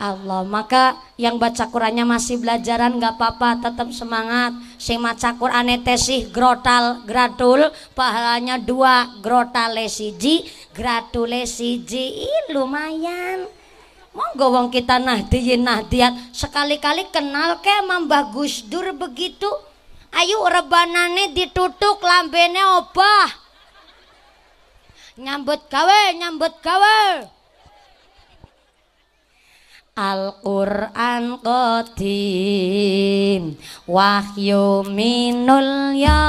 Allah 0.00 0.48
maka 0.48 0.96
yang 1.20 1.36
baca 1.36 1.68
Qurannya 1.68 2.08
masih 2.08 2.40
belajaran 2.40 2.96
nggak 2.96 3.20
apa-apa 3.20 3.68
tetap 3.68 3.92
semangat. 3.92 4.56
Si 4.80 4.96
maca 4.96 5.36
Quran 5.36 5.68
tesih 5.84 6.32
grotal 6.32 7.04
gratul 7.04 7.68
pahalanya 7.92 8.56
dua 8.56 9.12
grotal 9.20 9.76
siji 9.92 10.48
gratule 10.72 11.44
siji. 11.44 12.24
Lumayan. 12.48 13.44
Monggo 14.16 14.56
wong 14.56 14.72
kita 14.72 14.96
nahdiyin 14.96 15.68
nahdiat. 15.68 16.32
Sekali-kali 16.32 17.12
kenal 17.12 17.60
ke 17.60 17.84
Mambah 17.84 18.32
Gus 18.32 18.64
Dur 18.64 18.96
begitu 18.96 19.52
ayo 20.16 20.48
rebanane 20.48 21.36
ditutuk 21.36 22.00
lambene 22.00 22.64
obah. 22.80 23.28
Nyambut 25.20 25.68
gawe 25.68 26.16
nyambut 26.16 26.56
gawe 26.64 27.28
Al-Qur'an 30.00 31.44
qadim. 31.44 32.72
Wahyu 33.84 34.88
minul 34.88 35.92
ya. 36.00 36.24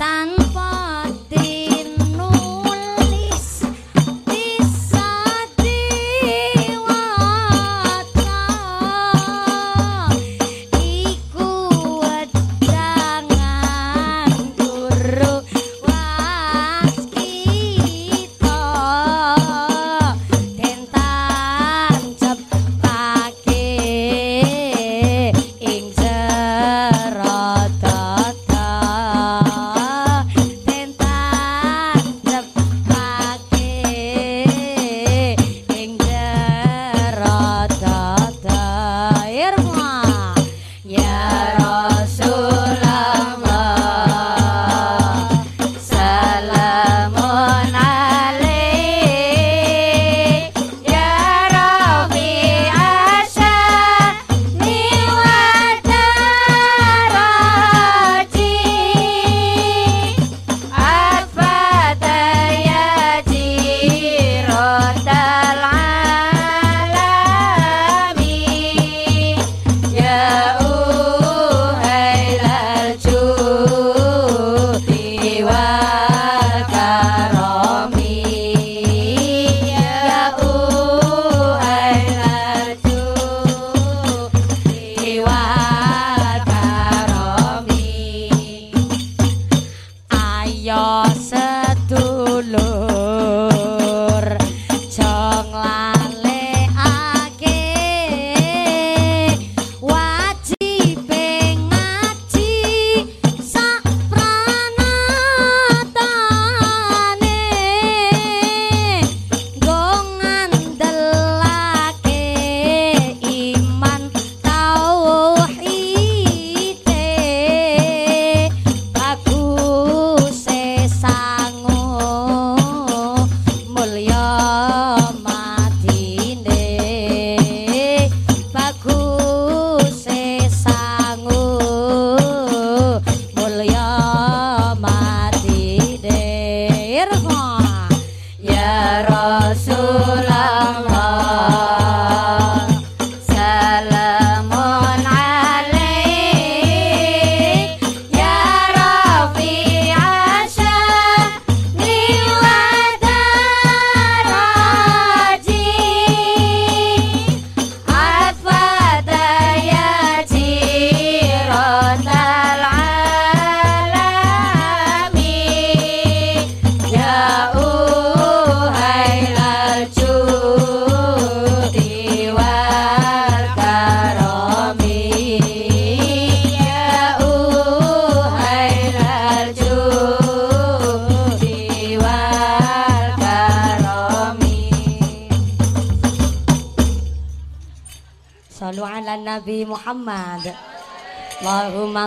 Nabi 0.00 0.43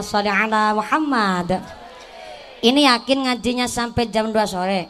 sholli 0.07 0.31
ala 0.31 0.71
Muhammad. 0.71 1.59
Ini 2.63 2.87
yakin 2.95 3.27
ngajinya 3.27 3.67
sampai 3.67 4.07
jam 4.07 4.31
2 4.31 4.39
sore. 4.47 4.87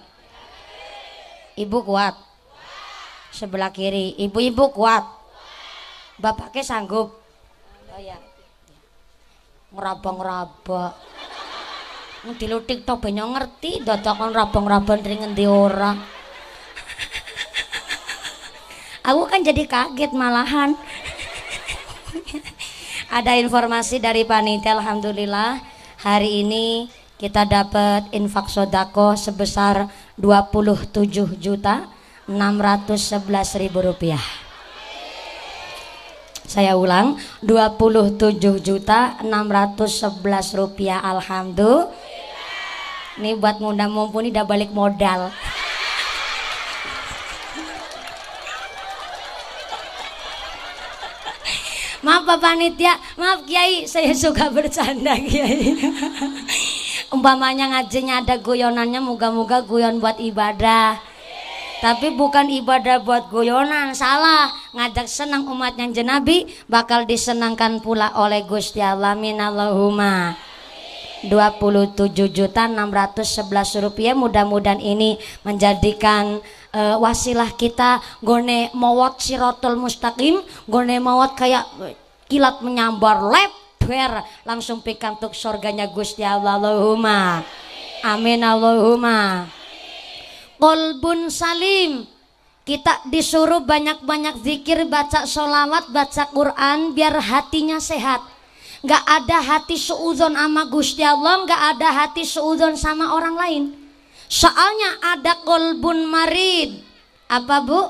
Ibu 1.58 1.78
kuat. 1.82 2.14
Sebelah 3.34 3.74
kiri, 3.74 4.14
ibu-ibu 4.22 4.70
kuat. 4.70 5.02
Bapaknya 6.22 6.62
sanggup. 6.62 7.18
Oh 7.90 8.00
ya. 8.00 8.22
Ngeraba-ngeraba. 9.74 10.94
Dilutik 12.38 12.86
to 12.86 13.02
banyak 13.02 13.26
ngerti 13.26 13.72
dadakan 13.82 14.36
rabang-rabang 14.38 15.02
dari 15.02 15.18
ngendi 15.18 15.46
ora. 15.50 15.98
Aku 19.08 19.24
kan 19.32 19.40
jadi 19.40 19.64
kaget 19.64 20.12
malahan 20.12 20.76
ada 23.08 23.40
informasi 23.40 24.04
dari 24.04 24.28
panitia 24.28 24.76
Alhamdulillah. 24.76 25.64
Hari 26.04 26.46
ini 26.46 26.92
kita 27.18 27.48
dapat 27.48 28.12
infak 28.14 28.52
sodako 28.52 29.18
sebesar 29.18 29.90
27 30.20 31.40
juta 31.40 31.90
611 32.30 33.62
ribu 33.64 33.80
rupiah. 33.82 34.22
Saya 36.48 36.80
ulang 36.80 37.20
27 37.44 38.40
juta 38.64 39.20
611 39.24 40.56
rupiah 40.56 41.00
Alhamdulillah. 41.00 41.92
Ini 43.18 43.34
buat 43.34 43.58
mudah 43.58 43.90
mumpuni 43.90 44.30
udah 44.30 44.46
balik 44.46 44.70
modal 44.70 45.34
Maaf 52.06 52.30
Pak 52.30 52.38
Panitia, 52.38 52.94
maaf 53.18 53.42
Kiai, 53.50 53.90
saya 53.90 54.14
suka 54.14 54.54
bercanda 54.54 55.18
Kiai. 55.18 55.74
Umpamanya 57.10 57.74
ngajinya 57.74 58.22
ada 58.22 58.38
guyonannya, 58.38 59.02
moga-moga 59.02 59.66
guyon 59.66 59.98
buat 59.98 60.22
ibadah. 60.22 61.02
Tapi 61.78 62.14
bukan 62.14 62.50
ibadah 62.54 63.02
buat 63.02 63.30
guyonan, 63.34 63.98
salah. 63.98 64.50
Ngajak 64.78 65.10
senang 65.10 65.50
umatnya 65.50 65.90
jenabi 65.90 66.46
bakal 66.70 67.06
disenangkan 67.06 67.82
pula 67.82 68.14
oleh 68.14 68.46
Gusti 68.46 68.82
Allah. 68.82 69.18
Allahumma. 69.18 70.47
27 71.26 72.14
juta 72.30 72.70
611 72.70 73.82
rupiah. 73.82 74.14
Mudah-mudahan 74.14 74.78
ini 74.78 75.18
menjadikan 75.42 76.38
uh, 76.78 77.02
wasilah 77.02 77.58
kita 77.58 78.04
gone 78.22 78.70
mawat 78.78 79.18
sirotol 79.18 79.80
mustaqim 79.82 80.46
gone 80.70 81.02
mawat 81.02 81.34
kayak 81.34 81.66
kilat 82.30 82.62
menyambar 82.62 83.26
lebar. 83.26 84.22
Langsung 84.46 84.86
pikantuk 84.86 85.34
surganya 85.34 85.90
Gusti 85.90 86.22
Allah. 86.22 86.62
Allahumma 86.62 87.42
amin 88.06 88.42
Allahumma. 88.46 89.48
Kolbun 90.58 91.30
salim. 91.30 92.06
Kita 92.68 93.00
disuruh 93.08 93.64
banyak-banyak 93.64 94.44
zikir 94.44 94.92
baca 94.92 95.24
sholawat 95.24 95.88
baca 95.88 96.28
Quran 96.36 96.92
biar 96.92 97.16
hatinya 97.16 97.80
sehat 97.80 98.20
nggak 98.88 99.04
ada 99.04 99.38
hati 99.44 99.76
seudon 99.76 100.32
sama 100.40 100.64
Gusti 100.72 101.04
Allah 101.04 101.44
nggak 101.44 101.62
ada 101.76 101.90
hati 101.92 102.24
seudon 102.24 102.80
sama 102.80 103.12
orang 103.12 103.36
lain 103.36 103.64
Soalnya 104.28 105.16
ada 105.16 105.40
kolbun 105.48 106.04
marid. 106.04 106.84
Apa 107.32 107.64
bu? 107.64 107.82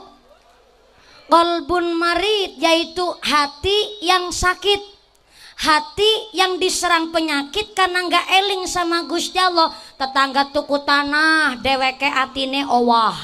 Kolbun 1.27 1.97
marid 1.97 2.61
yaitu 2.61 3.03
hati 3.25 4.05
yang 4.05 4.29
sakit. 4.29 4.95
Hati 5.57 6.37
yang 6.37 6.61
diserang 6.61 7.09
penyakit 7.09 7.73
karena 7.73 8.05
nggak 8.05 8.25
eling 8.29 8.69
sama 8.69 9.09
Gusti 9.09 9.41
Allah. 9.41 9.73
Tetangga 9.97 10.53
tuku 10.53 10.77
tanah, 10.85 11.57
deweke 11.57 12.05
atine 12.05 12.61
owah. 12.69 13.17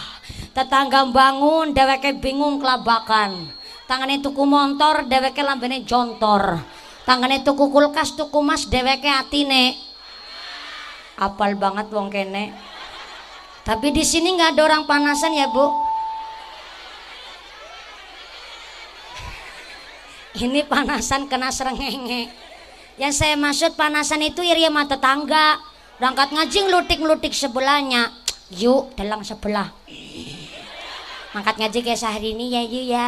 Tetangga 0.58 1.06
bangun, 1.14 1.78
deweke 1.78 2.18
bingung 2.18 2.58
kelabakan. 2.58 3.54
Tangannya 3.86 4.26
tuku 4.26 4.42
motor, 4.50 5.06
deweke 5.06 5.46
lambene 5.46 5.86
jontor. 5.86 6.58
Tangannya 7.04 7.44
tuku 7.44 7.68
kulkas, 7.68 8.16
tuku 8.16 8.40
mas, 8.40 8.64
deweke 8.72 9.12
atine. 9.12 9.76
Apal 11.20 11.60
banget 11.60 11.92
wong 11.92 12.08
kene. 12.08 12.56
Tapi 13.64 13.92
di 13.92 14.04
sini 14.04 14.36
nggak 14.36 14.56
ada 14.56 14.62
orang 14.68 14.84
panasan 14.88 15.36
ya 15.36 15.48
bu. 15.52 15.68
Ini 20.44 20.64
panasan 20.68 21.28
kena 21.32 21.52
serengenge. 21.52 22.28
Yang 22.98 23.14
saya 23.24 23.36
maksud 23.40 23.74
panasan 23.80 24.22
itu 24.22 24.44
iri 24.44 24.68
sama 24.68 24.86
tetangga. 24.86 25.58
Berangkat 25.98 26.36
ngaji 26.36 26.58
ngelutik-ngelutik 26.68 27.32
sebelahnya. 27.32 28.12
Yuk, 28.54 28.94
dalam 29.00 29.24
sebelah. 29.24 29.72
Mangkat 31.34 31.56
ngaji 31.58 31.80
kayak 31.82 31.98
sehari 31.98 32.38
ini 32.38 32.54
ya 32.54 32.62
yuk 32.62 32.86
ya. 32.86 33.08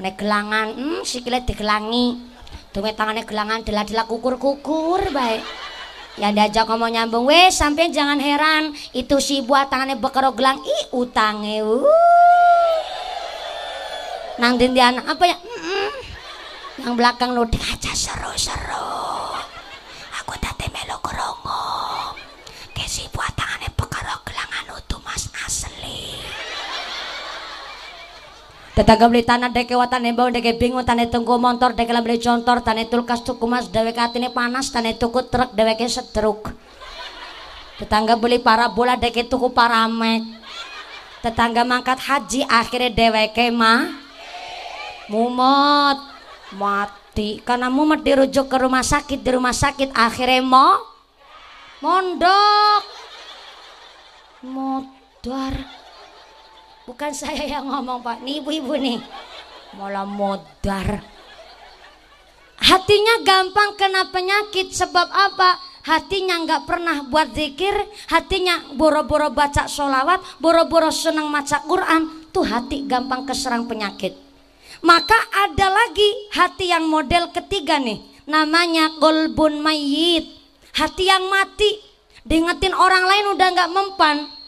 Naik 0.00 0.18
gelangan, 0.18 0.74
hmm, 0.74 1.04
sikile 1.06 1.44
digelangi. 1.44 2.31
Tuh 2.72 2.80
tangannya 2.96 3.28
gelangan, 3.28 3.60
dela-dela 3.60 4.08
kukur-kukur 4.08 5.12
baik 5.12 5.44
yang 6.16 6.32
diajak 6.32 6.64
ngomong 6.68 6.92
nyambung. 6.92 7.28
Wes 7.28 7.56
sampai 7.56 7.92
jangan 7.92 8.16
heran. 8.20 8.72
Itu 8.96 9.20
si 9.20 9.44
buat 9.44 9.68
tangannya 9.68 10.00
bekaro 10.00 10.32
gelang. 10.32 10.60
Ih 10.64 10.84
utangnya 10.96 11.64
uh. 11.64 11.84
nang 14.40 14.56
dindian 14.56 14.96
apa 15.04 15.24
ya? 15.28 15.36
Mm 15.36 15.60
-mm. 15.60 15.90
yang 16.82 16.92
belakang 16.96 17.36
lu 17.36 17.44
aja 17.44 17.92
seru-seru 17.92 19.12
Tetangga 28.72 29.04
beli 29.04 29.20
tanah 29.20 29.52
deke 29.52 29.76
watan 29.76 30.08
bau 30.16 30.32
deke 30.32 30.56
bingung 30.56 30.80
tane 30.80 31.04
tunggu 31.04 31.36
motor 31.36 31.76
deke 31.76 31.92
beli 31.92 32.16
contor 32.16 32.64
tane 32.64 32.88
tulkas 32.88 33.20
tuku 33.20 33.44
mas 33.44 33.68
dewek 33.68 34.00
atine 34.00 34.32
panas 34.32 34.72
tane 34.72 34.96
tuku 34.96 35.28
truk 35.28 35.52
deweke 35.52 35.84
setruk. 35.84 36.56
Tetangga 37.76 38.16
beli 38.16 38.40
parabola 38.40 38.96
deke 38.96 39.28
tuku 39.28 39.52
paramek. 39.52 40.24
Tetangga 41.20 41.68
mangkat 41.68 42.00
haji 42.00 42.48
akhirnya 42.48 42.88
deweke 42.88 43.52
mah 43.52 43.92
mumet 45.12 46.00
mati 46.56 47.44
karena 47.44 47.68
mumet 47.68 48.00
dirujuk 48.00 48.48
ke 48.48 48.56
rumah 48.56 48.80
sakit 48.80 49.20
di 49.20 49.30
rumah 49.36 49.52
sakit 49.52 49.92
akhirnya 49.92 50.40
mau 50.40 50.80
mondok 51.84 52.82
modar 54.48 55.81
Bukan 56.92 57.16
saya 57.16 57.48
yang 57.48 57.72
ngomong 57.72 58.04
pak, 58.04 58.20
nih 58.20 58.44
ibu-ibu 58.44 58.76
nih. 58.76 59.00
Malah 59.80 60.04
modar. 60.04 61.00
Hatinya 62.60 63.24
gampang 63.24 63.80
kena 63.80 64.12
penyakit 64.12 64.76
sebab 64.76 65.08
apa? 65.08 65.72
hatinya 65.82 66.38
nggak 66.46 66.62
pernah 66.62 67.02
buat 67.10 67.34
zikir, 67.34 67.74
hatinya 68.06 68.76
boro-boro 68.78 69.34
baca 69.34 69.66
sholawat, 69.66 70.22
boro-boro 70.38 70.94
senang 70.94 71.26
maca 71.26 71.58
Quran, 71.66 72.30
tuh 72.30 72.46
hati 72.46 72.86
gampang 72.86 73.26
keserang 73.26 73.66
penyakit. 73.66 74.14
Maka 74.82 75.18
ada 75.48 75.74
lagi 75.74 76.06
hati 76.34 76.70
yang 76.70 76.86
model 76.86 77.34
ketiga 77.34 77.82
nih, 77.82 77.98
namanya 78.30 78.94
golbun 79.02 79.58
mayit, 79.58 80.30
hati 80.74 81.10
yang 81.10 81.26
mati, 81.26 81.82
diingetin 82.22 82.74
orang 82.78 83.02
lain 83.02 83.34
udah 83.34 83.48
nggak 83.50 83.72
mempan. 83.74 84.41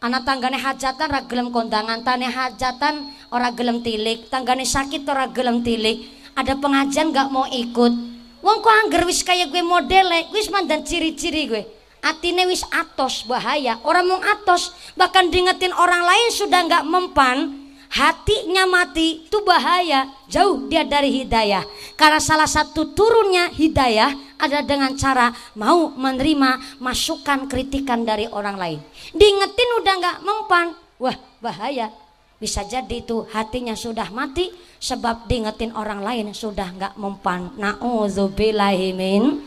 Anak 0.00 0.24
tanggane 0.24 0.56
hajatan 0.56 1.12
ora 1.12 1.28
gelem 1.28 1.52
kondangan, 1.52 2.00
tane 2.00 2.24
hajatan 2.24 3.12
ora 3.28 3.52
gelem 3.52 3.84
tilik, 3.84 4.32
tanggane 4.32 4.64
sakit 4.64 5.04
ora 5.04 5.28
gelem 5.28 5.60
tilik, 5.60 6.08
ada 6.32 6.56
pengajian 6.56 7.12
nggak 7.12 7.28
mau 7.28 7.44
ikut, 7.44 7.92
Wong 8.40 8.64
kok 8.64 8.72
angger 8.72 9.04
wis 9.04 9.20
kaya 9.20 9.44
gue 9.52 9.60
modele, 9.60 10.32
wis 10.32 10.48
mandan 10.48 10.80
ciri-ciri 10.80 11.44
gue. 11.44 11.62
Atine 12.00 12.48
wis 12.48 12.64
atos 12.72 13.28
bahaya, 13.28 13.76
orang 13.84 14.08
mau 14.08 14.16
atos, 14.24 14.72
bahkan 14.96 15.28
diingetin 15.28 15.76
orang 15.76 16.00
lain 16.00 16.28
sudah 16.32 16.64
nggak 16.64 16.84
mempan, 16.88 17.60
hatinya 17.92 18.64
mati 18.64 19.28
itu 19.28 19.44
bahaya, 19.44 20.08
jauh 20.32 20.64
dia 20.72 20.80
dari 20.80 21.12
hidayah. 21.12 21.60
Karena 22.00 22.16
salah 22.16 22.48
satu 22.48 22.96
turunnya 22.96 23.52
hidayah 23.52 24.16
ada 24.40 24.64
dengan 24.64 24.96
cara 24.96 25.30
mau 25.54 25.92
menerima 25.92 26.80
masukan 26.80 27.46
kritikan 27.46 28.02
dari 28.02 28.24
orang 28.26 28.56
lain. 28.56 28.80
Diingetin 29.12 29.70
udah 29.84 29.94
nggak 30.00 30.18
mempan, 30.24 30.66
wah 30.96 31.16
bahaya. 31.44 31.92
Bisa 32.40 32.64
jadi 32.64 33.04
itu 33.04 33.28
hatinya 33.36 33.76
sudah 33.76 34.08
mati 34.08 34.48
sebab 34.80 35.28
diingetin 35.28 35.76
orang 35.76 36.00
lain 36.00 36.32
sudah 36.32 36.72
nggak 36.72 36.96
mempan. 36.96 37.52
Nauzubillahimin. 37.60 39.44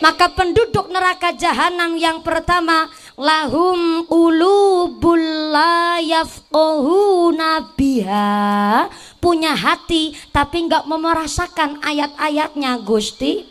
Maka 0.00 0.32
penduduk 0.32 0.88
neraka 0.88 1.36
jahanam 1.36 1.92
yang 2.00 2.24
pertama 2.24 2.88
lahum 3.20 4.08
qulubul 4.08 5.52
la 5.52 6.00
yafqahuna 6.00 7.76
punya 9.20 9.52
hati 9.52 10.16
tapi 10.32 10.64
nggak 10.64 10.88
mau 10.88 10.96
merasakan 10.96 11.84
ayat-ayatnya 11.84 12.80
Gusti 12.80 13.44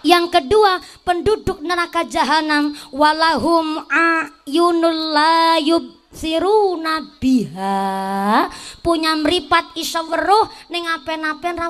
yang 0.00 0.32
kedua, 0.32 0.80
penduduk 1.04 1.60
neraka 1.60 2.08
jahanam 2.08 2.72
walahum 2.88 3.84
ayunul 3.92 5.12
la 5.12 5.60
siruna 6.08 7.04
biha. 7.20 8.48
Punya 8.80 9.12
meripat 9.20 9.76
iso 9.76 10.00
weruh 10.08 10.48
ning 10.72 10.88
apen-apen 10.88 11.54
ra 11.60 11.68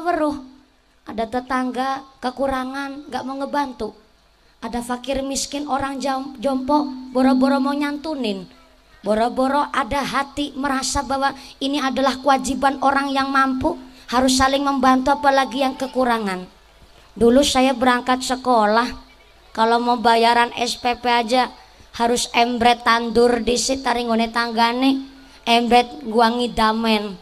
ada 1.11 1.27
tetangga 1.27 2.07
kekurangan 2.23 3.11
gak 3.11 3.27
mau 3.27 3.35
ngebantu. 3.43 3.91
Ada 4.63 4.85
fakir 4.85 5.25
miskin 5.27 5.67
orang 5.67 5.99
jompo 6.39 6.87
boro-boro 7.11 7.59
mau 7.59 7.75
nyantunin. 7.75 8.47
Boro-boro 9.03 9.67
ada 9.73 10.05
hati 10.05 10.53
merasa 10.55 11.03
bahwa 11.03 11.35
ini 11.59 11.81
adalah 11.81 12.21
kewajiban 12.21 12.79
orang 12.85 13.11
yang 13.11 13.33
mampu 13.33 13.75
harus 14.13 14.39
saling 14.39 14.63
membantu 14.63 15.11
apalagi 15.11 15.65
yang 15.65 15.75
kekurangan 15.75 16.60
dulu 17.15 17.43
saya 17.43 17.75
berangkat 17.75 18.23
sekolah. 18.23 18.89
Kalau 19.51 19.83
mau 19.83 19.99
bayaran 19.99 20.55
SPP 20.55 21.03
aja 21.11 21.51
harus 21.99 22.31
embret 22.37 22.87
tandur 22.87 23.43
di 23.43 23.59
taringone 23.59 24.31
tanggane. 24.31 25.11
Embret 25.43 26.07
gua 26.07 26.31
ngidamen. 26.31 27.19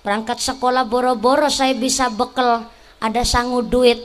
Berangkat 0.00 0.40
sekolah 0.40 0.88
boro-boro 0.88 1.52
saya 1.52 1.76
bisa 1.76 2.08
bekel 2.08 2.64
ada 3.02 3.22
sangu 3.26 3.60
duit. 3.60 4.00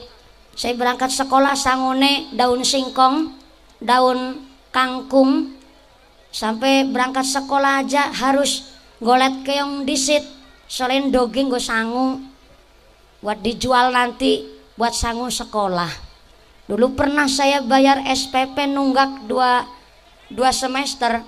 Saya 0.54 0.76
berangkat 0.76 1.10
sekolah 1.10 1.56
sangune 1.56 2.30
daun 2.36 2.62
singkong 2.66 3.32
daun 3.80 4.44
kangkung. 4.74 5.56
Sampai 6.34 6.84
berangkat 6.90 7.30
sekolah 7.30 7.86
aja 7.86 8.10
harus 8.10 8.74
golet 9.00 9.46
keong 9.46 9.86
disit. 9.86 10.26
Selain 10.66 11.14
doging 11.14 11.54
gue 11.54 11.62
sangu 11.62 12.18
buat 13.24 13.40
dijual 13.40 13.94
nanti 13.94 14.53
buat 14.78 14.94
sangu 14.94 15.30
sekolah. 15.30 15.90
Dulu 16.66 16.96
pernah 16.96 17.28
saya 17.28 17.60
bayar 17.60 18.02
SPP 18.08 18.72
nunggak 18.72 19.28
dua 19.28 19.68
dua 20.32 20.50
semester. 20.56 21.22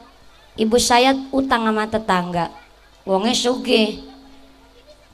Ibu 0.56 0.80
saya 0.80 1.12
utang 1.36 1.68
sama 1.68 1.86
tetangga. 1.86 2.48
Wongnya 3.04 3.36
suge 3.36 4.00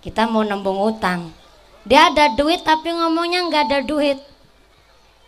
kita 0.02 0.30
mau 0.30 0.46
nembung 0.46 0.78
utang. 0.82 1.34
Dia 1.86 2.14
ada 2.14 2.34
duit 2.38 2.62
tapi 2.62 2.94
ngomongnya 2.94 3.50
nggak 3.50 3.64
ada 3.68 3.80
duit. 3.82 4.22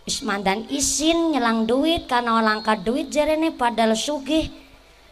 Isman 0.04 0.44
dan 0.44 0.68
isin 0.68 1.32
nyelang 1.32 1.64
duit 1.64 2.06
karena 2.12 2.44
langka 2.44 2.76
duit 2.76 3.08
jerene 3.08 3.56
padahal 3.56 3.96
suge 3.96 4.52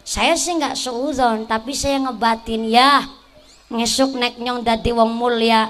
saya 0.01 0.35
sih 0.35 0.57
nggak 0.57 0.75
seuzon 0.75 1.45
tapi 1.47 1.71
saya 1.71 2.01
ngebatin 2.01 2.67
ya 2.67 3.05
ngesuk 3.71 4.17
nek 4.19 4.35
nyong 4.41 4.65
dadi 4.65 4.91
wong 4.91 5.15
mulia 5.15 5.69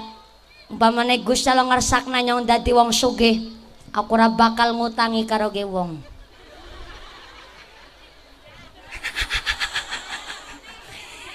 umpamane 0.72 1.20
Gusti 1.20 1.52
Allah 1.52 1.68
ngersakna 1.68 2.24
nyong 2.24 2.48
dadi 2.48 2.72
wong 2.72 2.96
suge 2.96 3.44
aku 3.92 4.16
ora 4.16 4.32
bakal 4.32 4.72
ngutangi 4.72 5.28
karo 5.28 5.52
ge 5.52 5.68
wong. 5.68 6.00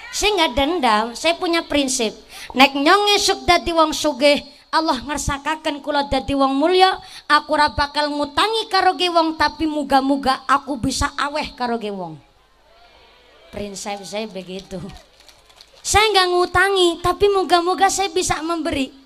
Saya 0.10 0.34
nggak 0.34 0.54
dendam 0.58 1.06
saya 1.14 1.38
punya 1.38 1.62
prinsip. 1.62 2.18
Nek 2.58 2.74
nyong 2.74 3.14
esuk 3.14 3.46
dadi 3.46 3.70
wong 3.70 3.94
sugih 3.94 4.42
Allah 4.74 4.98
ngersakaken 5.06 5.86
kula 5.86 6.10
dadi 6.10 6.34
wong 6.34 6.58
mulya 6.58 6.98
aku 7.30 7.54
ora 7.54 7.70
bakal 7.70 8.10
ngutangi 8.10 8.66
karo 8.74 8.98
wong 8.98 9.38
tapi 9.38 9.70
muga-muga 9.70 10.42
aku 10.50 10.82
bisa 10.82 11.14
aweh 11.14 11.54
karo 11.54 11.78
wong. 11.78 12.18
Prinsip 13.54 14.02
saya 14.02 14.26
begitu. 14.26 14.82
Saya 15.86 16.10
nggak 16.10 16.28
ngutangi 16.34 16.88
tapi 17.06 17.30
muga-muga 17.30 17.86
saya 17.86 18.10
bisa 18.10 18.42
memberi 18.42 18.97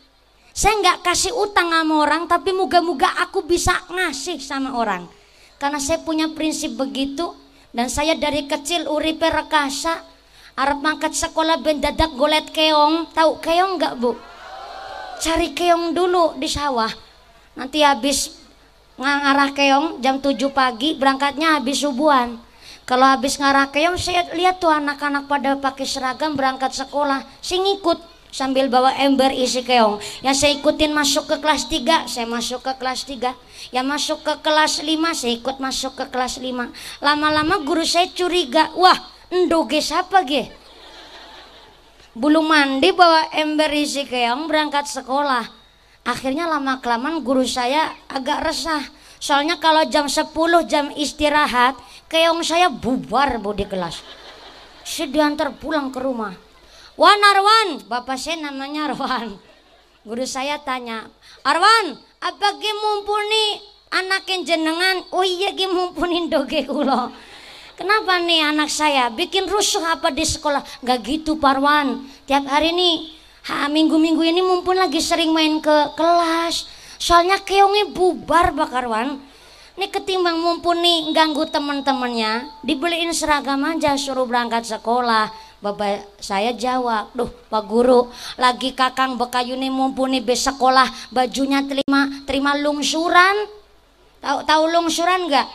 saya 0.52 0.78
nggak 0.84 1.07
kasih 1.07 1.32
utang 1.32 1.72
sama 1.72 2.03
orang 2.03 2.28
tapi 2.28 2.52
muga-muga 2.52 3.07
aku 3.23 3.48
bisa 3.48 3.73
ngasih 3.88 4.38
sama 4.44 4.76
orang 4.76 5.07
karena 5.57 5.80
saya 5.80 6.03
punya 6.03 6.28
prinsip 6.32 6.76
begitu 6.76 7.32
dan 7.72 7.88
saya 7.88 8.19
dari 8.19 8.45
kecil 8.45 8.88
uripe 8.91 9.28
rekasa 9.32 10.11
Arab 10.61 10.84
mangkat 10.84 11.15
sekolah 11.15 11.64
ben 11.64 11.80
dadak 11.80 12.11
golet 12.19 12.44
keong. 12.52 13.07
Tahu 13.15 13.40
keong 13.40 13.80
nggak 13.80 13.94
bu? 13.98 14.19
Cari 15.22 15.56
keong 15.56 15.95
dulu 15.95 16.36
di 16.36 16.45
sawah. 16.45 16.91
Nanti 17.56 17.86
habis 17.86 18.36
ngarah 18.99 19.56
keong 19.56 20.03
jam 20.03 20.19
7 20.19 20.36
pagi 20.52 20.94
berangkatnya 20.99 21.57
habis 21.57 21.80
subuhan. 21.80 22.36
Kalau 22.84 23.07
habis 23.07 23.40
ngarah 23.40 23.72
keong 23.72 23.95
saya 23.95 24.28
lihat 24.36 24.60
tuh 24.60 24.68
anak-anak 24.68 25.32
pada 25.32 25.56
pakai 25.56 25.88
seragam 25.88 26.36
berangkat 26.36 26.76
sekolah. 26.76 27.23
Saya 27.40 27.64
ngikut 27.64 27.98
sambil 28.32 28.72
bawa 28.72 28.95
ember 28.98 29.30
isi 29.36 29.62
keong. 29.62 29.99
Yang 30.26 30.36
saya 30.41 30.52
ikutin 30.58 30.95
masuk 30.95 31.30
ke 31.30 31.38
kelas 31.38 31.68
3, 31.68 32.08
saya 32.10 32.26
masuk 32.26 32.64
ke 32.64 32.74
kelas 32.80 33.06
3. 33.06 33.36
Yang 33.76 33.86
masuk 33.86 34.20
ke 34.26 34.34
kelas 34.41 34.82
5, 34.82 35.14
saya 35.14 35.34
ikut 35.36 35.58
masuk 35.60 35.94
ke 35.99 36.06
kelas 36.10 36.40
5. 36.40 36.72
Lama-lama 37.03 37.62
guru 37.62 37.86
saya 37.86 38.10
curiga, 38.10 38.72
wah 38.74 38.98
Ndoge 39.32 39.80
siapa 39.80 40.28
ge? 40.28 40.52
Bulu 42.12 42.44
mandi 42.44 42.91
bawa 42.91 43.32
ember 43.32 43.72
isi 43.72 44.03
keong 44.03 44.52
berangkat 44.52 44.91
sekolah. 44.91 45.48
Akhirnya 46.03 46.52
lama 46.52 46.84
kelamaan 46.84 47.24
guru 47.24 47.48
saya 47.48 47.95
agak 48.12 48.44
resah. 48.44 48.84
Soalnya 49.24 49.56
kalau 49.56 49.88
jam 49.88 50.12
10 50.12 50.36
jam 50.68 50.91
istirahat, 50.99 51.80
keong 52.12 52.44
saya 52.44 52.68
bubar 52.68 53.40
bu 53.40 53.56
di 53.56 53.64
kelas. 53.64 54.03
Saya 54.84 55.08
diantar 55.08 55.56
pulang 55.56 55.88
ke 55.95 56.03
rumah. 56.03 56.36
Wan 57.00 57.24
Arwan, 57.24 57.88
bapak 57.88 58.20
saya 58.20 58.52
namanya 58.52 58.92
Arwan. 58.92 59.40
Guru 60.04 60.28
saya 60.28 60.60
tanya, 60.60 61.08
Arwan, 61.40 61.96
apa 62.20 62.48
ge 62.60 62.72
mumpuni 62.76 63.64
anak 63.96 64.28
jenengan? 64.44 65.00
Oh 65.16 65.24
iya 65.24 65.56
ge 65.56 65.72
mumpuni 65.72 66.28
doge 66.28 66.68
kulo. 66.68 67.08
Kenapa 67.80 68.20
nih 68.20 68.44
anak 68.44 68.68
saya 68.68 69.08
bikin 69.08 69.48
rusuh 69.48 69.82
apa 69.88 70.12
di 70.12 70.28
sekolah? 70.28 70.60
Gak 70.84 71.00
gitu 71.08 71.40
Parwan. 71.40 72.04
Tiap 72.28 72.44
hari 72.52 72.76
nih, 72.76 73.16
minggu-minggu 73.72 74.22
ini 74.28 74.44
mumpun 74.44 74.76
lagi 74.76 75.00
sering 75.00 75.32
main 75.32 75.64
ke 75.64 75.96
kelas. 75.96 76.68
Soalnya 77.00 77.40
keongnya 77.40 77.88
bubar 77.88 78.52
Bakarwan. 78.52 79.16
Nih 79.80 79.88
ketimbang 79.88 80.38
mumpun 80.44 80.84
nih 80.84 81.16
ganggu 81.16 81.48
teman-temannya, 81.48 82.52
dibeliin 82.68 83.16
seragam 83.16 83.64
aja 83.64 83.96
suruh 83.96 84.28
berangkat 84.28 84.68
sekolah. 84.68 85.32
Bapak 85.62 86.18
saya 86.18 86.58
jawab, 86.58 87.14
duh 87.14 87.30
Pak 87.30 87.64
Guru, 87.70 88.10
lagi 88.42 88.74
kakang 88.74 89.14
bekayu 89.16 89.54
nih 89.54 89.70
mumpuni 89.70 90.18
be 90.18 90.34
sekolah 90.34 90.90
bajunya 91.14 91.62
terima 91.62 92.10
terima 92.26 92.58
lungsuran. 92.58 93.46
Tahu 94.26 94.42
tahu 94.46 94.64
lungsuran 94.74 95.30
nggak? 95.30 95.48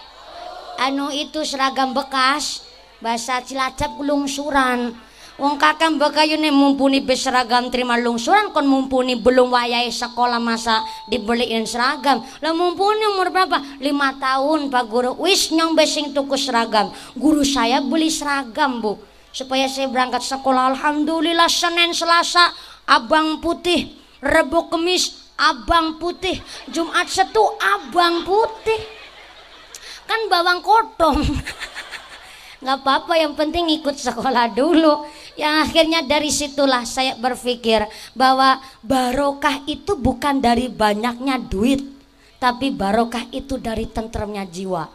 anu 0.77 1.09
itu 1.09 1.41
seragam 1.43 1.97
bekas 1.97 2.61
bahasa 3.01 3.41
Cilacap 3.41 3.97
lungsuran 4.01 4.93
Wong 5.37 5.61
kakang 5.61 6.01
bakayune 6.01 6.49
mumpuni 6.49 7.05
berseragam 7.05 7.69
terima 7.69 8.01
lungsuran 8.01 8.57
kon 8.57 8.65
mumpuni 8.65 9.21
belum 9.21 9.53
wayai 9.53 9.93
sekolah 9.93 10.41
masa 10.41 10.81
dibeliin 11.13 11.69
seragam. 11.69 12.25
Lah 12.41 12.57
mumpuni 12.57 13.05
umur 13.05 13.29
berapa? 13.29 13.61
Lima 13.77 14.17
tahun 14.17 14.73
Pak 14.73 14.85
Guru. 14.89 15.13
Wis 15.21 15.53
nyong 15.53 15.77
besing 15.77 16.17
tuku 16.17 16.41
seragam. 16.41 16.89
Guru 17.13 17.45
saya 17.45 17.85
beli 17.85 18.09
seragam 18.09 18.81
Bu. 18.81 18.97
Supaya 19.37 19.69
saya 19.69 19.93
berangkat 19.93 20.25
sekolah. 20.25 20.73
Alhamdulillah 20.73 21.53
Senin 21.53 21.93
Selasa 21.93 22.57
abang 22.89 23.45
putih. 23.45 23.93
Rebu 24.25 24.73
Kemis 24.73 25.29
abang 25.37 26.01
putih. 26.01 26.41
Jumat 26.73 27.13
Setu 27.13 27.45
abang 27.61 28.25
putih. 28.25 28.81
Kan 30.09 30.33
bawang 30.33 30.65
kotong. 30.65 31.21
nggak 32.57 32.79
apa-apa 32.81 33.21
yang 33.21 33.37
penting 33.37 33.69
ikut 33.69 34.01
sekolah 34.01 34.49
dulu 34.49 35.05
yang 35.37 35.61
akhirnya 35.61 36.01
dari 36.01 36.33
situlah 36.33 36.89
saya 36.89 37.13
berpikir 37.15 37.85
bahwa 38.17 38.57
barokah 38.81 39.61
itu 39.69 39.93
bukan 39.93 40.41
dari 40.41 40.73
banyaknya 40.73 41.37
duit 41.37 41.85
tapi 42.41 42.73
barokah 42.73 43.29
itu 43.29 43.61
dari 43.61 43.85
tentremnya 43.93 44.49
jiwa 44.49 44.89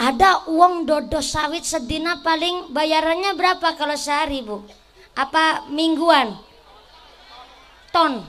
ada 0.00 0.48
uang 0.48 0.88
dodo 0.88 1.20
sawit 1.20 1.60
sedina 1.60 2.24
paling 2.24 2.72
bayarannya 2.72 3.36
berapa 3.36 3.76
kalau 3.76 3.92
sehari 4.00 4.40
bu? 4.40 4.64
Apa 5.12 5.68
mingguan? 5.68 6.40
Ton. 7.92 8.24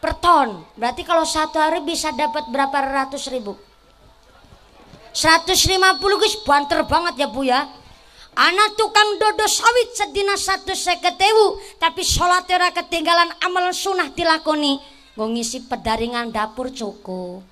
Per 0.00 0.12
ton. 0.16 0.64
Berarti 0.72 1.04
kalau 1.04 1.28
satu 1.28 1.60
hari 1.60 1.84
bisa 1.84 2.16
dapat 2.16 2.48
berapa 2.48 2.72
ratus 2.80 3.28
ribu? 3.28 3.60
150 5.12 5.52
guys. 6.00 6.36
Banter 6.48 6.80
banget 6.88 7.14
ya 7.20 7.28
bu 7.28 7.44
ya. 7.44 7.68
Anak 8.32 8.80
tukang 8.80 9.20
dodo 9.20 9.44
sawit 9.44 9.92
sedina 9.92 10.40
satu 10.40 10.72
seketewu 10.72 11.60
tapi 11.76 12.00
sholat 12.00 12.48
ora 12.48 12.72
ketinggalan 12.72 13.28
amal 13.44 13.68
sunnah 13.76 14.08
dilakoni. 14.16 14.80
Gue 15.12 15.28
ngisi 15.28 15.68
pedaringan 15.68 16.32
dapur 16.32 16.72
cukup. 16.72 17.44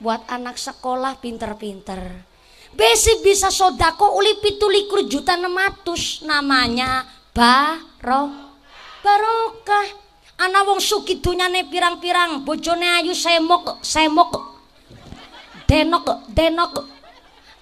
Buat 0.00 0.24
anak 0.32 0.56
sekolah 0.56 1.20
pinter-pinter 1.20 2.32
besi 2.76 3.24
bisa 3.24 3.48
sodako 3.48 4.20
uli 4.20 4.36
pitulikur 4.38 5.08
juta 5.08 5.34
nematus 5.34 6.22
namanya 6.22 7.08
baro 7.32 8.30
barokah. 9.00 10.04
Anak 10.36 10.68
wong 10.68 10.80
suki 10.84 11.24
dunyane 11.24 11.64
pirang-pirang 11.72 12.44
bojone 12.44 12.84
ayu 13.00 13.16
semok 13.16 13.80
semok. 13.80 14.60
Denok 15.64 16.28
denok. 16.28 16.84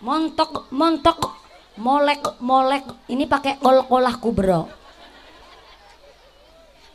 Montok 0.02 0.66
montok. 0.74 1.38
Molek 1.78 2.42
molek. 2.42 2.86
Ini 3.06 3.30
pakai 3.30 3.62
kol 3.62 3.86
kolah 3.86 4.18
kubro 4.18 4.83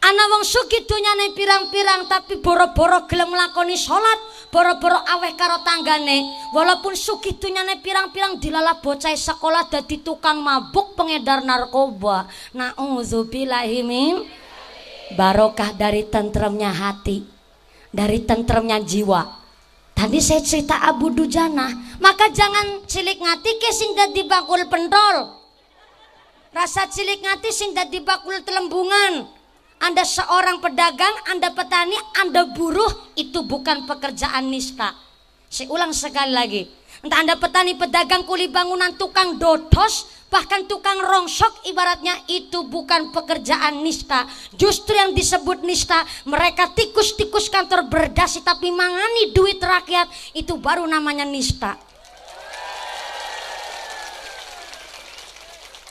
Ana 0.10 0.26
wong 0.26 0.41
suki 0.41 0.90
dunyane 0.90 1.38
pirang-pirang 1.38 2.10
tapi 2.10 2.41
boro-boro 2.41 3.06
gelem 3.06 3.30
nglakoni 3.30 3.77
salat, 3.77 4.18
boro-boro 4.49 4.98
aweh 4.98 5.38
karo 5.38 5.61
tanggane. 5.61 6.49
Walaupun 6.49 6.98
suki 6.98 7.38
dunyane 7.38 7.77
pirang-pirang 7.77 8.41
dilalah 8.41 8.81
bocah 8.81 9.14
sekolah 9.14 9.69
dadi 9.69 10.02
tukang 10.02 10.41
mabuk 10.41 10.98
pengedar 10.98 11.45
narkoba. 11.45 12.26
Nauzubillahi 12.57 13.86
min 13.86 14.26
barokah 15.14 15.77
dari 15.77 16.10
tentremnya 16.10 16.73
hati, 16.73 17.22
dari 17.94 18.26
tentremnya 18.26 18.81
jiwa. 18.81 19.22
Tadi 19.94 20.18
saya 20.26 20.41
cerita 20.41 20.90
Abu 20.90 21.14
Dujana, 21.14 21.69
maka 22.02 22.34
jangan 22.34 22.81
cilik 22.90 23.22
ngati 23.22 23.52
ke 23.61 23.69
sing 23.69 23.94
dadi 23.94 24.26
bakul 24.26 24.65
pendol. 24.73 25.38
Rasa 26.49 26.90
cilik 26.90 27.22
ngati 27.22 27.53
sing 27.53 27.77
dadi 27.77 28.02
bakul 28.02 28.41
telembungan. 28.41 29.38
Anda 29.80 30.03
seorang 30.03 30.60
pedagang, 30.60 31.15
Anda 31.31 31.56
petani, 31.56 31.95
Anda 32.19 32.51
buruh, 32.51 33.15
itu 33.15 33.43
bukan 33.47 33.88
pekerjaan 33.88 34.51
nista. 34.51 34.91
Saya 35.47 35.72
ulang 35.72 35.95
sekali 35.95 36.35
lagi. 36.35 36.61
Entah 36.99 37.23
Anda 37.23 37.35
petani, 37.39 37.80
pedagang, 37.80 38.27
kuli 38.27 38.51
bangunan, 38.51 38.93
tukang 38.99 39.39
dodos, 39.39 40.19
Bahkan 40.30 40.69
tukang 40.69 41.01
rongsok 41.01 41.65
ibaratnya 41.65 42.14
itu 42.30 42.61
bukan 42.69 43.10
pekerjaan 43.10 43.81
nista. 43.81 44.30
Justru 44.53 44.93
yang 44.93 45.18
disebut 45.18 45.65
nista, 45.65 46.06
mereka 46.30 46.69
tikus-tikus 46.69 47.49
kantor 47.49 47.89
berdasi 47.89 48.45
tapi 48.45 48.69
mangani 48.69 49.34
duit 49.34 49.57
rakyat, 49.57 50.06
itu 50.38 50.53
baru 50.61 50.85
namanya 50.85 51.26
nista. 51.26 51.81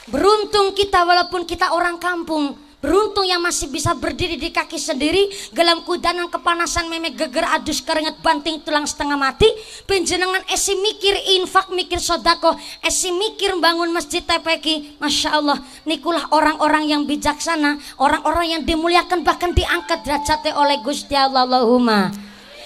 Beruntung 0.06 0.73
kita 0.73 1.02
walaupun 1.02 1.43
kita 1.43 1.74
orang 1.74 1.98
kampung, 1.98 2.55
Beruntung 2.79 3.27
yang 3.27 3.43
masih 3.43 3.67
bisa 3.67 3.91
berdiri 3.99 4.39
di 4.39 4.55
kaki 4.55 4.79
sendiri 4.79 5.27
Gelam 5.51 5.83
kudanan 5.83 6.31
kepanasan 6.31 6.87
memek 6.87 7.19
geger 7.19 7.43
adus 7.59 7.83
keringet 7.83 8.23
banting 8.23 8.63
tulang 8.63 8.87
setengah 8.87 9.19
mati 9.19 9.51
Penjenengan 9.83 10.47
esi 10.47 10.79
mikir 10.79 11.43
infak 11.43 11.75
mikir 11.75 11.99
sodako 11.99 12.55
Esi 12.87 13.11
mikir 13.11 13.59
bangun 13.59 13.91
masjid 13.91 14.23
TPK 14.23 14.95
Masya 15.03 15.43
Allah 15.43 15.59
Nikulah 15.91 16.31
orang-orang 16.31 16.87
yang 16.87 17.03
bijaksana 17.03 17.83
Orang-orang 17.99 18.47
yang 18.47 18.63
dimuliakan 18.63 19.27
bahkan 19.27 19.51
diangkat 19.51 20.07
derajatnya 20.07 20.55
oleh 20.55 20.79
Gusti 20.87 21.19
Allah. 21.19 21.49
Allahumma. 21.49 22.13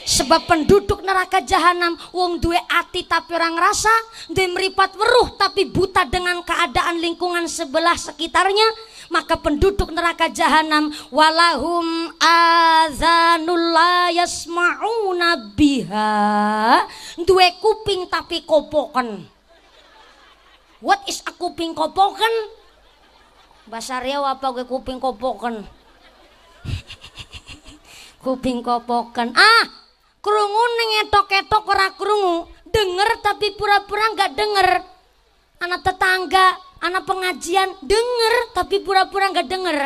Sebab 0.03 0.51
penduduk 0.51 1.07
neraka 1.07 1.39
jahanam 1.47 1.95
wong 2.11 2.43
duwe 2.43 2.59
ati 2.59 3.07
tapi 3.07 3.39
orang 3.39 3.55
rasa, 3.55 3.93
duwe 4.27 4.51
meripat 4.51 4.99
weruh 4.99 5.39
tapi 5.39 5.71
buta 5.71 6.03
dengan 6.11 6.43
keadaan 6.43 6.99
lingkungan 6.99 7.47
sebelah 7.47 7.95
sekitarnya, 7.95 8.67
maka 9.13 9.37
penduduk 9.37 9.93
neraka 9.93 10.33
jahanam 10.33 10.89
walahum 11.13 12.09
azanul 12.17 13.61
la 13.77 14.09
yasma'una 14.09 15.53
biha. 15.53 16.11
Duwe 17.21 17.61
kuping 17.61 18.09
tapi 18.09 18.41
kopokan. 18.49 19.29
What 20.81 21.05
is 21.05 21.21
a 21.29 21.33
kuping 21.37 21.77
kopokan? 21.77 22.33
Bahasa 23.69 24.01
Riau 24.01 24.25
apa 24.25 24.49
gue 24.51 24.67
kuping 24.67 24.99
kopokan? 24.99 25.63
Kuping 28.25 28.63
kopokan. 28.63 29.35
Ah 29.35 29.65
kerungu 30.23 30.65
ngetok-ketok 31.03 31.65
ora 31.67 31.91
kerungu 31.99 32.47
denger 32.71 33.11
tapi 33.19 33.55
pura-pura 33.59 34.15
nggak 34.15 34.33
denger. 34.35 34.69
Anak 35.63 35.83
tetangga 35.87 36.59
anak 36.83 37.07
pengajian 37.07 37.71
denger 37.81 38.35
tapi 38.53 38.83
pura-pura 38.83 39.31
nggak 39.31 39.49
denger. 39.49 39.79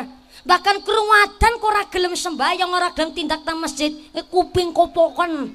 Bahkan 0.47 0.77
kerumuatan 0.83 1.55
kora 1.61 1.85
gelem 1.93 2.17
sembahyang 2.17 2.71
ora 2.73 2.89
gelem 2.97 3.13
tindak 3.13 3.45
nang 3.45 3.61
masjid. 3.61 3.93
Eh, 4.17 4.25
kuping 4.25 4.73
kopokon 4.73 5.53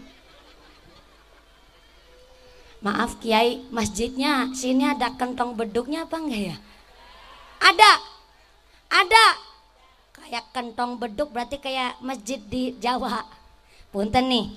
maaf 2.82 3.22
kiai 3.22 3.62
masjidnya 3.70 4.50
sini 4.58 4.90
ada 4.90 5.14
kentong 5.14 5.54
beduknya 5.54 6.06
apa 6.06 6.18
enggak 6.18 6.44
ya? 6.54 6.58
Ada. 7.62 7.92
Ada. 8.92 9.26
Kayak 10.18 10.46
kentong 10.54 10.98
beduk 10.98 11.30
berarti 11.34 11.58
kayak 11.58 11.98
masjid 12.02 12.38
di 12.38 12.78
Jawa. 12.78 13.26
Punten 13.94 14.30
nih. 14.30 14.48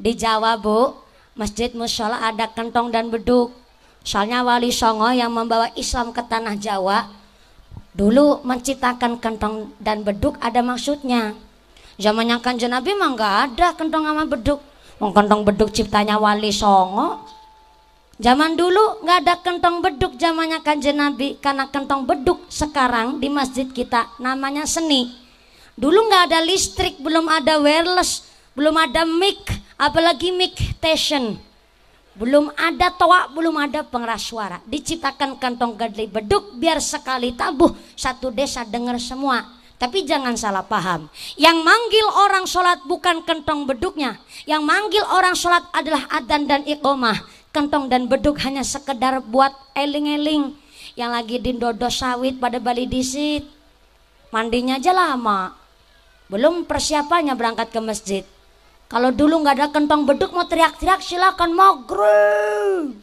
Di 0.00 0.16
Jawa 0.16 0.56
bu 0.58 0.96
masjid 1.34 1.70
musola 1.74 2.24
ada 2.24 2.46
kentong 2.50 2.94
dan 2.94 3.10
beduk 3.10 3.63
Soalnya 4.04 4.44
Wali 4.44 4.68
Songo 4.68 5.08
yang 5.16 5.32
membawa 5.32 5.72
Islam 5.80 6.12
ke 6.12 6.20
tanah 6.20 6.60
Jawa 6.60 7.08
dulu 7.96 8.44
menciptakan 8.44 9.16
kentong 9.16 9.72
dan 9.80 10.04
beduk 10.04 10.36
ada 10.44 10.60
maksudnya. 10.60 11.32
Zamannya 11.96 12.36
kanjeng 12.44 12.68
Nabi 12.68 12.92
mah 12.92 13.16
nggak 13.16 13.34
ada 13.48 13.72
kentong 13.72 14.04
sama 14.04 14.28
beduk. 14.28 14.60
Wong 15.00 15.16
kentong 15.16 15.40
beduk 15.48 15.72
ciptanya 15.72 16.20
Wali 16.20 16.52
Songo. 16.52 17.24
Zaman 18.20 18.60
dulu 18.60 19.00
nggak 19.08 19.18
ada 19.24 19.34
kentong 19.40 19.80
beduk 19.80 20.20
zamannya 20.20 20.60
kanjeng 20.60 21.00
Nabi 21.00 21.40
karena 21.40 21.72
kentong 21.72 22.04
beduk 22.04 22.44
sekarang 22.52 23.24
di 23.24 23.32
masjid 23.32 23.64
kita 23.64 24.12
namanya 24.20 24.68
seni. 24.68 25.16
Dulu 25.80 26.12
nggak 26.12 26.28
ada 26.28 26.44
listrik, 26.44 27.00
belum 27.00 27.24
ada 27.26 27.56
wireless, 27.56 28.22
belum 28.52 28.76
ada 28.78 29.08
mic, 29.08 29.42
apalagi 29.80 30.30
mic 30.30 30.54
station 30.78 31.40
belum 32.14 32.54
ada 32.54 32.94
toa, 32.94 33.26
belum 33.34 33.58
ada 33.58 33.82
pengeras 33.82 34.22
suara. 34.22 34.62
Diciptakan 34.70 35.34
kantong 35.42 35.74
gadli 35.74 36.06
beduk 36.06 36.54
biar 36.54 36.78
sekali 36.78 37.34
tabuh 37.34 37.74
satu 37.98 38.30
desa 38.30 38.62
dengar 38.62 39.02
semua. 39.02 39.42
Tapi 39.74 40.06
jangan 40.06 40.38
salah 40.38 40.62
paham. 40.62 41.10
Yang 41.34 41.58
manggil 41.66 42.06
orang 42.14 42.46
sholat 42.46 42.78
bukan 42.86 43.26
kentong 43.26 43.66
beduknya. 43.66 44.22
Yang 44.46 44.62
manggil 44.62 45.04
orang 45.10 45.34
sholat 45.34 45.66
adalah 45.74 46.06
adan 46.14 46.46
dan 46.46 46.62
iqomah. 46.62 47.18
Kentong 47.50 47.90
dan 47.90 48.06
beduk 48.06 48.38
hanya 48.46 48.62
sekedar 48.62 49.18
buat 49.18 49.50
eling-eling. 49.74 50.54
Yang 50.94 51.10
lagi 51.10 51.36
di 51.42 51.52
dodo 51.58 51.90
sawit 51.90 52.38
pada 52.38 52.62
Bali 52.62 52.86
disit. 52.86 53.42
Mandinya 54.30 54.78
aja 54.78 54.94
lama. 54.94 55.54
Belum 56.30 56.62
persiapannya 56.62 57.34
berangkat 57.34 57.74
ke 57.74 57.80
masjid. 57.82 58.24
Kalau 58.88 59.10
dulu 59.10 59.42
nggak 59.42 59.56
ada 59.58 59.68
kentong 59.72 60.04
beduk 60.04 60.30
mau 60.36 60.46
teriak-teriak 60.46 61.00
silakan 61.00 61.50
maghrib. 61.56 62.94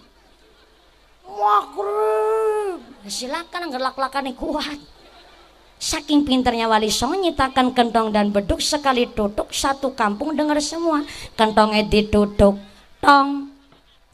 Maghrib. 1.25 2.79
Ya 3.01 3.09
silakan 3.09 3.69
nggak 3.69 3.83
lak-lakan 3.91 4.31
kuat. 4.37 4.79
Saking 5.81 6.21
pinternya 6.29 6.69
Wali 6.69 6.93
Songo 6.93 7.17
nyitakan 7.17 7.73
kentong 7.73 8.13
dan 8.13 8.29
beduk 8.29 8.61
sekali 8.61 9.09
tutuk 9.09 9.49
satu 9.49 9.97
kampung 9.97 10.37
dengar 10.37 10.61
semua. 10.61 11.01
Kentongnya 11.33 11.81
ditutuk. 11.81 12.61
Tong, 13.01 13.49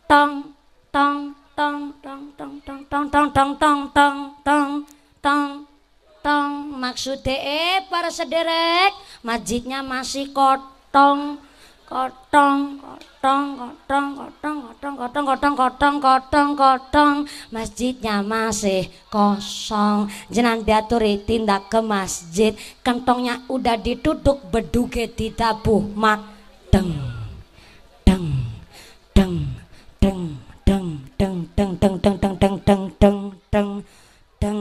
tong, 0.07 0.55
tong, 0.95 1.35
tong, 1.51 1.91
tong, 1.99 2.23
tong, 2.39 2.55
tong, 2.63 2.83
tong, 2.87 3.09
tong, 3.11 3.29
tong, 3.35 3.51
tong, 3.59 3.81
tong, 3.99 4.21
tong, 4.39 4.71
tong, 5.19 5.51
tong. 6.23 6.51
Maksudnya 6.79 7.35
eh 7.35 7.83
para 7.91 8.07
sederek, 8.07 8.95
masjidnya 9.19 9.83
masih 9.83 10.31
kotong, 10.31 11.35
kotong, 11.87 12.83
kotong, 12.83 13.45
kotong, 13.55 14.07
kotong, 14.19 14.57
kotong, 14.67 14.95
kotong, 14.99 15.25
kotong, 15.25 15.55
kotong, 15.55 15.95
kotong, 16.03 16.49
kotong, 16.59 17.15
masjidnya 17.47 18.19
masih 18.19 18.91
kosong. 19.07 20.11
Jenan 20.27 20.67
diaturi 20.67 21.23
tindak 21.23 21.71
ke 21.71 21.79
masjid, 21.79 22.51
kantongnya 22.83 23.39
udah 23.47 23.79
ditutup, 23.79 24.51
beduge 24.51 25.07
ditabuh 25.07 25.79
mak 25.95 26.27
deng, 26.75 26.91
deng, 28.03 28.51
deng, 29.15 29.35
deng, 30.03 30.27
deng, 30.67 30.91
deng, 31.15 31.37
deng, 31.55 31.71
deng, 31.79 31.95
deng, 32.03 32.19
deng, 32.19 32.35
deng, 32.43 32.55
deng, 32.67 32.83
deng, 32.99 33.17
deng, 33.47 33.69
deng, 34.43 34.59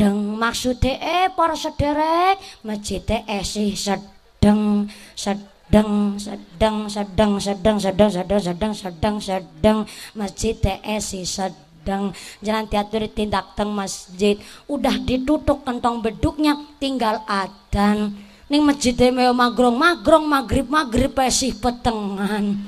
deng. 0.00 0.16
Maksudnya 0.36 0.96
eh 0.96 1.28
para 1.28 1.52
sederek, 1.52 2.40
masjidnya 2.64 3.20
esih 3.28 3.76
sedeng, 3.76 4.88
sedeng 5.12 5.55
sedang 5.66 6.14
sedang 6.14 6.86
sedang 6.86 7.32
sedang 7.42 7.76
sedang 7.82 8.10
sedang 8.10 8.40
sedang 8.40 8.72
sedang 8.74 9.16
sedang. 9.18 9.78
Masjid 10.14 10.54
TSI 10.54 11.26
sedang. 11.26 12.14
Jalan 12.38 12.70
teater 12.70 13.10
tindak 13.10 13.58
teng 13.58 13.74
masjid. 13.74 14.38
Udah 14.70 14.94
ditutup 15.02 15.66
kantong 15.66 16.02
beduknya 16.06 16.54
tinggal 16.78 17.22
adan 17.26 18.14
ning 18.46 18.62
masjid 18.62 18.94
meo 19.10 19.34
magrong 19.34 19.74
magrong 19.74 20.22
maghrib 20.22 20.70
maghrib 20.70 21.10
esih 21.18 21.58
petengan. 21.58 22.62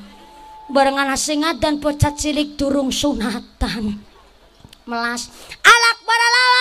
Barengan 0.68 1.14
asing 1.14 1.46
dan 1.62 1.80
pocat 1.80 2.18
cilik 2.18 2.58
durung 2.58 2.92
sunatan. 2.92 4.02
Melas. 4.84 5.30
Alak 5.64 5.98
bar 6.04 6.20
alak 6.20 6.58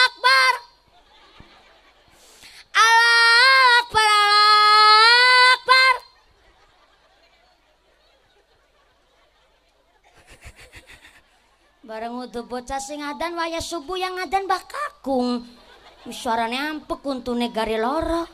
Bareng 11.88 12.20
utuh 12.20 12.44
bocah 12.44 12.84
sing 12.84 13.00
adan 13.00 13.40
waya 13.40 13.64
subuh 13.64 13.96
yang 13.96 14.20
adan 14.20 14.44
bakakung. 14.44 15.48
Suaranya 16.12 16.76
ampek 16.76 17.00
untuk 17.08 17.40
negari 17.40 17.80
loro. 17.80 18.28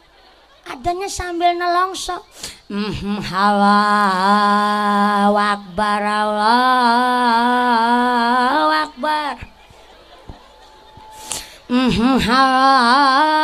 Adanya 0.65 1.05
sambil 1.05 1.53
nelongso. 1.53 2.17
Mhm 2.65 3.21
hawa 3.21 3.77
wakbar 5.37 6.01
Allah 6.01 6.33
wakbar. 8.73 9.37
Mhm 11.69 12.25
hawa 12.25 12.73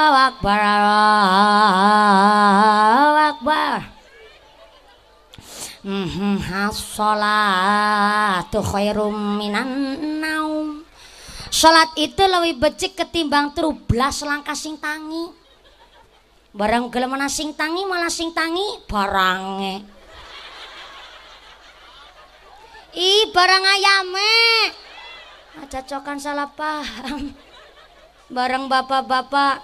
wakbar 0.09 0.61
Allah 0.73 2.09
wakbar. 3.13 3.98
As-salatu 6.69 8.59
khairum 8.59 9.39
minan 9.39 9.95
naum. 10.19 10.83
Salat 11.49 11.95
itu 11.95 12.19
lebih 12.19 12.59
becik 12.59 12.99
ketimbang 12.99 13.55
terublas 13.55 14.19
langkah 14.27 14.59
sing 14.59 14.75
tangi. 14.75 15.31
Barang 16.51 16.91
gelem 16.91 17.15
sing 17.31 17.55
tangi 17.55 17.87
malah 17.87 18.11
sing 18.11 18.35
tangi 18.35 18.83
barange. 18.91 19.85
Ih, 22.97 23.31
barang 23.31 23.63
ayame. 23.63 24.35
Cocokan 25.69 26.17
salah 26.19 26.49
paham. 26.51 27.31
Barang 28.27 28.67
bapak-bapak 28.67 29.61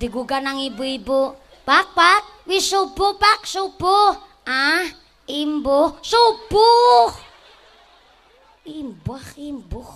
digugah 0.00 0.40
nang 0.40 0.62
ibu-ibu. 0.62 1.34
Pak, 1.62 1.94
pak, 1.94 2.22
wis 2.48 2.70
subuh, 2.70 3.14
pak, 3.18 3.46
subuh. 3.46 4.18
Ah, 4.42 5.01
imbuh 5.26 5.98
subuh. 6.02 7.10
Imbah 8.62 9.26
imbuh. 9.38 9.90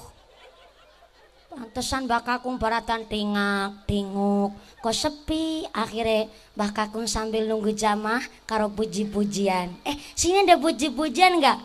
Pantesan 1.47 2.05
bakakung 2.05 2.59
baratan 2.61 3.09
tingak 3.09 3.89
tinguk 3.89 4.53
kok 4.83 4.93
sepi? 4.93 5.65
Akhirnya 5.73 6.29
bakakung 6.53 7.09
sambil 7.09 7.49
nunggu 7.49 7.73
jamah 7.73 8.21
karo 8.45 8.69
puji-pujian. 8.69 9.73
Eh 9.87 9.97
sini 10.13 10.45
ada 10.45 10.61
puji-pujian 10.61 11.41
nggak? 11.41 11.59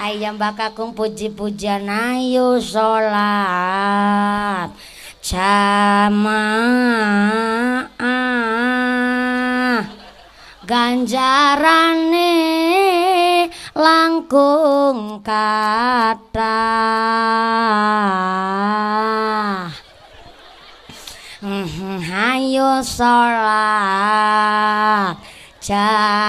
Ayam 0.00 0.40
bakakung 0.40 0.96
puji-pujian. 0.96 1.86
Ayo 1.86 2.58
sholat. 2.58 3.54
Jamaah 5.22 6.86
ganjarane 10.66 12.34
langkung 13.78 15.22
kata 15.22 16.58
hayo 22.02 22.82
sholat 22.82 23.54
jamaah. 25.62 26.26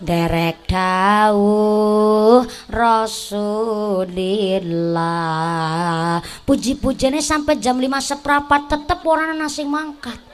Derek 0.00 0.66
dawuh 0.66 2.42
Rasulillah. 2.66 4.18
Puji-pujiannya 6.42 7.22
sampai 7.22 7.62
jam 7.62 7.78
5 7.78 7.86
seperempat 8.02 8.66
tetep 8.66 9.06
orang 9.06 9.38
nasi 9.38 9.62
mangkat 9.62 10.29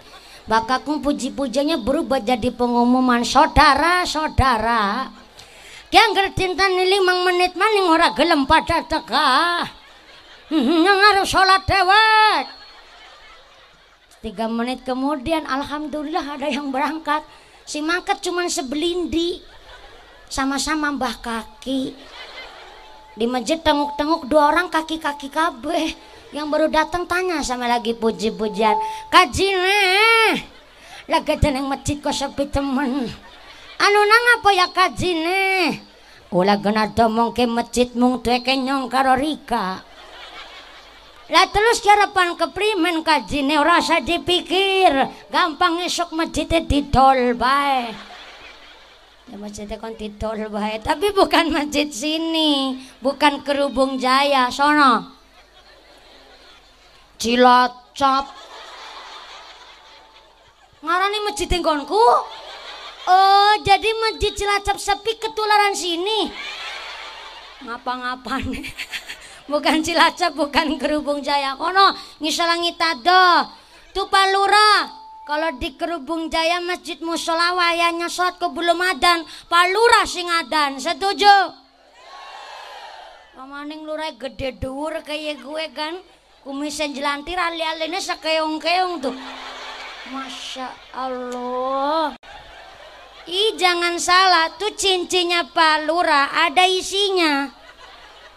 Bakakung 0.47 1.03
puji-pujiannya 1.03 1.83
berubah 1.83 2.23
jadi 2.23 2.55
pengumuman 2.55 3.27
saudara-saudara. 3.27 5.11
Yang 5.91 6.11
gertintan 6.15 6.71
ini 6.79 6.99
limang 6.99 7.27
menit 7.27 7.59
maning 7.59 7.91
ora 7.91 8.15
gelem 8.15 8.47
pada 8.47 8.87
teka. 8.87 9.67
Hmm, 10.47 10.87
yang 10.87 10.99
harus 11.03 11.27
sholat 11.27 11.67
dewek. 11.67 12.45
Tiga 14.23 14.47
menit 14.47 14.87
kemudian 14.87 15.43
Alhamdulillah 15.51 16.39
ada 16.39 16.47
yang 16.47 16.71
berangkat. 16.71 17.27
Si 17.67 17.83
mangkat 17.83 18.23
cuma 18.23 18.47
sebelindi. 18.47 19.43
Sama-sama 20.31 20.95
mbah 20.95 21.19
kaki. 21.19 21.91
Di 23.19 23.27
masjid 23.27 23.59
tenguk-tenguk 23.59 24.31
dua 24.31 24.55
orang 24.55 24.71
kaki-kaki 24.71 25.27
kabeh 25.27 26.16
yang 26.35 26.51
baru 26.51 26.67
datang 26.67 27.07
tanya 27.07 27.39
sama 27.43 27.71
lagi 27.71 27.95
puji-pujian. 27.95 28.75
Kaji 29.13 29.47
nih 29.55 30.33
lagi 31.07 31.39
yang 31.39 31.71
masjid 31.71 32.03
kok 32.03 32.11
sepi 32.11 32.51
temen. 32.51 33.07
Anu 33.77 34.01
nang 34.03 34.25
apa 34.41 34.51
ya 34.57 34.67
kaji 34.73 35.11
nih 35.23 35.65
ulah 36.35 36.59
gena 36.59 36.91
domong 36.91 37.31
ke 37.31 37.47
masjid 37.47 37.87
mung 37.95 38.19
tuh 38.19 38.35
kenyong 38.43 38.91
karo 38.91 39.15
Rika. 39.15 39.85
Lah 41.27 41.47
terus 41.51 41.83
harapan 41.83 42.35
keprimen 42.39 43.07
kaji 43.07 43.47
nih 43.47 43.63
rasa 43.63 44.03
dipikir. 44.03 44.91
Gampang 45.31 45.79
esok 45.87 46.15
masjidnya 46.15 46.67
didol 46.67 47.39
bae. 47.39 47.95
Ya 49.31 49.37
masjidnya 49.39 49.79
kon 49.79 49.95
didol 49.95 50.51
bae. 50.51 50.83
Tapi 50.83 51.15
bukan 51.15 51.55
masjid 51.55 51.87
sini 51.87 52.83
bukan 52.99 53.47
kerubung 53.47 54.03
jaya 54.03 54.51
sono 54.51 55.16
Cilacap. 57.17 58.29
Ngarani 60.85 61.19
masjid 61.25 61.49
engkonku? 61.49 62.05
Oh, 63.07 63.53
jadi 63.65 63.91
masjid 64.07 64.33
Cilacap 64.37 64.77
sepi 64.77 65.17
ketularan 65.17 65.73
sini. 65.73 66.29
Ngapa-ngapan. 67.65 68.45
bukan 69.53 69.81
Cilacap, 69.81 70.37
bukan 70.37 70.77
Kerubung 70.77 71.25
Jaya. 71.25 71.57
Kono 71.57 71.97
ngisalangi 72.21 72.77
tado. 72.77 73.49
Tu 73.97 74.05
Palura. 74.13 74.93
Kalau 75.27 75.59
di 75.59 75.75
Kerubung 75.75 76.31
Jaya 76.31 76.63
masjid 76.63 77.01
musola 77.03 77.57
wayanya 77.57 78.07
sholat 78.07 78.39
ke 78.39 78.47
belum 78.47 78.79
adan. 78.79 79.27
Palura 79.51 80.07
sing 80.07 80.29
adan. 80.29 80.79
Setuju? 80.79 81.65
Pamaning 83.35 83.83
lurai 83.85 84.15
gede 84.15 84.55
dur 84.57 84.97
kayak 85.03 85.43
gue 85.43 85.65
kan 85.75 85.99
kumisan 86.47 86.95
jelantir 86.95 87.35
ali-alina 87.35 87.99
sa 87.99 88.23
keong-keong 88.23 89.03
tuh. 89.03 89.17
Masya 90.15 90.95
Allah. 90.95 92.15
Ih 93.27 93.59
jangan 93.59 93.99
salah 93.99 94.55
tuh 94.55 94.71
cincinnya 94.79 95.51
Pak 95.51 95.91
Lura 95.91 96.31
ada 96.31 96.63
isinya. 96.71 97.51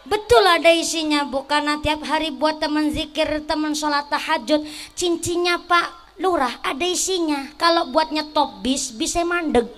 Betul 0.10 0.41
ada 0.41 0.73
isinya 0.73 1.22
bu. 1.30 1.45
Karena 1.45 1.77
tiap 1.86 2.02
hari 2.02 2.34
buat 2.34 2.57
teman 2.57 2.90
zikir 2.90 3.30
Teman 3.45 3.77
sholat 3.77 4.10
tahajud 4.10 4.65
Cincinnya 4.98 5.61
pak 5.69 6.18
lurah 6.18 6.57
ada 6.65 6.81
isinya. 6.81 7.45
Kalau 7.61 7.94
buatnya 7.94 8.26
top 8.34 8.65
bis 8.65 8.90
bisa 8.90 9.22
mandeg. 9.22 9.69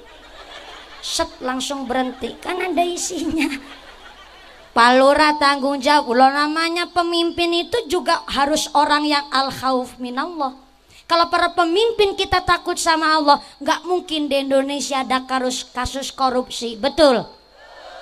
Set 1.03 1.27
langsung 1.43 1.83
berhenti. 1.83 2.39
Kan 2.39 2.63
ada 2.63 2.79
isinya 2.79 3.51
Pak 4.71 4.91
Lurah 4.95 5.35
tanggung 5.35 5.83
jawab 5.83 6.15
Lo 6.15 6.27
namanya 6.31 6.87
pemimpin 6.87 7.51
itu 7.51 7.91
juga 7.91 8.23
harus 8.31 8.71
orang 8.71 9.03
yang 9.03 9.25
al 9.27 9.51
khawf 9.51 9.99
minallah 9.99 10.55
kalau 11.11 11.27
para 11.27 11.51
pemimpin 11.51 12.15
kita 12.15 12.39
takut 12.39 12.79
sama 12.79 13.19
Allah, 13.19 13.43
nggak 13.59 13.83
mungkin 13.83 14.31
di 14.31 14.47
Indonesia 14.47 15.03
ada 15.03 15.27
kasus, 15.27 15.67
kasus 15.67 16.07
korupsi. 16.07 16.79
Betul? 16.79 17.27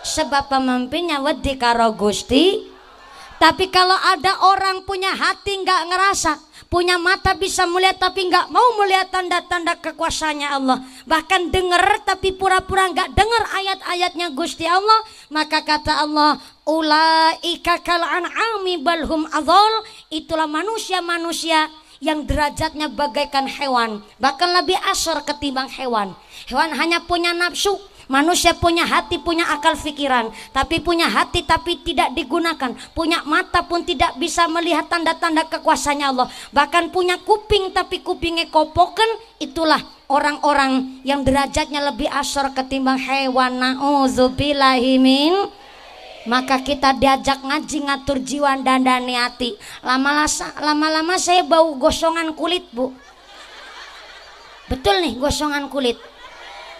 Sebab 0.05 0.45
pemimpinnya 0.45 1.17
wedi 1.17 1.57
karo 1.57 1.89
Gusti. 1.97 2.69
Tapi 3.41 3.73
kalau 3.73 3.97
ada 3.97 4.45
orang 4.45 4.85
punya 4.85 5.09
hati 5.09 5.57
nggak 5.57 5.89
ngerasa, 5.89 6.48
punya 6.69 7.01
mata 7.01 7.33
bisa 7.33 7.65
melihat 7.65 7.97
tapi 7.97 8.29
nggak 8.29 8.53
mau 8.53 8.77
melihat 8.77 9.09
tanda-tanda 9.09 9.75
kekuasaannya 9.81 10.49
Allah. 10.49 10.77
Bahkan 11.09 11.49
dengar 11.49 12.05
tapi 12.05 12.31
pura-pura 12.37 12.93
nggak 12.93 13.17
dengar 13.17 13.43
ayat-ayatnya 13.57 14.31
Gusti 14.37 14.69
Allah. 14.69 15.01
Maka 15.33 15.65
kata 15.65 16.05
Allah, 16.05 16.37
ulaika 16.69 17.81
kal 17.81 18.05
an'ami 18.05 18.79
balhum 18.79 19.25
adzal. 19.33 19.73
Itulah 20.13 20.45
manusia-manusia 20.45 21.67
yang 21.99 22.23
derajatnya 22.23 22.87
bagaikan 22.87 23.43
hewan, 23.43 23.99
bahkan 24.23 24.47
lebih 24.55 24.79
asor 24.87 25.19
ketimbang 25.27 25.67
hewan. 25.67 26.15
Hewan 26.47 26.71
hanya 26.79 27.03
punya 27.03 27.35
nafsu, 27.35 27.75
Manusia 28.10 28.57
punya 28.57 28.90
hati, 28.90 29.22
punya 29.22 29.45
akal 29.53 29.77
pikiran, 29.77 30.34
tapi 30.49 30.81
punya 30.81 31.06
hati 31.06 31.45
tapi 31.45 31.77
tidak 31.86 32.10
digunakan. 32.18 32.73
Punya 32.98 33.22
mata 33.22 33.61
pun 33.69 33.86
tidak 33.86 34.18
bisa 34.18 34.49
melihat 34.49 34.90
tanda-tanda 34.90 35.45
kekuasaannya 35.45 36.10
Allah. 36.10 36.26
Bahkan 36.49 36.90
punya 36.90 37.22
kuping 37.22 37.69
tapi 37.69 38.02
kupingnya 38.02 38.49
kopoken, 38.49 39.06
itulah 39.38 39.77
orang-orang 40.10 41.06
yang 41.06 41.22
derajatnya 41.22 41.86
lebih 41.94 42.10
asor 42.10 42.49
ketimbang 42.57 42.98
hewan. 42.98 43.61
Nauzubillahimin 43.61 45.53
maka 46.26 46.65
kita 46.65 46.98
diajak 46.98 47.45
ngaji 47.45 47.77
ngatur 47.88 48.19
jiwa 48.19 48.60
dan 48.60 48.84
dani 48.84 49.15
hati 49.15 49.56
lama-lama 49.81 51.15
saya 51.15 51.48
bau 51.48 51.73
gosongan 51.80 52.36
kulit 52.36 52.68
bu 52.76 52.91
betul 54.68 54.99
nih 54.99 55.15
gosongan 55.15 55.72
kulit 55.72 55.95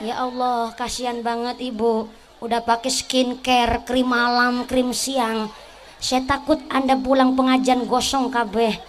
ya 0.04 0.24
Allah 0.24 0.76
kasihan 0.76 1.20
banget 1.24 1.60
ibu. 1.64 2.08
Udah 2.40 2.64
pakai 2.64 2.88
skincare 2.88 3.84
krim 3.84 4.08
malam 4.08 4.64
krim 4.64 4.96
siang. 4.96 5.52
Saya 6.00 6.24
takut 6.24 6.60
anda 6.72 6.96
pulang 6.96 7.36
pengajian 7.36 7.84
gosong 7.84 8.32
kabeh 8.32 8.80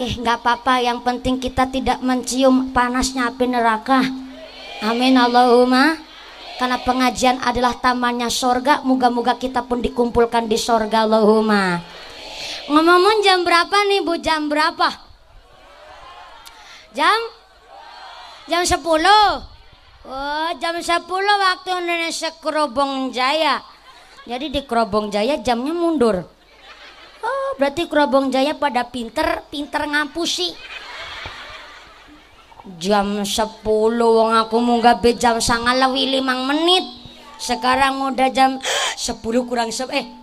eh 0.00 0.12
nggak 0.16 0.40
apa-apa. 0.40 0.80
Yang 0.80 0.98
penting 1.04 1.36
kita 1.36 1.68
tidak 1.68 2.00
mencium 2.00 2.72
panasnya 2.72 3.28
api 3.28 3.44
neraka. 3.44 4.00
Amin 4.80 5.20
Allahumma. 5.20 6.00
Karena 6.56 6.76
pengajian 6.80 7.40
adalah 7.40 7.76
tamannya 7.76 8.28
sorga 8.28 8.84
moga-moga 8.84 9.36
kita 9.36 9.64
pun 9.64 9.80
dikumpulkan 9.80 10.48
di 10.48 10.60
sorga 10.60 11.08
Allahumma. 11.08 11.80
Ngomong 12.68 13.24
jam 13.24 13.44
berapa 13.44 13.76
nih 13.88 14.00
bu? 14.04 14.20
Jam 14.20 14.48
berapa? 14.48 14.88
Jam? 16.92 17.20
Jam 18.48 18.64
10 18.64 19.49
oh 20.06 20.50
jam 20.56 20.76
10 20.78 21.08
waktu 21.08 21.68
Indonesia 21.76 22.30
Kerobong 22.40 23.12
Jaya. 23.12 23.60
Jadi 24.24 24.52
di 24.52 24.60
Kerobong 24.64 25.08
Jaya 25.08 25.40
jamnya 25.40 25.74
mundur. 25.74 26.24
Oh 27.20 27.50
berarti 27.60 27.88
Kerobong 27.88 28.32
Jaya 28.32 28.56
pada 28.56 28.86
pinter 28.88 29.44
pinter 29.48 29.84
ngapusi. 29.84 30.52
Jam 32.76 33.24
10 33.24 33.64
wong 33.96 34.30
aku 34.36 34.56
munggah 34.60 35.00
be 35.00 35.16
jam 35.16 35.40
sangat 35.40 35.80
lewi 35.80 36.20
limang 36.20 36.44
menit. 36.48 36.84
Sekarang 37.40 37.96
udah 38.12 38.28
jam 38.28 38.60
10 38.96 39.20
kurang 39.48 39.72
se 39.72 39.88
eh 39.88 40.20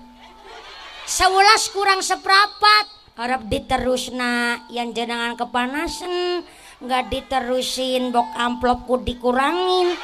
11 1.07 1.73
kurang 1.73 2.03
seperempat 2.03 2.85
harap 3.17 3.41
diterusna 3.49 4.61
yang 4.69 4.93
jenengan 4.93 5.33
kepanasan 5.33 6.45
nggak 6.77 7.09
diterusin 7.09 8.13
bok 8.13 8.29
amplopku 8.37 9.01
dikurangin 9.01 9.97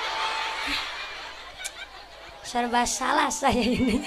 serba 2.42 2.86
salah 2.90 3.30
saya 3.30 3.62
ini 3.62 4.02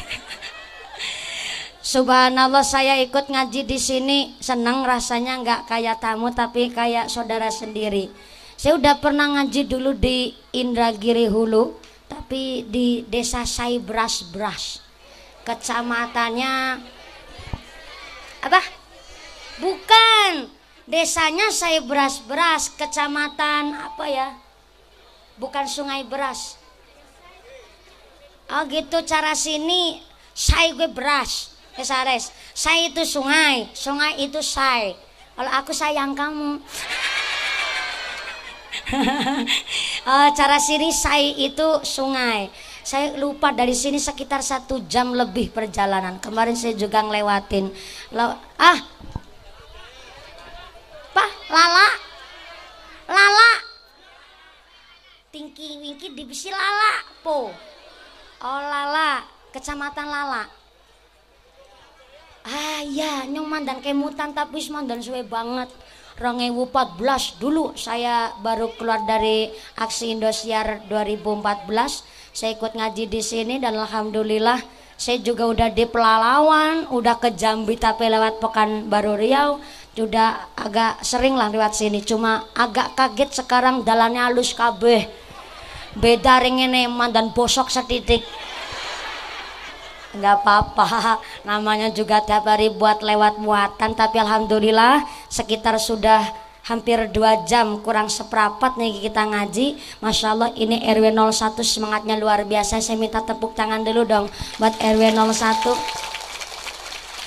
Subhanallah 1.87 2.67
saya 2.67 2.99
ikut 2.99 3.31
ngaji 3.31 3.63
di 3.63 3.79
sini 3.79 4.35
senang 4.43 4.83
rasanya 4.83 5.39
nggak 5.39 5.71
kayak 5.71 6.03
tamu 6.03 6.35
tapi 6.35 6.75
kayak 6.75 7.07
saudara 7.07 7.47
sendiri. 7.47 8.11
Saya 8.59 8.75
udah 8.75 8.99
pernah 8.99 9.39
ngaji 9.39 9.71
dulu 9.71 9.95
di 9.95 10.35
Indragiri 10.51 11.31
Hulu 11.31 11.79
tapi 12.11 12.67
di 12.67 13.07
desa 13.07 13.47
Saibras 13.47 14.27
Bras. 14.35 14.83
Kecamatannya 15.47 16.83
apa? 18.51 18.61
Bukan. 19.63 20.56
Desanya 20.87 21.51
Saibras 21.51 22.23
Bras, 22.23 22.71
kecamatan 22.71 23.75
apa 23.75 24.07
ya? 24.07 24.39
Bukan 25.37 25.67
Sungai 25.67 26.07
Beras. 26.07 26.57
Oh 28.47 28.63
gitu 28.71 29.03
cara 29.03 29.35
sini 29.35 29.99
saya 30.31 30.71
gue 30.79 30.87
beras 30.87 31.57
Kesares. 31.77 32.33
Saya 32.57 32.89
itu 32.89 33.05
sungai, 33.05 33.69
sungai 33.77 34.17
itu 34.25 34.41
saya. 34.41 34.97
Kalau 35.37 35.53
aku 35.61 35.77
sayang 35.77 36.17
kamu. 36.17 36.57
oh, 40.09 40.29
cara 40.33 40.57
sini 40.57 40.89
saya 40.89 41.37
itu 41.37 41.85
sungai. 41.85 42.49
Saya 42.81 43.21
lupa 43.21 43.53
dari 43.53 43.77
sini 43.77 44.01
sekitar 44.01 44.41
satu 44.41 44.89
jam 44.89 45.13
lebih 45.13 45.53
perjalanan. 45.53 46.17
Kemarin 46.17 46.57
saya 46.57 46.73
juga 46.73 47.05
ngelewatin. 47.05 47.69
ah, 48.57 48.79
Pak, 51.17 51.33
lala, 51.49 51.89
lala, 53.09 53.51
tingki 55.33 55.81
di 56.13 56.23
bisi 56.29 56.53
lala, 56.53 57.01
po. 57.25 57.49
Oh 58.45 58.61
lala, 58.61 59.25
kecamatan 59.49 60.13
lala. 60.13 60.45
Ah 62.45 62.85
iya. 62.85 63.25
Nyong 63.25 63.49
mandan 63.49 63.81
kemutan 63.81 64.37
tapi 64.37 64.61
mandan 64.69 65.01
suwe 65.01 65.25
banget. 65.25 65.73
2014 66.21 67.41
dulu 67.41 67.77
saya 67.77 68.33
baru 68.41 68.73
keluar 68.77 69.05
dari 69.05 69.53
aksi 69.77 70.17
Indosiar 70.17 70.89
2014 70.89 71.69
saya 72.33 72.57
ikut 72.57 72.73
ngaji 72.73 73.05
di 73.05 73.21
sini 73.21 73.61
dan 73.61 73.77
alhamdulillah 73.77 74.57
saya 74.97 75.21
juga 75.21 75.45
udah 75.45 75.69
di 75.69 75.85
Pelalawan 75.85 76.89
udah 76.89 77.21
ke 77.21 77.37
Jambi 77.37 77.77
tapi 77.77 78.09
lewat 78.09 78.41
Pekanbaru 78.41 79.21
Riau 79.21 79.61
sudah 79.97 80.52
agak 80.52 81.01
sering 81.01 81.40
lah 81.40 81.48
lewat 81.48 81.73
sini 81.73 82.05
cuma 82.05 82.44
agak 82.52 82.93
kaget 82.93 83.40
sekarang 83.40 83.81
jalannya 83.81 84.28
halus 84.28 84.52
kabeh. 84.52 85.09
Beda 85.97 86.36
ringin 86.44 86.77
mandan 86.93 87.32
bosok 87.32 87.73
setitik. 87.73 88.20
Nggak 90.12 90.44
apa-apa 90.44 91.16
namanya 91.48 91.89
juga 91.89 92.20
tiap 92.20 92.44
hari 92.44 92.68
buat 92.68 93.01
lewat 93.01 93.40
muatan 93.40 93.97
tapi 93.97 94.20
alhamdulillah 94.20 95.01
sekitar 95.32 95.81
sudah 95.81 96.28
hampir 96.68 97.09
dua 97.09 97.47
jam 97.48 97.81
kurang 97.81 98.12
seperapat 98.12 98.77
nih 98.77 99.01
kita 99.01 99.24
ngaji. 99.24 99.81
Masya 100.05 100.36
Allah 100.36 100.52
ini 100.60 100.77
RW 100.85 101.09
01 101.16 101.56
semangatnya 101.64 102.20
luar 102.20 102.44
biasa. 102.44 102.85
Saya 102.85 103.01
minta 103.01 103.24
tepuk 103.24 103.56
tangan 103.56 103.81
dulu 103.81 104.05
dong 104.05 104.28
buat 104.60 104.77
RW 104.77 105.16
01 105.16 106.16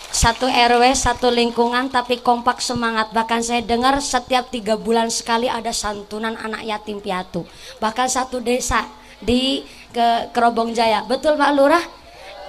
satu 0.09 0.49
RW 0.49 0.83
satu 0.97 1.29
lingkungan 1.29 1.93
tapi 1.93 2.17
kompak 2.19 2.59
semangat. 2.65 3.13
Bahkan 3.13 3.45
saya 3.45 3.61
dengar 3.61 4.01
setiap 4.01 4.49
tiga 4.49 4.73
bulan 4.73 5.13
sekali 5.13 5.45
ada 5.45 5.69
santunan 5.69 6.33
anak 6.33 6.65
yatim 6.65 6.97
piatu. 6.97 7.45
Bahkan 7.77 8.09
satu 8.09 8.41
desa 8.41 8.89
di 9.21 9.61
ke 9.93 10.33
Kerobong 10.33 10.73
Jaya. 10.73 11.05
Betul 11.05 11.37
Pak 11.37 11.51
Lurah? 11.53 11.85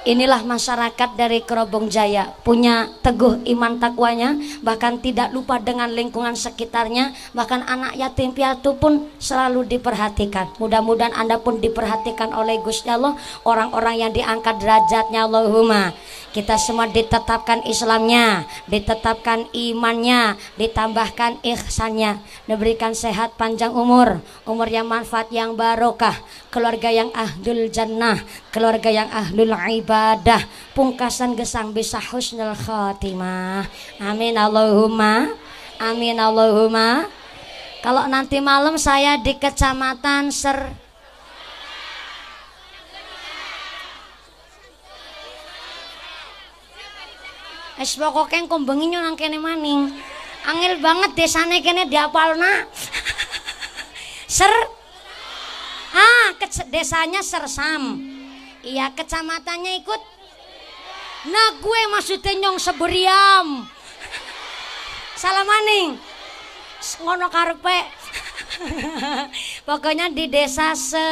Inilah 0.01 0.41
masyarakat 0.49 1.13
dari 1.13 1.45
Kerobong 1.45 1.93
Jaya. 1.93 2.33
Punya 2.41 2.89
teguh 3.05 3.45
iman 3.53 3.77
takwanya 3.77 4.33
bahkan 4.65 4.97
tidak 4.97 5.29
lupa 5.37 5.61
dengan 5.61 5.93
lingkungan 5.93 6.33
sekitarnya. 6.33 7.13
Bahkan 7.37 7.69
anak 7.69 8.01
yatim 8.01 8.33
piatu 8.33 8.81
pun 8.81 9.13
selalu 9.21 9.69
diperhatikan. 9.69 10.57
Mudah-mudahan 10.57 11.13
Anda 11.13 11.37
pun 11.37 11.61
diperhatikan 11.61 12.33
oleh 12.33 12.57
Gusti 12.65 12.89
Allah 12.89 13.13
orang-orang 13.45 14.01
yang 14.01 14.13
diangkat 14.17 14.57
derajatnya 14.65 15.29
Allahumma 15.29 15.93
Kita 16.31 16.55
semua 16.55 16.87
ditetapkan 16.87 17.67
Islamnya, 17.67 18.47
ditetapkan 18.71 19.51
imannya, 19.51 20.39
ditambahkan 20.55 21.43
ihsannya, 21.43 22.23
diberikan 22.47 22.95
sehat 22.95 23.35
panjang 23.35 23.75
umur, 23.75 24.23
umur 24.47 24.71
yang 24.71 24.87
manfaat 24.87 25.27
yang 25.35 25.59
barokah, 25.59 26.15
keluarga 26.55 26.87
yang 26.95 27.11
ahlul 27.19 27.67
jannah, 27.75 28.23
keluarga 28.55 28.95
yang 28.95 29.11
ahlul 29.11 29.51
ibadah, 29.51 30.47
pungkasan 30.71 31.35
gesang 31.35 31.75
bisa 31.75 31.99
husnul 31.99 32.55
khatimah. 32.55 33.67
Amin 33.99 34.39
Allahumma. 34.39 35.35
Amin 35.83 36.15
Allahumma. 36.15 37.11
Kalau 37.83 38.07
nanti 38.07 38.39
malam 38.39 38.79
saya 38.79 39.19
di 39.19 39.35
kecamatan 39.35 40.29
Ser 40.31 40.80
Es 47.81 47.97
pokoke 47.97 48.37
engko 48.37 48.61
bengi 48.61 48.93
nang 48.93 49.17
kene 49.17 49.41
maning. 49.41 49.89
Angel 50.45 50.85
banget 50.85 51.17
desane 51.17 51.65
kene 51.65 51.89
diapalna. 51.89 52.69
Ser 54.37 54.53
Ah, 55.91 56.37
desanya 56.71 57.25
Sersam. 57.25 57.99
Iya, 58.61 58.93
kecamatannya 58.93 59.81
ikut. 59.81 60.03
Nah, 61.33 61.49
gue 61.59 61.81
maksudnya 61.91 62.37
nyong 62.37 62.61
seberiam. 62.61 63.65
Salah 65.21 65.43
maning. 65.43 65.97
Ngono 67.01 67.27
karpe. 67.33 67.81
Pokoknya 69.69 70.13
di 70.13 70.29
desa 70.29 70.77
se 70.77 71.09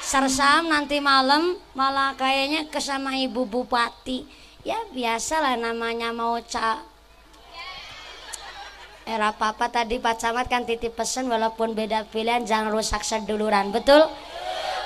Sersam 0.00 0.70
nanti 0.72 1.02
malam 1.02 1.58
malah 1.76 2.16
kayaknya 2.16 2.70
kesama 2.72 3.18
ibu 3.18 3.44
bupati 3.44 4.39
ya 4.66 4.76
biasalah 4.92 5.56
namanya 5.56 6.12
mau 6.12 6.36
ca 6.44 6.84
era 9.08 9.34
papa 9.34 9.66
tadi 9.72 9.98
Pak 9.98 10.22
Camat 10.22 10.46
kan 10.46 10.62
titip 10.62 10.94
pesan 10.94 11.26
walaupun 11.26 11.74
beda 11.74 12.06
pilihan 12.12 12.46
jangan 12.46 12.70
rusak 12.70 13.02
seduluran 13.02 13.72
betul? 13.74 14.06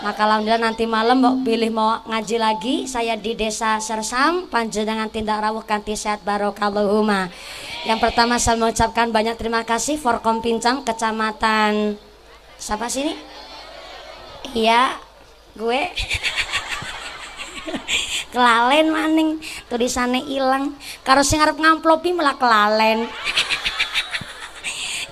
Maka 0.02 0.26
alhamdulillah 0.26 0.60
nanti 0.60 0.84
malam 0.90 1.22
mau 1.22 1.34
pilih 1.46 1.70
mau 1.70 2.02
ngaji 2.08 2.36
lagi 2.36 2.74
saya 2.84 3.14
di 3.14 3.36
desa 3.38 3.78
Sersam 3.78 4.50
panjenengan 4.50 5.06
tindak 5.08 5.38
rawuh 5.38 5.62
kanti 5.62 5.94
sehat 5.94 6.20
barokallahumma 6.26 7.30
yang 7.86 8.00
pertama 8.02 8.40
saya 8.40 8.58
mengucapkan 8.58 9.14
banyak 9.14 9.38
terima 9.38 9.62
kasih 9.62 10.00
Forkom 10.00 10.42
Pincang 10.42 10.82
kecamatan 10.82 11.94
siapa 12.58 12.88
sini? 12.90 13.14
Iya 14.52 14.98
gue 15.54 15.80
kelalen 18.32 18.92
maning 18.92 19.30
tulisannya 19.68 20.24
hilang 20.24 20.76
karo 21.06 21.24
sing 21.24 21.40
arep 21.40 21.56
ngamplopi 21.56 22.12
malah 22.12 22.36
kelalen 22.36 23.08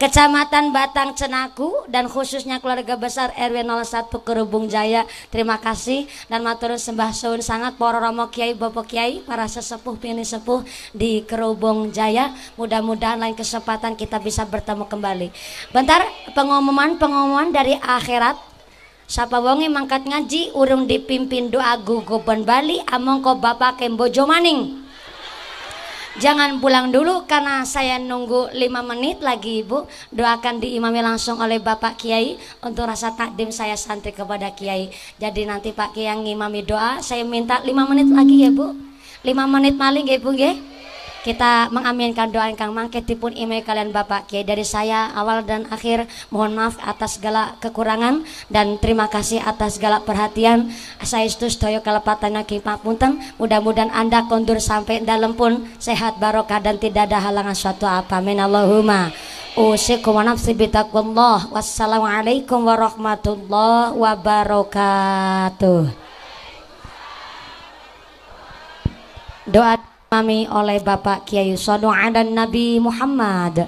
Kecamatan 0.03 0.74
Batang 0.74 1.15
Cenaku 1.15 1.87
dan 1.87 2.11
khususnya 2.11 2.59
keluarga 2.59 2.99
besar 2.99 3.31
RW 3.39 3.62
01 3.62 4.11
Kerubung 4.27 4.66
Jaya. 4.66 5.07
Terima 5.31 5.62
kasih 5.62 6.11
dan 6.27 6.43
matur 6.43 6.74
sembah 6.74 7.15
suwun 7.15 7.39
sangat 7.39 7.79
para 7.79 8.03
romo 8.03 8.27
kiai, 8.27 8.51
bapak 8.59 8.91
kiai, 8.91 9.23
para 9.23 9.47
sesepuh 9.47 9.95
pini 10.03 10.27
sepuh 10.27 10.66
di 10.91 11.23
Kerubung 11.23 11.95
Jaya. 11.95 12.35
Mudah-mudahan 12.59 13.23
lain 13.23 13.39
kesempatan 13.39 13.95
kita 13.95 14.19
bisa 14.19 14.43
bertemu 14.43 14.91
kembali. 14.91 15.31
Bentar 15.70 16.03
pengumuman 16.35 16.99
pengumuman 16.99 17.55
dari 17.55 17.79
akhirat 17.79 18.52
Sapa 19.11 19.43
wonge 19.43 19.69
mangkat 19.69 20.07
ngaji 20.07 20.55
urung 20.57 20.89
dipimpin 20.89 21.53
doa 21.53 21.77
gugupan 21.79 22.47
Bali 22.47 22.81
among 22.89 23.20
ko 23.20 23.37
bapak 23.37 23.83
kembojo 23.83 24.24
maning. 24.24 24.83
Jangan 26.20 26.61
pulang 26.61 26.93
dulu 26.93 27.24
karena 27.24 27.65
saya 27.65 27.97
nunggu 27.97 28.53
lima 28.53 28.85
menit 28.85 29.24
lagi 29.24 29.65
ibu. 29.65 29.89
Doakan 30.12 30.61
diimami 30.61 31.01
langsung 31.01 31.41
oleh 31.41 31.57
Bapak 31.57 31.97
Kiai 31.97 32.37
Untuk 32.61 32.85
rasa 32.85 33.16
takdim 33.16 33.49
saya 33.49 33.81
santri 33.81 34.12
kepada 34.12 34.53
Kiai. 34.53 34.93
Jadi 35.16 35.49
nanti 35.49 35.73
Pak 35.73 35.97
Kiai 35.97 36.12
ngimami 36.12 36.69
doa 36.69 37.01
Saya 37.01 37.24
minta 37.24 37.65
lima 37.65 37.89
menit 37.89 38.12
lagi 38.12 38.45
ya 38.45 38.53
bu. 38.53 38.77
Lima 39.24 39.49
menit 39.49 39.73
maling 39.73 40.05
ya 40.05 40.20
bu 40.20 40.37
ya 40.37 40.53
kita 41.23 41.70
mengaminkan 41.70 42.35
doa 42.35 42.51
Kang 42.59 42.74
Mangke 42.74 42.99
tipun 42.99 43.31
email 43.39 43.62
kalian 43.62 43.94
Bapak 43.94 44.27
Kiai 44.27 44.43
dari 44.43 44.66
saya 44.66 45.15
awal 45.15 45.47
dan 45.47 45.70
akhir. 45.70 46.11
Mohon 46.35 46.53
maaf 46.59 46.74
atas 46.82 47.23
segala 47.23 47.55
kekurangan 47.62 48.27
dan 48.51 48.74
terima 48.82 49.07
kasih 49.07 49.39
atas 49.39 49.78
segala 49.78 50.03
perhatian. 50.03 50.74
Saya 50.99 51.31
itu 51.31 51.47
sedaya 51.47 51.78
kelepatan 51.78 52.43
ki 52.43 52.59
punten. 52.82 53.23
Mudah-mudahan 53.39 53.94
Anda 53.94 54.27
kondur 54.27 54.59
sampai 54.59 55.07
dalam 55.07 55.39
pun 55.39 55.62
sehat 55.78 56.19
barokah 56.19 56.59
dan 56.59 56.82
tidak 56.82 57.07
ada 57.07 57.23
halangan 57.23 57.55
suatu 57.55 57.86
apa. 57.86 58.19
Amin. 58.19 58.43
Allahumma. 58.43 59.15
Usikum 59.53 60.16
wa 60.16 60.24
nafsi 60.24 60.57
bitaqullah 60.57 61.53
Wassalamualaikum 61.53 62.66
warahmatullahi 62.66 63.94
wabarakatuh. 63.94 65.93
Doa 69.47 69.91
Mami 70.13 70.45
oleh 70.45 70.77
Bapak 70.85 71.25
Kiai 71.25 71.57
Sallu 71.57 71.89
ala 71.89 72.21
Nabi 72.21 72.77
Muhammad. 72.77 73.65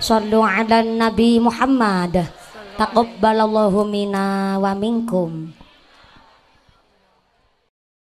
Sallu 0.00 0.40
ala 0.40 0.80
Nabi 0.80 1.36
Muhammad. 1.36 2.32
Taqabbalallahu 2.80 3.84
minna 3.84 4.56
wa 4.56 4.72
minkum 4.72 5.52